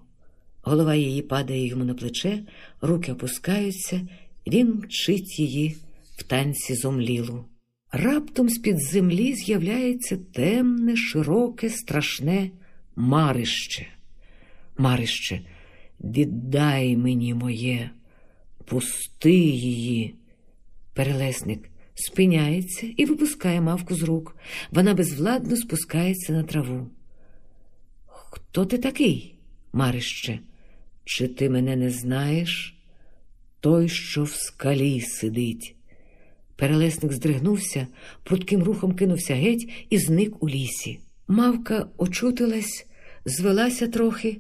[0.63, 2.39] Голова її падає йому на плече,
[2.81, 4.09] руки опускаються,
[4.47, 5.77] він мчить її
[6.19, 7.45] в танці зомлілу.
[7.93, 12.51] Раптом з-під землі з'являється темне, широке, страшне
[12.97, 13.87] марище.
[14.79, 15.41] Марище,
[16.01, 17.91] віддай мені моє,
[18.65, 20.15] пусти її.
[20.95, 24.37] Перелесник спиняється і випускає мавку з рук.
[24.71, 26.87] Вона безвладно спускається на траву.
[28.07, 29.35] Хто ти такий,
[29.73, 30.39] Марище?
[31.05, 32.77] Чи ти мене не знаєш?
[33.61, 35.77] Той, що в скалі сидить.
[36.57, 37.87] Перелесник здригнувся,
[38.23, 41.01] прудким рухом кинувся геть і зник у лісі.
[41.29, 42.87] Мавка очутилась,
[43.25, 44.39] звелася трохи,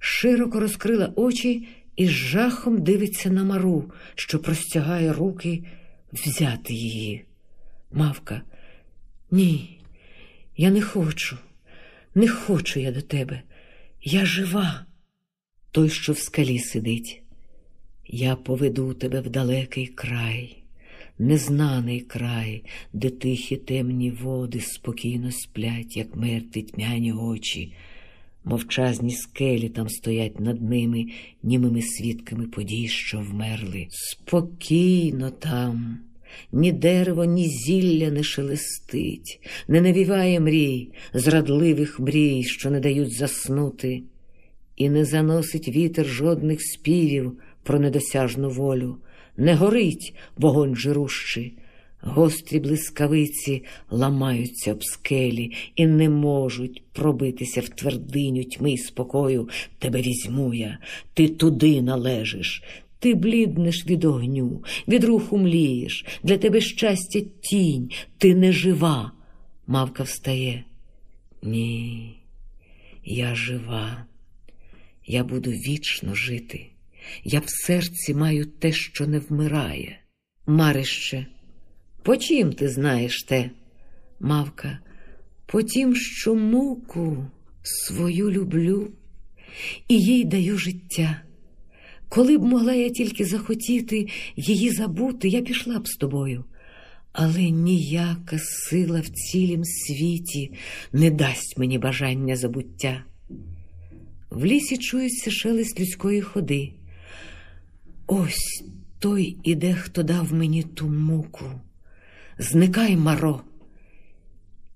[0.00, 5.64] широко розкрила очі і з жахом дивиться на мару, що простягає руки
[6.12, 7.24] взяти її.
[7.92, 8.42] Мавка,
[9.30, 9.80] ні,
[10.56, 11.36] я не хочу,
[12.14, 13.42] не хочу я до тебе.
[14.02, 14.86] Я жива.
[15.70, 17.22] Той, що в скалі сидить.
[18.06, 20.60] Я поведу тебе в далекий край
[21.20, 27.72] незнаний край, де тихі темні води спокійно сплять, як мертві тьмяні очі,
[28.44, 31.06] мовчазні скелі там стоять над ними,
[31.42, 33.86] німими свідками подій, що вмерли.
[33.90, 35.98] Спокійно там.
[36.52, 44.02] Ні дерево, ні зілля не шелестить, не навіває мрій, зрадливих мрій, що не дають заснути,
[44.76, 48.98] і не заносить вітер жодних співів про недосяжну волю
[49.40, 51.58] не горить вогонь жирущий.
[52.02, 59.48] Гострі блискавиці ламаються об скелі і не можуть пробитися в твердиню тьми й спокою.
[59.78, 60.78] Тебе візьму я,
[61.14, 62.62] ти туди належиш.
[62.98, 69.12] Ти бліднеш від огню, від руху млієш, для тебе щастя тінь, ти не жива.
[69.66, 70.64] Мавка встає.
[71.42, 72.14] Ні,
[73.04, 74.06] я жива,
[75.06, 76.66] я буду вічно жити.
[77.24, 79.98] Я в серці маю те, що не вмирає.
[80.46, 81.26] Марище,
[82.02, 83.50] по чим ти знаєш те?
[84.20, 84.78] Мавка,
[85.46, 87.26] по тім, що муку
[87.62, 88.90] свою люблю
[89.88, 91.22] і їй даю життя.
[92.08, 96.44] Коли б могла я тільки захотіти її забути, я пішла б з тобою.
[97.12, 100.52] Але ніяка сила в цілім світі
[100.92, 103.04] не дасть мені бажання забуття.
[104.30, 106.72] В лісі чується шелест людської ходи.
[108.06, 108.64] Ось
[108.98, 111.44] той іде, хто дав мені ту муку.
[112.42, 113.40] Зникай, маро,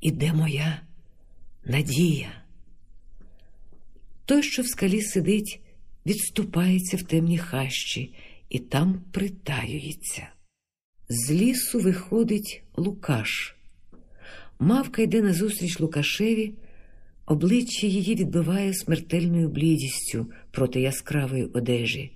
[0.01, 0.81] іде моя
[1.65, 2.33] надія.
[4.25, 5.61] Той, що в скалі сидить,
[6.07, 8.15] відступається в темні хащі
[8.49, 10.29] і там притаюється.
[11.09, 13.57] З лісу виходить Лукаш.
[14.59, 16.55] Мавка йде назустріч Лукашеві,
[17.27, 22.13] обличчя її відбиває смертельною блідістю проти яскравої одежі.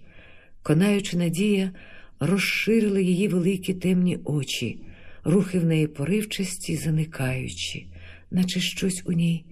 [0.62, 1.73] Конаючи надія,
[2.20, 4.83] розширила її великі темні очі,
[5.29, 7.87] рухи в неї поривчасті, заникаючи,
[8.31, 9.45] наче щось у ній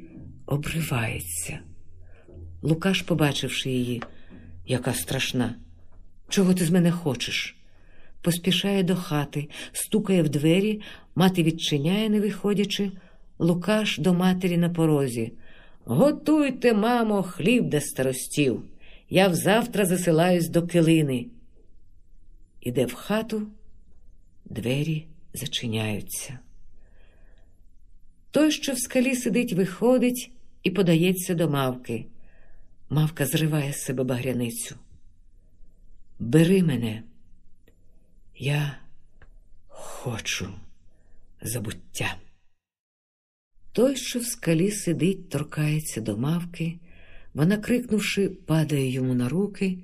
[0.47, 1.59] обривається.
[2.63, 4.03] Лукаш, побачивши її,
[4.67, 5.55] яка страшна,
[6.29, 7.57] чого ти з мене хочеш?
[8.23, 10.81] Поспішає до хати, стукає в двері,
[11.15, 12.93] мати відчиняє, не виходячи,
[13.39, 15.33] Лукаш до матері на порозі.
[15.85, 18.63] Готуйте, мамо, хліб до старостів.
[19.11, 21.27] Я взавтра засилаюсь до килини.
[22.61, 23.43] Іде в хату,
[24.45, 25.07] двері
[25.39, 26.39] зачиняються.
[28.31, 30.31] Той, що в скалі сидить, виходить
[30.63, 32.07] і подається до мавки.
[32.91, 34.75] Мавка зриває з себе багряницю.
[36.19, 37.03] Бери мене,
[38.39, 38.79] я
[39.69, 40.49] хочу
[41.43, 42.17] забуття.
[43.73, 46.79] Той, що в скалі сидить, торкається до мавки.
[47.35, 49.79] Вона, крикнувши, падає йому на руки,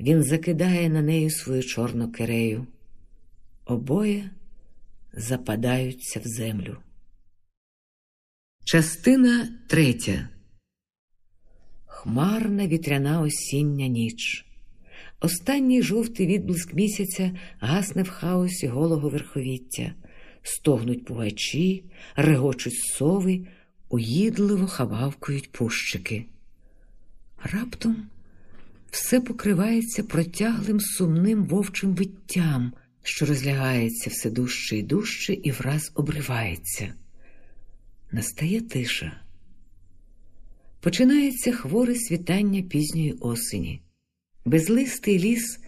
[0.00, 2.66] він закидає на неї свою чорну кирею.
[3.64, 4.30] Обоє
[5.12, 6.76] западаються в землю.
[8.64, 10.28] Частина третя.
[11.86, 14.46] Хмарна вітряна осіння ніч.
[15.20, 19.94] Останній жовтий відблиск місяця гасне в хаосі голого верховіття,
[20.42, 21.84] стогнуть пугачі,
[22.16, 23.46] регочуть сови,
[23.88, 26.24] уїдливо хававкують пущики.
[27.42, 27.96] Раптом
[28.90, 36.94] все покривається протяглим сумним вовчим виттям, що розлягається все дужче і дужче і враз обривається.
[38.12, 39.20] Настає тиша.
[40.80, 43.82] Починається хворе світання пізньої осені.
[44.44, 45.60] Безлистий ліс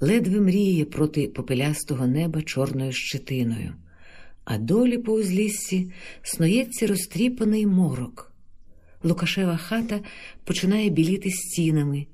[0.00, 3.74] ледве мріє проти попелястого неба чорною щетиною,
[4.44, 5.90] а долі по узліссі
[6.22, 8.32] снується розтріпаний морок.
[9.02, 10.00] Лукашева хата
[10.44, 12.06] починає біліти стінами.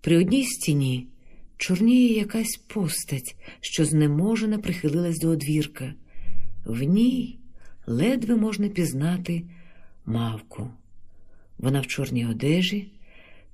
[0.00, 1.08] При одній стіні
[1.60, 5.94] чорніє якась постать, що знеможена прихилилась до одвірка.
[6.64, 7.38] В ній
[7.86, 9.44] ледве можна пізнати
[10.06, 10.70] мавку.
[11.58, 12.92] Вона в чорній одежі,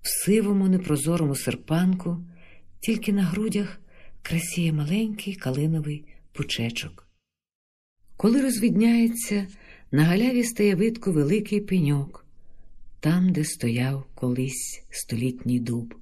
[0.02, 2.24] в сивому непрозорому серпанку,
[2.80, 3.80] тільки на грудях
[4.22, 7.08] красіє маленький калиновий пучечок.
[8.16, 9.46] Коли розвідняється,
[9.90, 12.26] на галяві стає видко великий пеньок,
[13.00, 15.94] там, де стояв колись столітній дуб,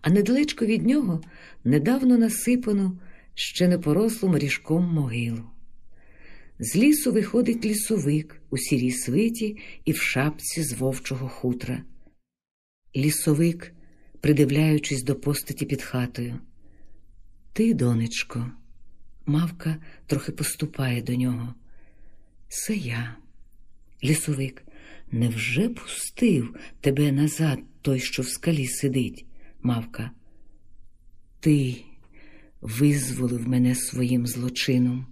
[0.00, 1.20] а недалечко від нього
[1.64, 2.98] недавно насипану
[3.34, 5.44] ще не порослу моріжком могилу.
[6.58, 11.82] З лісу виходить лісовик у сірій свиті і в шапці з вовчого хутра.
[12.96, 13.72] Лісовик,
[14.20, 16.38] придивляючись до постаті під хатою.
[17.52, 18.50] Ти, донечко,
[19.26, 21.54] мавка трохи поступає до нього.
[22.48, 23.16] Це я,
[24.04, 24.62] лісовик,
[25.10, 29.24] невже пустив тебе назад той, що в скалі сидить,
[29.62, 30.10] мавка?
[31.40, 31.76] Ти
[32.60, 35.06] визволив мене своїм злочином,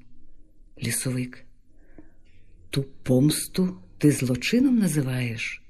[0.83, 1.45] лісовик.
[2.71, 5.63] Ту помсту ти злочином називаєш?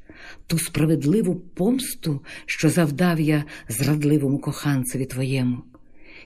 [0.46, 5.62] Ту справедливу помсту, що завдав я зрадливому коханцеві твоєму.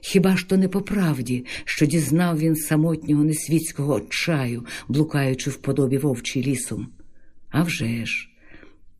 [0.01, 5.97] Хіба ж то не по правді, що дізнав він самотнього несвітського отчаю, блукаючи в подобі
[5.97, 6.87] вовчий лісом?
[7.49, 8.29] А вже ж,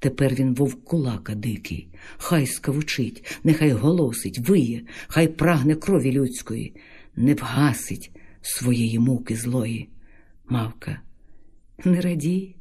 [0.02, 1.88] тепер він вовкулака дикий,
[2.18, 6.76] хай скавучить, нехай голосить, виє, хай прагне крові людської,
[7.16, 8.12] не вгасить
[8.42, 9.90] своєї муки злої.
[10.50, 11.02] Мавка,
[11.86, 12.56] не радій,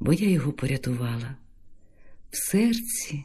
[0.00, 1.36] бо я його порятувала.
[2.30, 3.24] В серці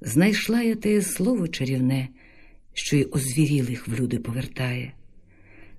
[0.00, 2.08] знайшла я те слово чарівне
[2.76, 4.92] що й озвірілих в люди повертає.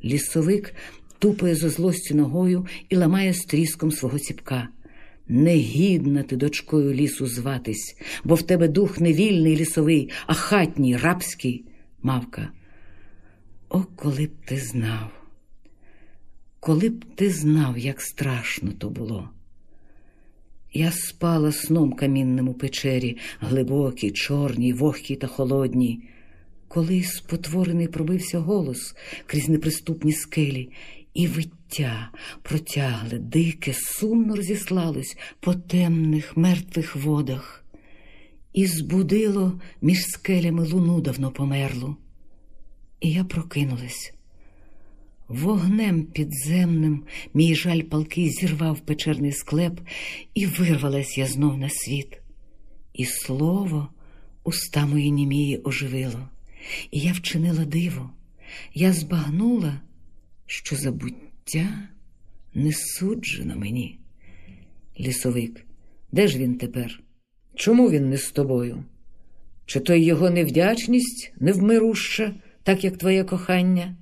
[0.04, 0.74] Лісовик
[1.20, 4.68] тупає зо злостю ногою і ламає стріском свого ціпка.
[5.30, 11.66] Негідна ти дочкою лісу зватись, бо в тебе дух не вільний лісовий, а хатній, рабський,
[12.04, 12.49] мавка.
[13.70, 15.10] О, коли б ти знав,
[16.60, 19.30] коли б ти знав, як страшно то було.
[20.74, 26.04] Я спала сном камінним у печері, глибокій, чорній, вогкій та холодній.
[26.68, 28.95] Коли спотворений пробився голос
[29.26, 30.70] крізь неприступні скелі,
[31.14, 31.28] і
[31.68, 32.11] виття
[32.41, 37.65] протягле, дике, сумно розіслалось по темних мертвих водах,
[38.53, 41.95] і збудило між скелями луну давно померлу.
[42.99, 44.14] І я прокинулась.
[45.27, 47.03] Вогнем підземним
[47.34, 49.80] мій жаль палкий зірвав печерний склеп,
[50.34, 52.22] і вирвалась я знов на світ.
[52.94, 53.88] І слово
[54.44, 56.30] уста мої німії оживило.
[56.91, 58.10] І я вчинила диво,
[58.73, 59.81] я збагнула,
[60.45, 61.27] що забуття
[62.53, 63.99] не суджено мені.
[64.99, 65.65] Лісовик,
[66.11, 66.99] де ж він тепер?
[67.56, 68.84] Чому він не з тобою?
[69.65, 73.95] Чи то його невдячність невмируща, так як твоє кохання?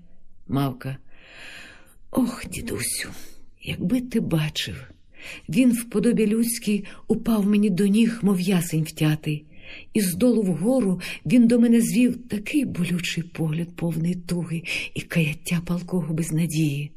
[0.47, 0.97] Мавка.
[2.11, 3.09] Ох, дідусю,
[3.61, 4.91] якби ти бачив,
[5.49, 9.45] він в подобі людській упав мені до ніг, мов ясень втятий
[9.93, 14.63] і здолу вгору він до мене звів такий болючий погляд, повний туги
[14.93, 16.91] і каяття палкого безнадії.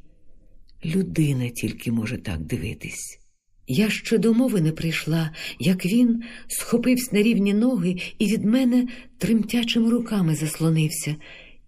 [0.84, 3.20] Людина тільки може так дивитись.
[3.66, 8.88] Я ще до мови не прийшла, як він схопився на рівні ноги і від мене
[9.18, 11.16] тремтячими руками заслонився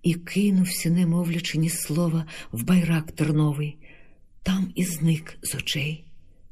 [0.03, 3.77] і кинувся, не мовлячи ні слова, в байрак терновий.
[4.43, 6.05] Там і зник з очей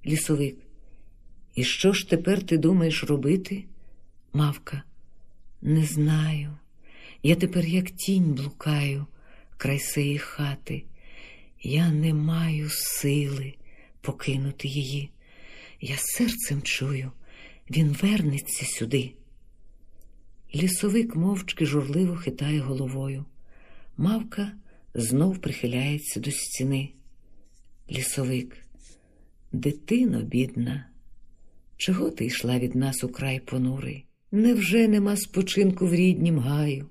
[0.07, 0.57] лісовик.
[1.55, 3.65] І що ж тепер ти думаєш робити?
[4.33, 4.83] Мавка,
[5.63, 6.57] не знаю.
[7.23, 9.07] Я тепер, як тінь, блукаю
[9.57, 10.85] край сеї хати.
[11.63, 13.55] Я не маю сили
[14.01, 15.11] покинути її.
[15.81, 17.13] Я серцем чую,
[17.71, 19.13] він вернеться сюди.
[20.55, 23.25] Лісовик мовчки журливо хитає головою.
[23.97, 24.53] Мавка
[24.95, 26.89] знов прихиляється до стіни.
[27.91, 28.57] Лісовик,
[29.53, 30.87] дитино, бідна,
[31.77, 34.07] чого ти йшла від нас у край понурий?
[34.33, 36.87] Невже нема спочинку в ріднім гаю?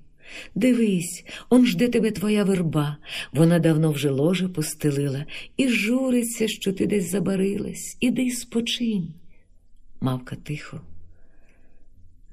[0.55, 2.97] Дивись, он жде тебе твоя верба,
[3.31, 5.25] вона давно вже ложе постелила
[5.57, 7.97] і журиться, що ти десь забарилась.
[7.99, 9.13] Іди спочинь.
[10.01, 10.81] Мавка тихо.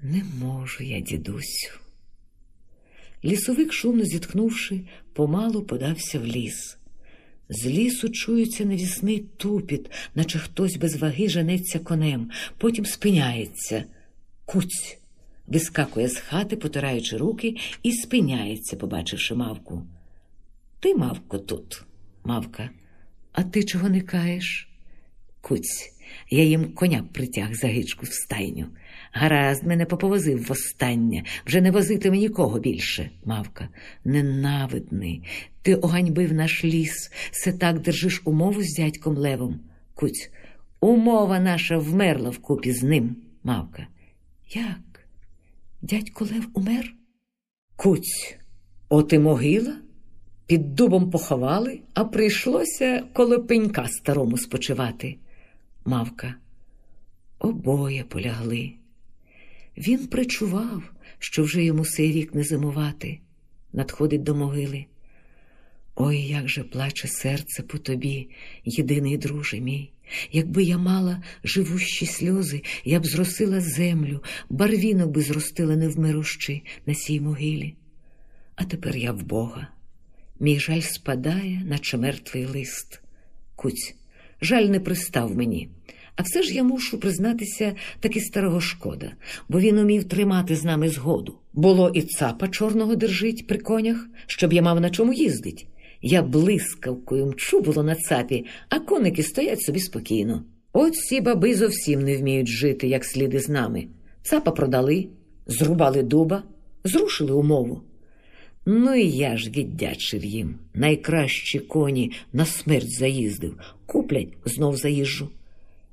[0.03, 1.71] Не можу я, дідусю.
[3.25, 4.81] Лісовик, шумно зітхнувши,
[5.13, 6.77] помалу подався в ліс.
[7.49, 13.85] З лісу чується невісний тупіт, наче хтось без ваги женеться конем, потім спиняється.
[14.45, 14.99] Куць
[15.47, 19.83] вискакує з хати, потираючи руки, і спиняється, побачивши мавку.
[20.81, 21.85] Ти, мавко, тут,
[22.25, 22.71] мавка,
[23.33, 24.69] а ти чого не каєш?
[25.41, 25.93] Куць,
[26.31, 28.67] я їм коня притяг за гичку в стайню,
[29.17, 33.11] Гаразд мене поповозив востаннє, вже не возитиме нікого більше.
[33.25, 33.69] Мавка.
[34.05, 35.23] Ненавидний.
[35.63, 39.61] Ти оганьбив наш ліс, се так держиш умову з дядьком Левом.
[39.95, 40.31] Куць.
[40.81, 43.17] Умова наша вмерла вкупі з ним.
[43.45, 43.87] Мавка.
[44.55, 44.79] Як?
[45.85, 46.95] Дядько Лев умер?
[47.77, 48.37] Куць.
[48.89, 49.77] От і могила?
[50.47, 55.17] Під дубом поховали, а прийшлося коло пенька старому спочивати.
[55.85, 56.35] Мавка.
[57.39, 58.73] Обоє полягли.
[59.77, 60.83] Він причував,
[61.19, 63.19] що вже йому сей рік не зимувати,
[63.73, 64.87] надходить до могили.
[65.95, 68.31] Ой, як же плаче серце по тобі,
[68.65, 69.94] єдиний друже мій.
[70.33, 77.21] Якби я мала живущі сльози, я б зросила землю, барвінок би зростила невмирущи на сій
[77.21, 77.75] могилі.
[78.57, 79.69] А тепер я в Бога.
[80.41, 83.01] Мій жаль спадає, наче мертвий лист.
[83.57, 83.95] Куць,
[84.41, 85.69] жаль не пристав мені.
[86.17, 89.13] А все ж я мушу признатися таки старого шкода,
[89.49, 91.39] бо він умів тримати з нами згоду.
[91.53, 95.67] Було і цапа чорного держить при конях, щоб я мав на чому їздить.
[96.07, 100.43] Я блискавкою мчу було на цапі, а коники стоять собі спокійно.
[100.73, 103.87] От ці баби зовсім не вміють жити, як сліди з нами.
[104.23, 105.09] Цапа продали,
[105.47, 106.43] зрубали дуба,
[106.85, 107.81] зрушили умову.
[108.67, 110.55] Ну і я ж віддячив їм.
[110.75, 115.29] Найкращі коні на смерть заїздив, куплять знов заїжджу.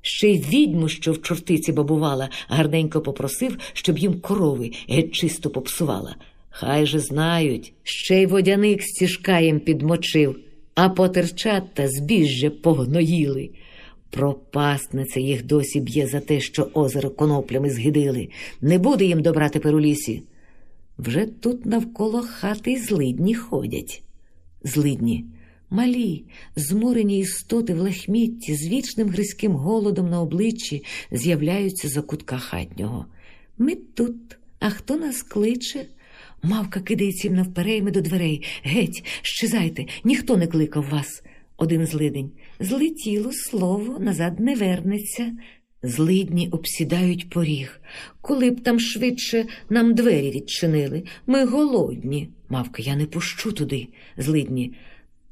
[0.02, 6.16] Ще й відьму, що в чортиці бабувала, гарненько попросив, щоб їм корови геть чисто попсувала.
[6.54, 10.38] Хай же знають, ще й водяник стіжка їм підмочив,
[10.74, 13.50] а потерчат та збіжжя погноїли.
[14.10, 18.28] Пропасниця їх досі б'є за те, що озеро коноплями згидили.
[18.60, 20.22] Не буде їм добра тепер у лісі.
[20.98, 24.02] Вже тут навколо хати злидні ходять.
[24.64, 25.24] Злидні,
[25.70, 26.24] малі,
[26.56, 33.06] зморені істоти в лехмітті, з вічним гризьким голодом на обличчі з'являються за кутка хатнього.
[33.58, 34.16] Ми тут,
[34.58, 35.86] а хто нас кличе?
[36.42, 38.42] Мавка кидається їм навперейми до дверей.
[38.62, 41.22] Геть, щезайте, ніхто не кликав вас.
[41.56, 42.30] Один злидень.
[42.60, 45.32] Злетіло слово, назад не вернеться.
[45.82, 47.80] Злидні обсідають поріг.
[48.20, 51.02] Коли б там швидше нам двері відчинили.
[51.26, 52.28] Ми голодні.
[52.48, 53.88] Мавка, я не пущу туди.
[54.16, 54.72] Злидні.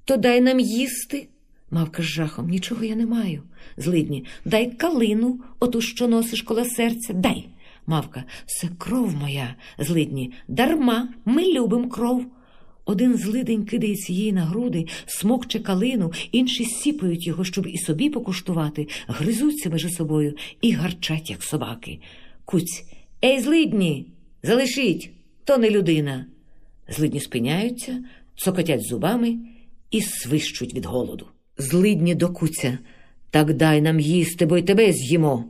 [0.04, 1.28] То дай нам їсти.
[1.70, 2.48] Мавка з жахом.
[2.48, 3.42] Нічого я не маю.
[3.76, 4.24] Злидні.
[4.44, 7.12] Дай калину, оту, що носиш коло серця.
[7.12, 7.48] Дай.
[7.90, 10.32] Мавка, це кров моя, злидні.
[10.48, 12.26] Дарма, ми любим кров.
[12.84, 18.88] Один злидень кидається їй на груди, смокче калину, інші сіпають його, щоб і собі покуштувати,
[19.06, 22.00] гризуться між собою і гарчать, як собаки.
[22.44, 22.84] Куць,
[23.24, 24.06] ей, злидні,
[24.42, 25.10] залишіть,
[25.44, 26.26] то не людина.
[26.88, 28.04] Злидні спиняються,
[28.36, 29.38] цокотять зубами
[29.90, 31.26] і свищуть від голоду.
[31.58, 32.78] Злидні до куця.
[33.30, 35.44] Так дай нам їсти, бо й тебе з'їмо.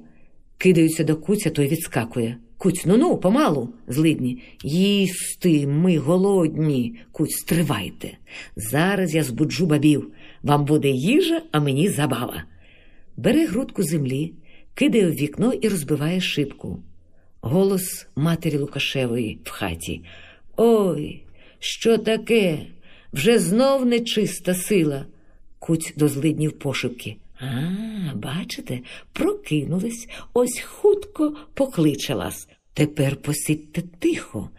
[0.60, 2.36] Кидаються до куця, той відскакує.
[2.56, 4.42] Куць, ну ну, помалу, злидні.
[4.64, 6.96] Їсти, ми голодні.
[7.12, 8.18] Куць, стривайте.
[8.56, 10.12] Зараз я збуджу бабів.
[10.42, 12.44] Вам буде їжа, а мені забава.
[13.16, 14.34] Бере грудку землі,
[14.74, 16.82] кидає в вікно і розбиває шибку.
[17.40, 20.04] Голос матері Лукашевої в хаті.
[20.56, 21.22] Ой,
[21.58, 22.58] що таке?
[23.12, 25.06] Вже знов нечиста сила.
[25.58, 27.16] Куць до злиднів пошепки.
[27.40, 32.48] А, бачите, прокинулись, ось хутко покличе вас.
[32.74, 34.50] Тепер посидьте тихо,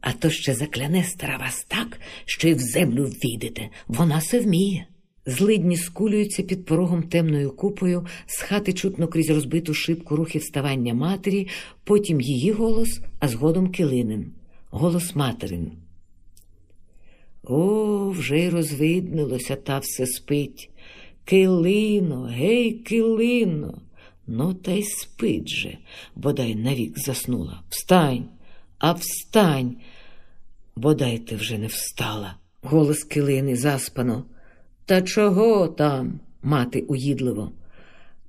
[0.00, 4.86] а то ще закляне стара вас так, що й в землю війдете, вона се вміє.
[5.26, 11.48] Злидні скулюються під порогом темною купою, з хати чутно крізь розбиту шибку рухи вставання матері,
[11.84, 14.32] потім її голос, а згодом килинин.
[14.70, 15.72] Голос материн.
[17.44, 20.70] О, вже й розвиднилося, та все спить.
[21.26, 23.82] Килино, гей, килино.
[24.26, 25.78] Ну, та й спить же,
[26.16, 27.62] бодай навік заснула.
[27.70, 28.24] Встань,
[28.78, 29.76] а встань.
[30.76, 32.34] Бодай ти вже не встала.
[32.62, 34.24] Голос килини заспано.
[34.84, 37.52] Та чого там, мати уїдливо?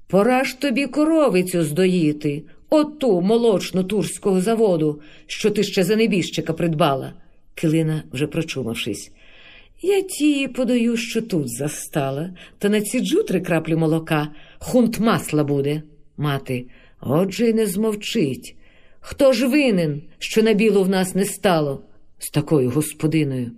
[0.08, 7.14] Пора ж тобі коровицю здоїти, оту молочну турського заводу, що ти ще за небіжчика придбала.
[7.56, 9.12] Килина, вже прочумавшись.
[9.82, 14.28] Я тії подаю, що тут застала, та націджу три краплі молока,
[14.60, 15.82] хунт масла буде.
[16.18, 16.66] Мати,
[17.02, 18.56] отже й не змовчить.
[19.00, 21.82] Хто ж винен, що на білу в нас не стало
[22.18, 23.52] з такою господиною?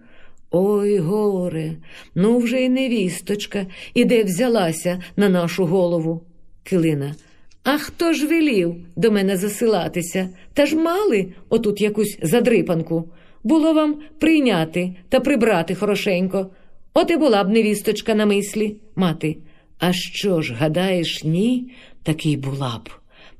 [0.51, 1.75] Ой, горе,
[2.15, 6.23] ну вже й невісточка, іде взялася на нашу голову.
[6.63, 7.15] Килина.
[7.63, 10.29] А хто ж велів до мене засилатися?
[10.53, 13.11] Та ж мали отут якусь задрипанку.
[13.43, 16.49] Було вам прийняти та прибрати хорошенько.
[16.93, 19.37] От і була б невісточка на мислі, мати.
[19.79, 21.71] А що ж, гадаєш, ні?
[22.03, 22.89] Такий була б.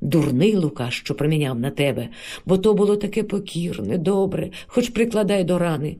[0.00, 2.08] Дурний Лука, що проміняв на тебе,
[2.46, 5.96] бо то було таке покірне, добре, хоч прикладай до рани.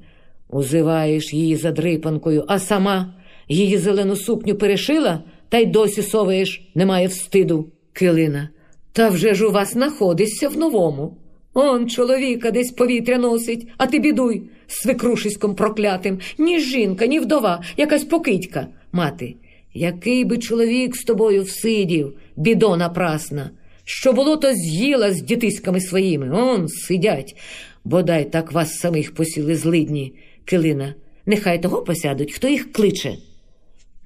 [0.49, 3.15] Узиваєш її задрипанкою, а сама
[3.49, 7.69] її зелену сукню перешила та й досі соваєш, немає встиду.
[7.93, 8.49] Килина.
[8.93, 11.17] Та вже ж у вас находишся в новому.
[11.55, 18.05] Он чоловіка десь повітря носить, а ти бідуй свекрушиськом проклятим, ні жінка, ні вдова, якась
[18.05, 18.67] покидька.
[18.93, 19.35] Мати,
[19.75, 23.51] який би чоловік з тобою всидів, бідона прасна,
[23.85, 26.31] що було, то з'їла з дітиськами своїми.
[26.31, 27.37] Он сидять.
[27.85, 30.15] Бодай так вас самих посіли злидні,
[30.45, 30.95] килина.
[31.27, 33.17] Нехай того посядуть, хто їх кличе.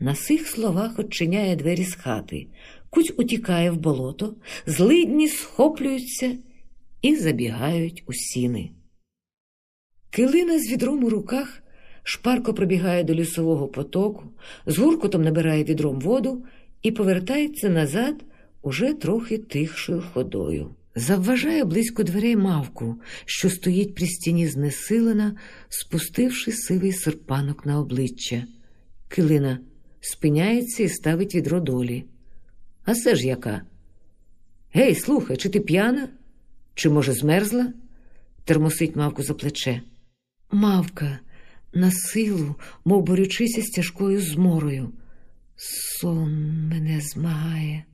[0.01, 2.47] На сих словах очиняє двері з хати.
[2.91, 4.35] Куть утікає в болото,
[4.67, 6.31] злидні схоплюються
[7.05, 8.71] і забігають у сіни.
[10.11, 11.63] Килина з відром у руках
[12.03, 14.25] шпарко пробігає до лісового потоку,
[14.67, 16.45] з гуркотом набирає відром воду
[16.83, 18.25] і повертається назад
[18.63, 20.75] уже трохи тихшою ходою.
[20.95, 25.37] Завважає близько дверей мавку, що стоїть при стіні знесилена,
[25.69, 28.47] спустивши сивий серпанок на обличчя.
[29.09, 29.59] Килина
[30.01, 32.05] спиняється і ставить відро долі.
[32.85, 33.63] А це ж яка?
[34.73, 36.09] Гей, слухай, чи ти п'яна?
[36.75, 37.73] Чи, може, змерзла?
[38.45, 39.83] термосить мавку за плече.
[40.51, 41.21] Мавка
[41.73, 44.93] на силу, мов борючися з тяжкою зморою.
[45.57, 47.85] Сон мене змагає,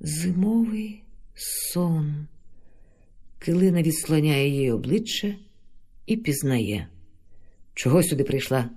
[0.00, 1.02] зимовий
[1.34, 2.26] сон.
[3.38, 5.34] Килина відслоняє її обличчя
[6.06, 6.88] і пізнає.
[7.74, 8.70] Чого сюди прийшла?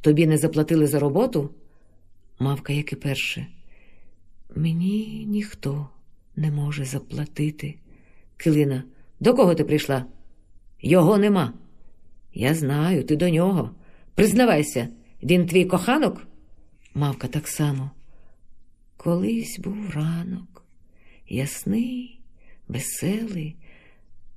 [0.00, 1.50] Тобі не заплатили за роботу?
[2.38, 3.46] Мавка, як і перше.
[4.56, 5.88] Мені ніхто
[6.36, 7.74] не може заплатити.
[8.36, 8.84] Килина,
[9.20, 10.06] до кого ти прийшла?
[10.80, 11.52] Його нема.
[12.34, 13.74] Я знаю, ти до нього.
[14.14, 14.88] Признавайся,
[15.22, 16.26] він твій коханок?
[16.94, 17.90] Мавка так само.
[18.96, 20.64] Колись був ранок,
[21.28, 22.20] ясний,
[22.68, 23.56] веселий,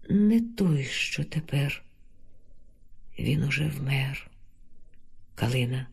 [0.09, 1.83] не той, що тепер.
[3.19, 4.31] Він уже вмер.
[5.35, 5.87] Калина,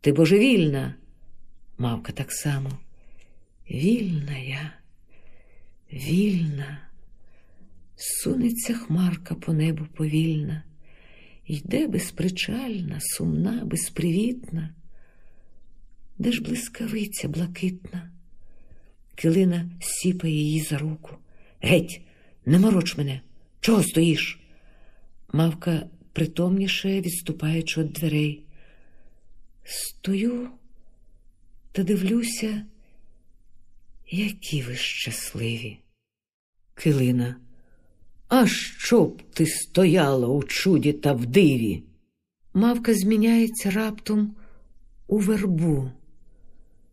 [0.00, 0.94] ти божевільна.
[1.78, 2.70] Мавка так само.
[3.70, 4.72] Вільна я,
[5.92, 6.78] вільна,
[8.02, 10.64] сунеться хмарка по небу повільна,
[11.46, 14.74] йде безпричальна, сумна, безпривітна.
[16.18, 18.10] Де ж блискавиця блакитна?
[19.14, 21.16] Килина сіпає її за руку.
[21.60, 22.00] Геть,
[22.46, 23.20] не мороч мене,
[23.60, 24.40] чого стоїш?
[25.32, 28.44] Мавка притомніше, відступаючи від дверей.
[29.64, 30.50] Стою
[31.72, 32.64] та дивлюся,
[34.10, 35.78] які ви щасливі.
[36.74, 37.36] Килина,
[38.34, 41.82] а що б ти стояла у чуді та в диві?
[42.54, 44.34] Мавка зміняється раптом
[45.08, 45.90] у вербу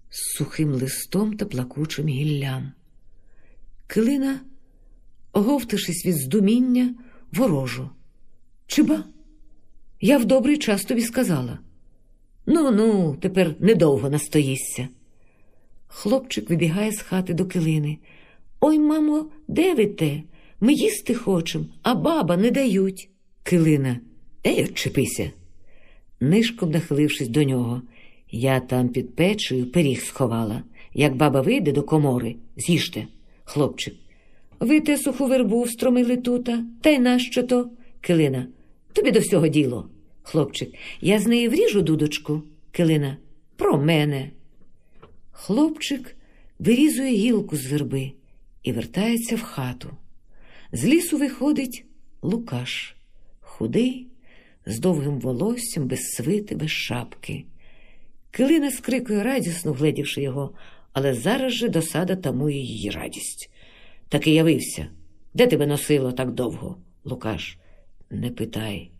[0.09, 2.71] з сухим листом та плакучим гіллям.
[3.87, 4.39] Килина,
[5.33, 6.95] оговтавшись від здуміння,
[7.31, 7.89] ворожу.
[8.67, 9.03] Чиба?
[10.01, 11.59] Я в добрий час тобі сказала.
[12.45, 14.87] Ну, ну, тепер недовго настоїшся.
[15.87, 17.97] Хлопчик вибігає з хати до килини.
[18.59, 20.23] Ой, мамо, де ви те?
[20.61, 23.09] Ми їсти хочемо, а баба не дають.
[23.43, 23.99] Килина,
[24.47, 25.31] ей, отчепися.
[26.19, 27.81] Нишком нахилившись до нього,
[28.31, 30.63] я там під печею пиріг сховала.
[30.93, 33.07] Як баба вийде до комори, з'їжте,
[33.43, 33.95] хлопчик.
[34.59, 37.69] Ви те суху вербу встромили тута, та й нащо то?
[38.01, 38.47] Килина,
[38.93, 39.89] тобі до всього діло.
[40.23, 42.41] Хлопчик, я з неї вріжу дудочку.
[42.71, 43.17] Килина,
[43.55, 44.29] про мене.
[45.31, 46.15] Хлопчик
[46.59, 48.11] вирізує гілку з верби
[48.63, 49.89] і вертається в хату.
[50.71, 51.85] З лісу виходить
[52.21, 52.95] Лукаш,
[53.39, 54.07] худий,
[54.65, 57.45] з довгим волоссям, без свити, без шапки.
[58.31, 60.53] Килина скрикує радісно, гледівши його,
[60.93, 63.49] але зараз же досада тамує її радість.
[64.09, 64.87] Таки явився.
[65.33, 67.57] Де тебе носило так довго, Лукаш?
[68.09, 68.91] Не питай.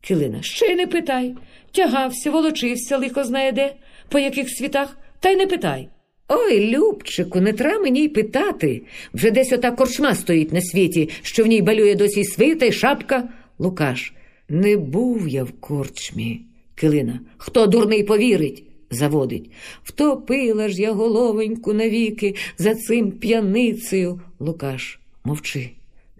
[0.00, 1.34] Килина, ще не питай.
[1.72, 3.74] Тягався, волочився, лихо знає де,
[4.08, 5.88] по яких світах, та й не питай.
[6.28, 8.82] Ой, Любчику, не треба мені й питати.
[9.14, 13.28] Вже десь ота корчма стоїть на світі, що в ній балює досі свита й шапка.
[13.58, 14.12] Лукаш,
[14.48, 16.40] не був я в корчмі.
[16.74, 18.64] Килина, хто дурний повірить?
[18.90, 19.50] Заводить.
[19.84, 24.20] Втопила ж я головоньку навіки за цим п'яницею.
[24.38, 25.70] Лукаш, мовчи,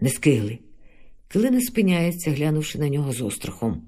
[0.01, 0.57] не скигли.
[1.27, 3.81] Килина спиняється, глянувши на нього з острахом.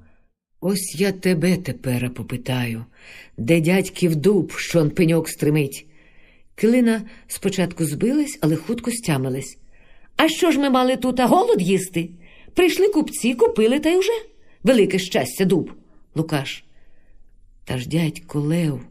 [0.62, 2.86] Ось я тебе тепер попитаю,
[3.38, 5.86] де дядьків дуб, що он пеньок стримить.
[6.62, 9.58] Килина спочатку збилась, але хутко стямилась.
[10.16, 12.10] А що ж ми мали тут, а голод їсти?
[12.54, 14.12] Прийшли купці, купили та й уже.
[14.64, 15.72] Велике щастя, дуб.
[16.16, 16.64] Лукаш.
[17.66, 18.82] Та ж дядько Лев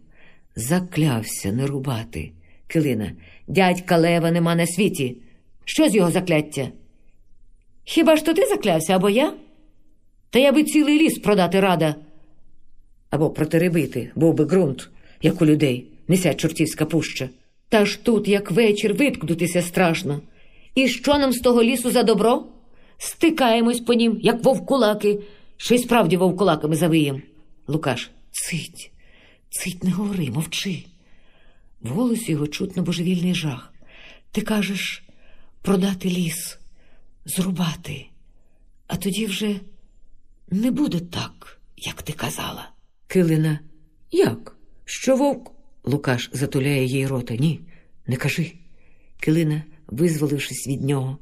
[0.56, 2.32] заклявся не рубати.
[2.66, 3.12] Килина.
[3.48, 5.16] Дядька Лева нема на світі.
[5.64, 6.68] Що з його закляття?
[7.84, 9.34] Хіба ж то ти заклявся або я?
[10.30, 11.94] Та я би цілий ліс продати рада.
[13.10, 14.90] Або протеребити, був би ґрунт,
[15.22, 17.28] як у людей, неся чортівська пуща.
[17.70, 20.20] Та ж тут, як вечір, виткнутися страшно.
[20.74, 22.46] І що нам з того лісу за добро?
[22.98, 25.18] Стикаємось по нім, як вовкулаки,
[25.56, 27.22] що й справді вовкулаками завиєм.
[27.66, 28.92] Лукаш, цить,
[29.50, 30.84] цить, не говори, мовчи.
[31.80, 33.74] В голосі його чутно божевільний жах.
[34.32, 35.02] Ти кажеш
[35.62, 36.58] продати ліс,
[37.24, 38.06] зрубати,
[38.86, 39.56] а тоді вже
[40.50, 42.70] не буде так, як ти казала.
[43.06, 43.60] Килина,
[44.10, 44.56] як?
[44.84, 45.59] Що вовк?
[45.84, 47.36] Лукаш затуляє їй рота.
[47.36, 47.60] Ні,
[48.06, 48.52] не кажи.
[49.20, 51.18] Килина, визволившись від нього,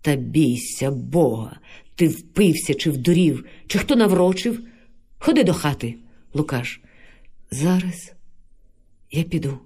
[0.00, 1.60] та бійся Бога,
[1.94, 4.60] ти впився чи вдурів, чи хто наврочив?
[5.18, 5.94] Ходи до хати,
[6.34, 6.80] Лукаш.
[7.50, 8.12] Зараз
[9.10, 9.58] я піду.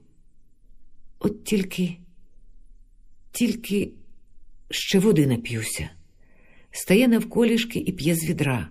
[1.19, 1.97] От тільки,
[3.33, 3.91] тільки
[4.71, 5.91] ще води нап'юся.
[6.71, 8.69] Стає навколішки і п'є з відра.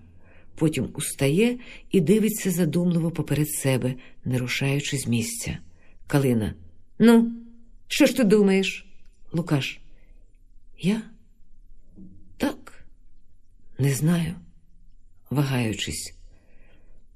[0.62, 1.60] Потім устає
[1.92, 5.58] і дивиться задумливо поперед себе, не рушаючи з місця.
[6.08, 6.54] Калина.
[7.00, 7.32] Ну,
[7.88, 8.86] що ж ти думаєш?
[9.32, 9.80] Лукаш.
[10.80, 11.02] Я?
[12.38, 12.86] Так,
[13.80, 14.36] не знаю,
[15.30, 16.16] вагаючись.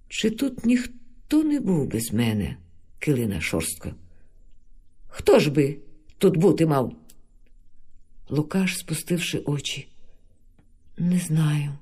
[0.07, 2.57] Чи тут ніхто не був без мене,
[2.99, 3.91] Килина шорстко?
[5.07, 5.77] Хто ж би
[6.17, 6.95] тут бути мав?
[8.29, 9.87] Лукаш, спустивши очі.
[10.97, 11.77] Не знаю.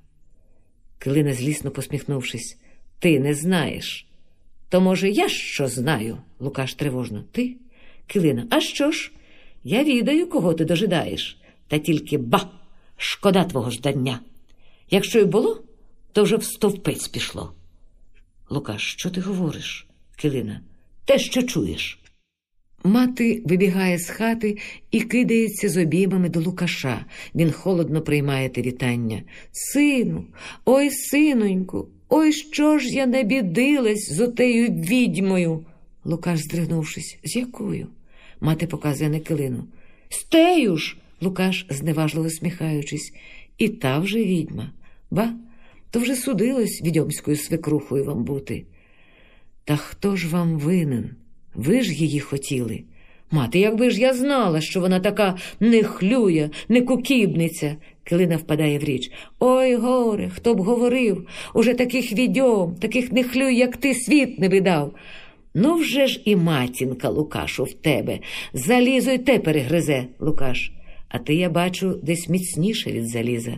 [1.04, 2.58] Килина, злісно посміхнувшись.
[3.00, 4.08] Ти не знаєш.
[4.70, 6.18] То, може, я що знаю?
[6.40, 7.24] Лукаш тривожно.
[7.32, 7.56] Ти?
[8.08, 9.12] Килина, а що ж?
[9.64, 11.38] Я відаю, кого ти дожидаєш.
[11.68, 12.50] Та тільки ба,
[12.98, 14.20] шкода твого ждання.
[14.90, 15.64] Якщо й було,
[16.12, 17.54] то вже в стовпець пішло.
[18.50, 19.88] Лукаш, що ти говориш?
[20.16, 20.62] Килина,
[21.06, 22.00] те, що чуєш.
[22.84, 24.58] Мати вибігає з хати
[24.92, 27.06] і кидається з обіймами до Лукаша.
[27.36, 29.24] Він холодно приймає те вітання.
[29.52, 30.26] Сину,
[30.66, 35.66] ой, синоньку, ой, що ж я не бідилась з отею відьмою.
[36.06, 37.88] Лукаш, здригнувшись, з якою?
[38.42, 39.64] Мати показує на килину.
[40.10, 40.98] З тею ж.
[41.22, 43.14] Лукаш, зневажливо сміхаючись,
[43.58, 44.72] і та вже відьма.
[45.12, 45.34] Ба,
[45.92, 48.66] то вже судилось відьомською свекрухою вам бути.
[49.66, 51.16] Та хто ж вам винен?
[51.56, 52.84] Ви ж її хотіли.
[53.32, 57.76] Мати, якби ж я знала, що вона така нехлюя, не кукібниця.
[58.04, 59.12] Килина впадає в річ.
[59.40, 64.94] Ой, горе, хто б говорив, уже таких відьом, таких нехлюй, як ти, світ не видав.
[65.54, 68.20] Ну, вже ж і матінка, Лукашу, в тебе.
[68.54, 70.72] Залізо й те перегризе, Лукаш.
[71.10, 73.58] А ти, я бачу, десь міцніше від заліза.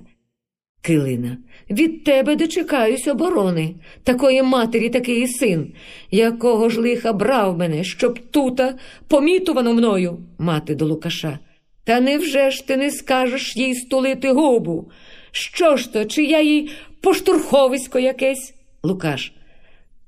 [0.85, 1.37] Килина,
[1.69, 5.73] від тебе дочекаюсь оборони, такої матері, такий син.
[6.11, 8.75] Якого ж лиха брав мене, щоб тута
[9.07, 11.39] помітувано мною, мати до Лукаша.
[11.83, 14.91] Та невже ж ти не скажеш їй стулити губу?
[15.31, 16.69] Що ж то, чи я їй
[17.01, 18.53] поштурховисько якесь?
[18.83, 19.33] Лукаш.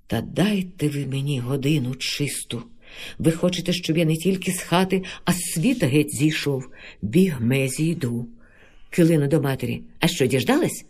[0.07, 2.63] Та дайте ви мені годину чисту.
[3.19, 6.63] Ви хочете, щоб я не тільки з хати, а з світа геть зійшов.
[7.01, 8.27] Бігме зійду.
[8.89, 9.81] Килина до матері.
[9.99, 10.85] А що, діждалась?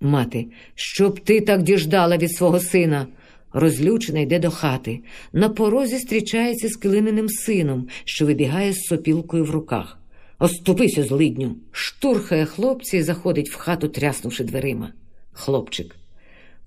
[0.00, 3.06] Мати, щоб ти так діждала від свого сина.
[3.52, 5.00] Розлючена йде до хати.
[5.32, 9.98] На порозі зустрічається з килининим сином, що вибігає з сопілкою в руках.
[10.38, 11.56] Оступися, злидню.
[11.72, 14.92] Штурхає хлопця і заходить в хату, тряснувши дверима.
[15.32, 15.96] Хлопчик.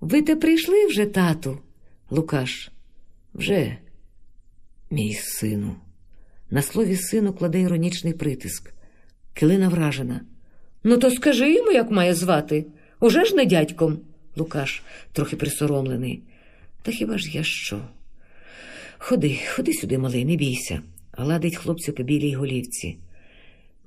[0.01, 1.59] Ви те прийшли вже, тату?
[2.09, 2.71] Лукаш.
[3.34, 3.77] Вже,
[4.91, 5.76] мій сину.
[6.49, 8.73] На слові сину кладе іронічний притиск.
[9.34, 10.21] Килина вражена.
[10.84, 12.65] Ну, то скажи йому, як має звати.
[12.99, 13.99] Уже ж не дядьком.
[14.35, 14.84] Лукаш,
[15.14, 16.22] трохи присоромлений.
[16.81, 17.81] Та хіба ж я що?
[18.97, 20.81] Ходи, ходи сюди, малий, не бійся,
[21.11, 22.97] гладить хлопцю по білій голівці.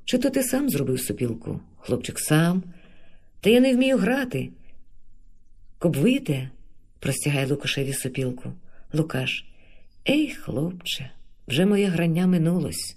[0.05, 1.61] Чи то ти сам зробив сопілку?
[1.79, 2.63] Хлопчик сам.
[3.41, 4.49] Та я не вмію грати.
[5.79, 6.51] Кобвите,
[6.99, 8.53] простягає Лукашеві сопілку.
[8.93, 9.45] Лукаш.
[10.09, 11.11] Ей, хлопче,
[11.49, 12.97] вже моє грання минулось,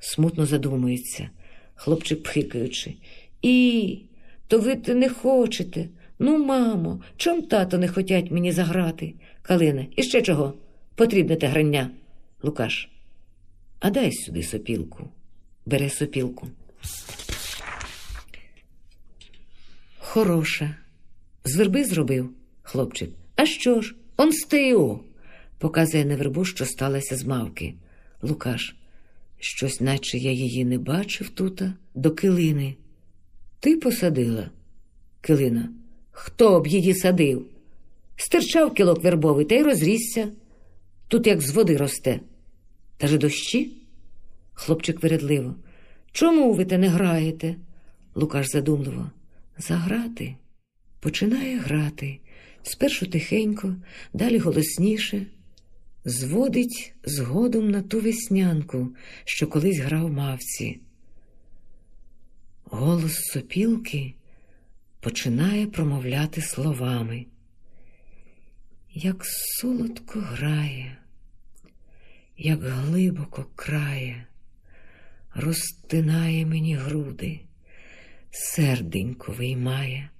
[0.00, 1.30] смутно задумується,
[1.74, 2.94] хлопчик пхикаючи.
[3.42, 3.98] І,
[4.46, 5.88] то ви не хочете.
[6.18, 9.14] Ну, мамо, чом тато не хотять мені заграти?
[9.42, 10.54] Калина, і ще чого?
[10.94, 11.90] Потрібне те грання.
[12.42, 12.88] Лукаш.
[13.80, 15.08] А дай сюди сопілку.
[15.66, 16.48] Бере сопілку.
[19.98, 20.76] Хороша.
[21.44, 22.30] З верби зробив,
[22.62, 23.10] хлопчик.
[23.36, 23.94] А що ж?
[24.16, 25.00] Он стею.
[25.58, 27.74] Показує на вербу, що сталося з мавки.
[28.22, 28.76] Лукаш.
[29.38, 32.74] Щось, наче я її не бачив тута, до килини.
[33.62, 34.50] Ти посадила?
[35.20, 35.68] Килина.
[36.10, 37.46] Хто б її садив?
[38.16, 40.28] Стирчав кілок вербовий та й розрісся.
[41.08, 42.20] Тут як з води росте.
[42.96, 43.72] Та же дощі?
[44.52, 45.54] Хлопчик вередливо.
[46.12, 47.56] Чому ви те не граєте?
[48.14, 49.10] Лукаш задумливо.
[49.58, 50.36] Заграти.
[51.00, 52.18] Починає грати.
[52.62, 53.74] Спершу тихенько,
[54.12, 55.26] далі голосніше.
[56.04, 58.88] Зводить згодом на ту веснянку,
[59.24, 60.80] що колись грав мавці.
[62.74, 64.14] Голос сопілки
[65.00, 67.26] починає промовляти словами.
[68.90, 70.96] Як солодко грає,
[72.36, 74.26] як глибоко крає,
[75.34, 77.40] розтинає мені груди,
[78.30, 80.10] серденько виймає.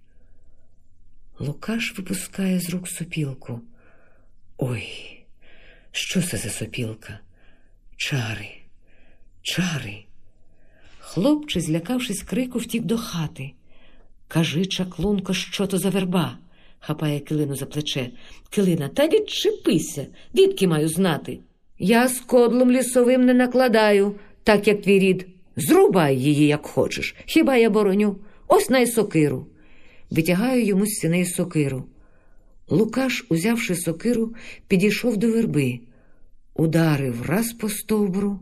[1.39, 3.61] Лукаш випускає з рук сопілку.
[4.57, 4.87] Ой,
[5.93, 7.21] що це за сопілка?
[7.97, 8.51] Чари,
[9.43, 10.05] чари.
[11.15, 13.53] Хлопче, злякавшись крику, втік до хати.
[14.29, 16.39] Кажи, чаклунко, що то за верба?
[16.81, 18.11] хапає килину за плече.
[18.51, 21.39] Килина, та відчепися, відки маю знати.
[21.79, 24.15] Я з кодлом лісовим не накладаю,
[24.45, 25.27] так як твій рід.
[25.57, 27.15] Зрубай її, як хочеш.
[27.27, 28.17] Хіба я бороню?
[28.49, 29.47] Ось най сокиру.
[30.11, 31.85] Витягаю йому з сіней сокиру.
[32.69, 34.35] Лукаш, узявши сокиру,
[34.69, 35.81] підійшов до верби,
[36.55, 38.41] ударив раз по стовбуру.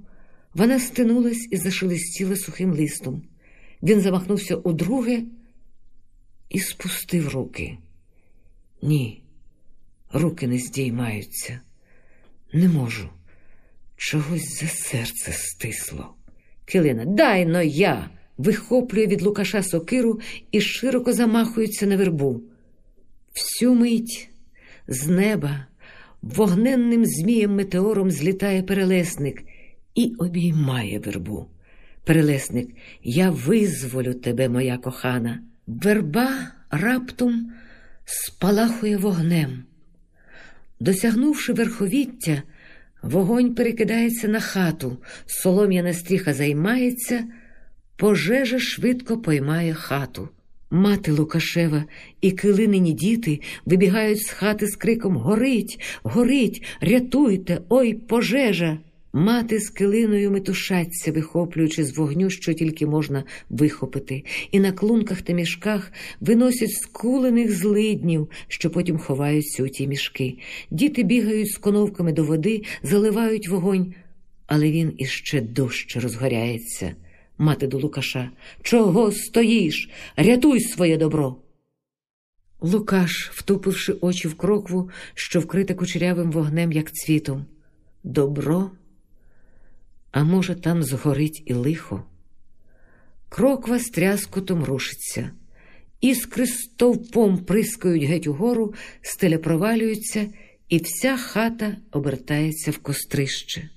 [0.54, 3.22] Вона стинулась і зашелестіла сухим листом.
[3.82, 5.22] Він замахнувся удруге
[6.48, 7.78] і спустив руки.
[8.82, 9.22] Ні,
[10.12, 11.60] руки не здіймаються.
[12.52, 13.08] Не можу.
[13.96, 16.14] Чогось за серце стисло.
[16.64, 18.10] Килина, дай но я.
[18.38, 20.20] Вихоплює від Лукаша сокиру
[20.52, 22.42] і широко замахується на вербу.
[23.34, 24.30] Всю мить
[24.88, 25.66] з неба
[26.22, 29.42] вогненним змієм метеором злітає перелесник
[29.94, 31.46] і обіймає вербу.
[32.04, 32.68] Перелесник,
[33.02, 35.42] я визволю тебе, моя кохана.
[35.66, 36.30] Верба
[36.70, 37.52] раптом
[38.04, 39.64] спалахує вогнем.
[40.80, 42.42] Досягнувши верховіття,
[43.02, 47.24] вогонь перекидається на хату, солом'яна стріха займається,
[47.96, 50.28] пожежа швидко поймає хату.
[50.70, 51.84] Мати Лукашева
[52.20, 58.78] і килинині діти вибігають з хати з криком Горить, горить, рятуйте, ой пожежа.
[59.12, 65.32] Мати з килиною метушаться, вихоплюючи з вогню, що тільки можна вихопити, і на клунках та
[65.32, 70.38] мішках виносять скулених злиднів, що потім ховаються у ті мішки.
[70.70, 73.94] Діти бігають з коновками до води, заливають вогонь,
[74.46, 76.94] але він іще дужче розгоряється.
[77.38, 78.30] Мати до Лукаша.
[78.62, 79.90] Чого стоїш?
[80.16, 81.36] Рятуй своє добро.
[82.60, 87.44] Лукаш, втупивши очі в крокву, що вкрита кучерявим вогнем, як цвітом.
[88.04, 88.70] Добро?
[90.10, 92.04] А може, там згорить і лихо.
[93.28, 95.30] Кроква з тряскотом рушиться,
[96.00, 100.26] іскри стовпом прискають геть угору, стеля провалюється,
[100.68, 103.70] і вся хата обертається в кострище.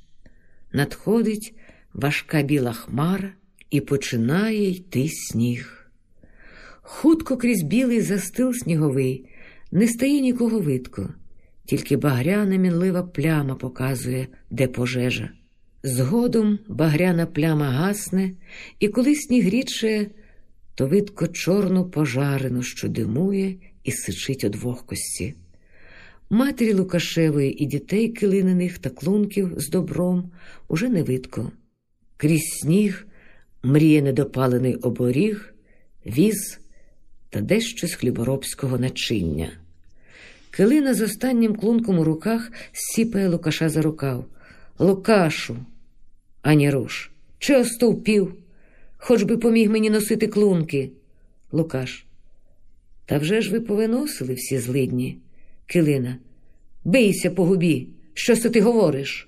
[0.74, 1.56] Надходить
[1.94, 3.34] важка біла хмара
[3.70, 5.90] і починає йти сніг.
[6.82, 9.30] Хутко крізь білий застил сніговий,
[9.72, 11.14] не стає нікого видко,
[11.66, 15.30] тільки багряна мінлива пляма показує, де пожежа.
[15.86, 18.32] Згодом багряна пляма гасне,
[18.80, 20.08] і коли сніг рідше,
[20.76, 25.36] то видко чорну пожарину, що димує і сичить од вогкості.
[26.30, 30.32] Матері Лукашевої і дітей килинених та клунків з добром
[30.68, 31.52] уже не видко.
[32.18, 33.08] Крізь сніг
[33.64, 35.54] мріє недопалений оборіг,
[36.06, 36.60] віз
[37.30, 39.52] та дещо з хліборобського начиння.
[40.52, 44.26] Килина з останнім клунком у руках сіпає Лукаша за рукав.
[44.80, 45.58] Лукашу,
[46.44, 48.36] ані руш, чи остовпів,
[48.98, 50.92] хоч би поміг мені носити клунки.
[51.52, 52.06] Лукаш.
[53.06, 55.18] Та вже ж ви повиносили всі злидні.
[55.66, 56.18] Килина.
[56.84, 57.88] Бийся по губі.
[58.14, 59.28] Що це ти говориш?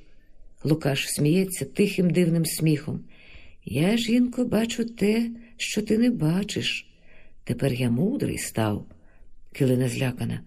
[0.64, 3.00] Лукаш сміється тихим дивним сміхом.
[3.66, 6.88] Я, жінко, бачу те, що ти не бачиш.
[7.44, 8.86] Тепер я мудрий став.
[9.54, 10.42] Килина злякана.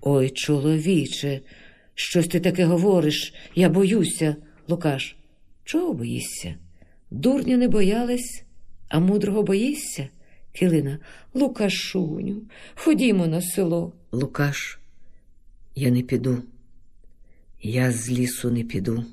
[0.00, 1.40] Ой, чоловіче,
[1.94, 4.36] щось ти таке говориш, я боюся,
[4.68, 5.16] Лукаш.
[5.64, 6.54] Чого боїшся?
[7.10, 8.44] Дурня не боялась,
[8.88, 10.08] а мудрого боїшся?
[10.52, 10.98] Килина.
[11.34, 12.42] Лукашуню,
[12.74, 13.92] ходімо на село.
[14.12, 14.78] Лукаш,
[15.74, 16.42] я не піду.
[17.62, 19.04] Я з лісу не піду.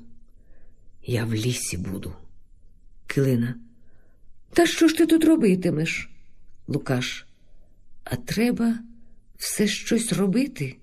[1.06, 2.12] Я в лісі буду.
[3.06, 3.54] Килина.
[4.52, 6.10] Та що ж ти тут робитимеш?
[6.68, 7.26] Лукаш.
[8.04, 8.78] А треба
[9.36, 10.76] все щось робити?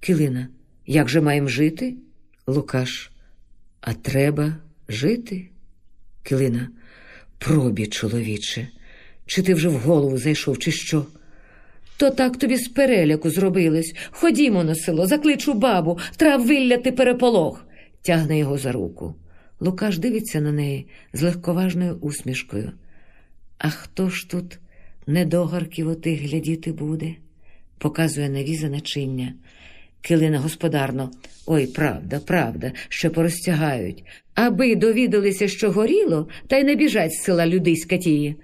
[0.00, 0.48] Килина.
[0.86, 1.96] Як же маємо жити?
[2.46, 3.10] Лукаш.
[3.80, 4.56] А треба
[4.90, 5.48] жити?
[6.22, 6.68] Килина.
[7.38, 8.68] Пробі, чоловіче.
[9.26, 11.06] Чи ти вже в голову зайшов, чи що?
[11.96, 13.94] То так тобі з переляку зробилось.
[14.10, 17.66] Ходімо на село, закличу бабу, трав вилляти переполох.
[18.02, 19.14] Тягне його за руку.
[19.60, 22.72] Лукаш дивиться на неї з легковажною усмішкою.
[23.58, 24.58] А хто ж тут
[25.06, 27.14] недогарків отих глядіти буде?
[27.78, 28.82] показує на віза.
[30.02, 31.10] Килина господарно,
[31.46, 34.04] ой, правда, правда, що порозтягають,
[34.34, 38.36] аби довідалися, що горіло, та й не біжать з села людей з Катії.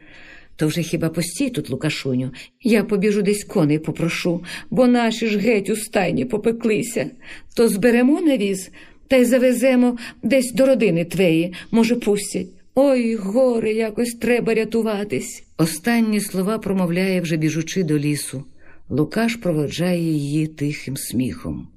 [0.57, 2.31] То вже хіба постій тут, Лукашуню,
[2.63, 7.11] я побіжу десь коней попрошу, бо наші ж геть у стайні попеклися.
[7.57, 8.71] То зберемо на віз
[9.09, 12.47] та й завеземо десь до родини твеї, може, пустять.
[12.75, 15.45] Ой, горе, якось треба рятуватись.
[15.57, 18.45] Останні слова промовляє, вже біжучи до лісу.
[18.89, 21.69] Лукаш проводжає її тихим сміхом.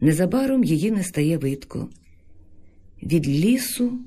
[0.00, 1.88] Незабаром її не стає видко.
[3.02, 3.98] Від лісу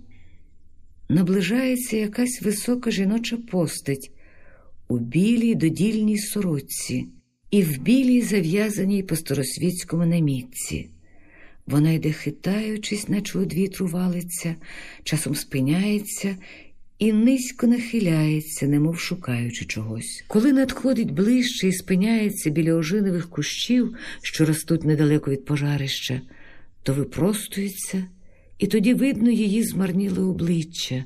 [1.10, 4.12] наближається якась висока жіноча постать
[4.88, 7.08] у білій додільній сорочці
[7.52, 10.90] і в білій зав'язаній по старосвітському намітці.
[11.68, 14.56] Вона йде хитаючись, наче від вітру валиться,
[15.04, 16.38] часом спиняється
[17.00, 20.24] і низько нахиляється, немов шукаючи чогось.
[20.28, 26.22] Коли надходить ближче і спиняється біля ожинових кущів, що ростуть недалеко від пожарища,
[26.84, 28.08] то випростується,
[28.58, 31.06] і тоді видно її змарніле обличчя,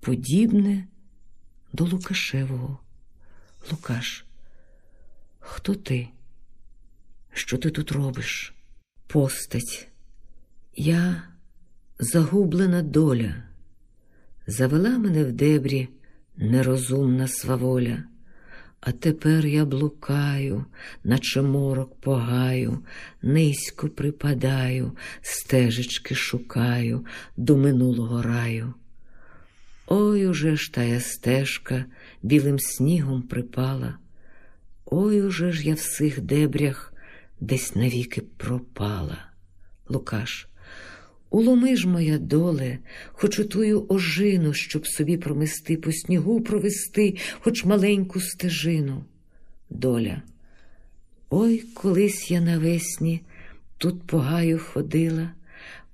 [0.00, 0.84] подібне
[1.72, 2.78] до Лукашевого.
[3.70, 4.24] Лукаш,
[5.38, 6.08] хто ти?
[7.32, 8.54] Що ти тут робиш?
[9.06, 9.88] Постать.
[10.76, 11.22] Я
[11.98, 13.47] загублена доля.
[14.50, 15.88] Завела мене в дебрі
[16.36, 18.04] нерозумна сваволя,
[18.80, 20.64] а тепер я блукаю,
[21.04, 22.84] наче морок погаю,
[23.22, 27.06] низько припадаю, стежечки шукаю
[27.36, 28.74] до минулого раю.
[29.86, 31.84] Ой уже ж тая стежка
[32.22, 33.98] білим снігом припала,
[34.86, 36.94] ой уже ж я в сих дебрях
[37.40, 39.18] десь навіки пропала.
[39.88, 40.48] Лукаш,
[41.30, 42.78] уломи ж моя доле,
[43.12, 49.04] хоч у тую ожину, щоб собі промести, по снігу провести, хоч маленьку стежину.
[49.70, 50.22] Доля.
[51.30, 53.22] Ой, колись я навесні
[53.78, 55.34] тут по гаю ходила,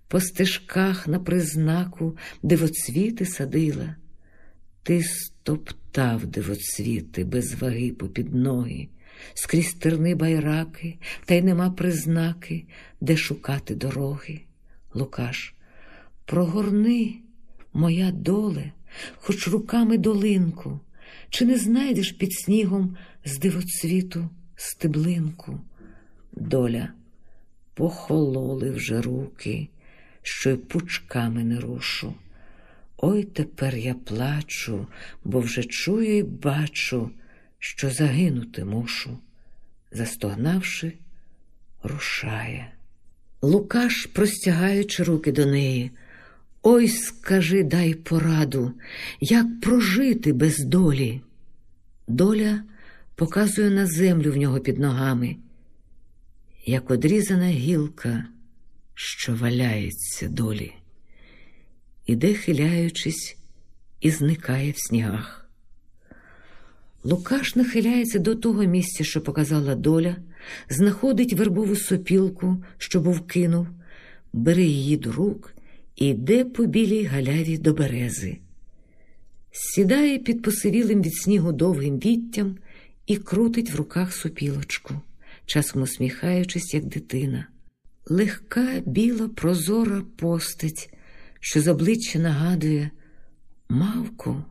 [0.09, 3.97] по стежках на признаку дивоцвіти садила.
[4.83, 8.89] Ти стоптав дивоцвіти без ваги попід ноги,
[9.35, 12.65] скрізь терни байраки, та й нема признаки,
[13.01, 14.41] де шукати дороги.
[14.95, 15.55] Лукаш,
[16.25, 17.23] прогорни,
[17.73, 18.73] моя доле,
[19.17, 20.81] хоч руками долинку,
[21.31, 25.61] чи не знайдеш під снігом з дивоцвіту стеблинку?
[26.33, 26.93] Доля,
[27.75, 29.69] похололи вже руки,
[30.23, 32.15] що й пучками не рушу.
[32.97, 34.87] Ой тепер я плачу,
[35.25, 37.11] бо вже чую й бачу,
[37.59, 39.19] що загинути мушу.
[39.93, 40.93] Застогнавши,
[41.83, 42.74] рушає.
[43.45, 45.91] Лукаш, простягаючи руки до неї,
[46.63, 48.73] ой, скажи, дай пораду,
[49.21, 51.21] як прожити без долі.
[52.09, 52.63] Доля
[53.15, 55.37] показує на землю в нього під ногами,
[56.67, 58.25] як одрізана гілка,
[58.95, 60.73] що валяється долі,
[62.07, 63.37] іде, хиляючись,
[64.01, 65.49] і зникає в снігах.
[67.05, 70.17] Лукаш нахиляється до того місця, що показала доля,
[70.69, 73.67] знаходить вербову сопілку, що був кинув,
[74.33, 75.55] бере її до рук
[75.97, 78.39] і йде по білій галяві до берези.
[79.53, 82.57] Сідає під посивілим від снігу довгим віттям
[83.07, 84.95] і крутить в руках сопілочку,
[85.47, 87.47] часом усміхаючись, як дитина.
[88.07, 90.91] Легка, біла, прозора постать,
[91.41, 92.91] що з обличчя нагадує
[93.69, 94.43] мавку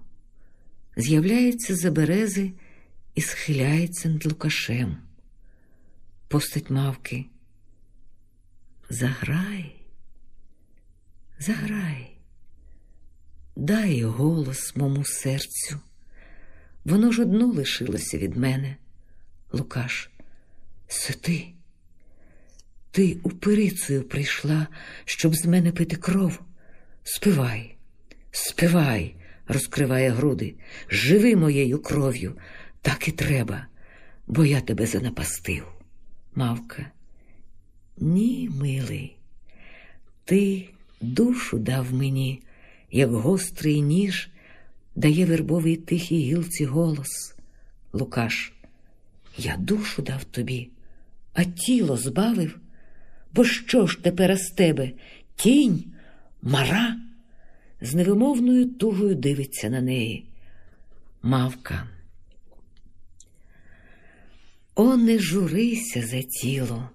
[0.98, 2.52] з'являється за берези
[3.16, 4.98] і схиляється над Лукашем.
[6.34, 7.28] Постать мавки.
[8.90, 9.76] Заграй,
[11.38, 12.18] заграй,
[13.56, 15.80] дай голос мому серцю.
[16.86, 18.78] Воно ж одно лишилося від мене.
[19.52, 20.10] Лукаш,
[20.88, 21.54] це ти.
[22.92, 24.68] Ти упирицею прийшла,
[25.06, 26.40] щоб з мене пити кров.
[27.04, 27.78] Спивай,
[28.32, 29.16] спивай
[29.48, 30.56] розкриває груди.
[30.90, 32.38] Живи моєю кров'ю,
[32.82, 33.68] так і треба,
[34.28, 35.73] бо я тебе занапастив.
[36.36, 36.92] Мавка.
[37.98, 39.16] Ні, милий,
[40.26, 40.70] ти
[41.02, 42.42] душу дав мені,
[42.92, 44.30] як гострий ніж
[44.96, 47.36] дає вербовий тихій гілці голос.
[47.94, 48.54] Лукаш,
[49.38, 50.70] я душу дав тобі,
[51.34, 52.60] а тіло збавив.
[53.34, 54.92] Бо що ж тепер з тебе?
[55.36, 55.84] Тінь,
[56.42, 56.98] мара?
[57.84, 60.26] з невимовною тугою дивиться на неї.
[61.24, 61.88] Мавка.
[64.76, 66.90] О, не журися за тіло.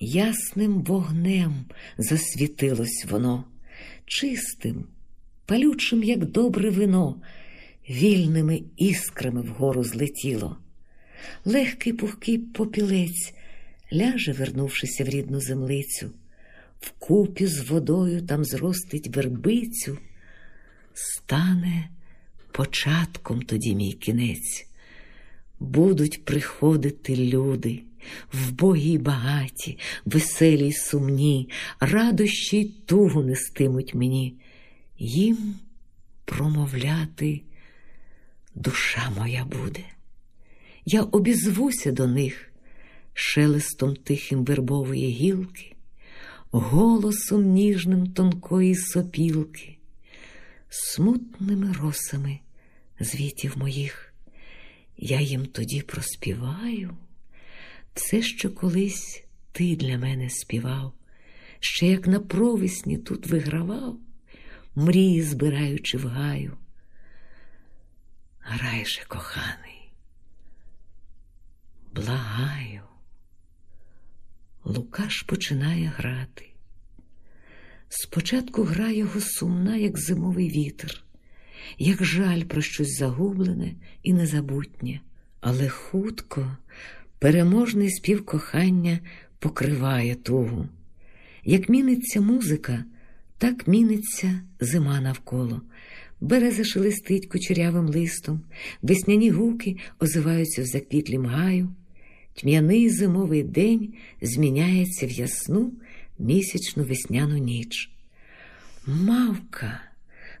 [0.00, 1.64] Ясним вогнем
[1.98, 3.44] засвітилось воно,
[4.06, 4.84] чистим,
[5.46, 7.22] палючим, як добре вино,
[7.90, 10.56] вільними іскрами вгору злетіло.
[11.44, 13.34] Легкий пухкий попілець
[13.92, 16.10] ляже, вернувшися в рідну землицю,
[16.80, 19.98] вкупі з водою там зростить вербицю,
[20.94, 21.88] стане
[22.52, 24.71] початком тоді мій кінець.
[25.62, 27.82] Будуть приходити люди,
[28.32, 31.48] вбогі й багаті, веселі й сумні,
[31.80, 34.36] радощі й тугу нестимуть мені,
[34.98, 35.54] їм
[36.24, 37.40] промовляти
[38.54, 39.84] душа моя буде.
[40.84, 42.52] Я обізвуся до них
[43.14, 45.74] шелестом тихим вербової гілки,
[46.50, 49.76] голосом ніжним тонкої сопілки,
[50.68, 52.38] смутними росами
[53.00, 54.11] звітів моїх.
[54.96, 56.96] Я їм тоді проспіваю
[57.94, 60.92] все, що колись ти для мене співав,
[61.60, 63.98] ще як на провесні тут вигравав,
[64.74, 66.56] мрії збираючи в гаю.
[68.40, 69.92] Грай коханий,
[71.94, 72.82] благаю.
[74.64, 76.48] Лукаш починає грати.
[77.88, 81.04] Спочатку гра його сумна, як зимовий вітер
[81.78, 83.72] як жаль про щось загублене
[84.02, 85.00] і незабутнє,
[85.40, 86.56] але хутко
[87.18, 88.98] переможний спів кохання
[89.38, 90.68] покриває тугу.
[91.44, 92.84] Як міниться музика,
[93.38, 95.62] так міниться зима навколо.
[96.20, 98.40] Береза шелестить кучерявим листом,
[98.82, 101.68] весняні гуки озиваються в заквітлім гаю,
[102.34, 105.72] тьмяний зимовий день зміняється в ясну
[106.18, 107.90] місячну весняну ніч.
[108.86, 109.80] Мавка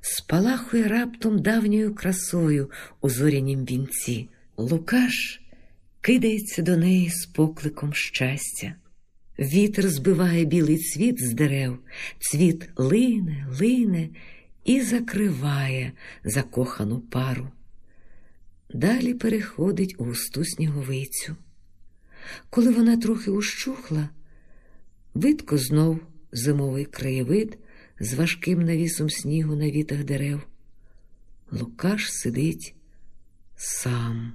[0.02, 2.70] спалахує раптом давньою красою
[3.00, 4.28] у зорянім вінці.
[4.56, 5.40] Лукаш
[6.00, 8.74] кидається до неї з покликом щастя.
[9.38, 11.78] Вітер збиває білий цвіт з дерев,
[12.18, 14.08] цвіт лине, лине
[14.64, 15.92] і закриває
[16.24, 17.48] закохану пару.
[18.74, 21.36] Далі переходить у густу сніговицю.
[22.50, 24.08] Коли вона трохи ущухла,
[25.14, 26.00] видко знов
[26.32, 27.58] зимовий краєвид
[28.02, 30.46] з важким навісом снігу на вітах дерев.
[31.50, 32.74] Лукаш сидить
[33.56, 34.32] сам,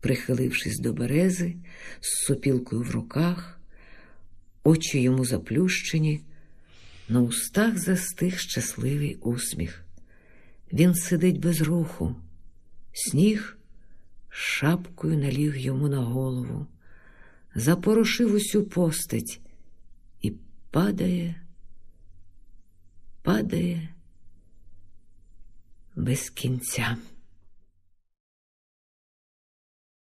[0.00, 1.56] прихилившись до берези,
[2.00, 3.60] з сопілкою в руках,
[4.64, 6.20] очі йому заплющені,
[7.08, 9.84] на устах застиг щасливий усміх.
[10.72, 12.16] Він сидить без руху,
[12.92, 13.56] сніг
[14.28, 16.66] шапкою наліг йому на голову,
[17.54, 19.40] запорошив усю постать
[20.22, 20.32] і
[20.70, 21.41] падає
[23.22, 23.88] падає
[25.96, 26.96] без кінця.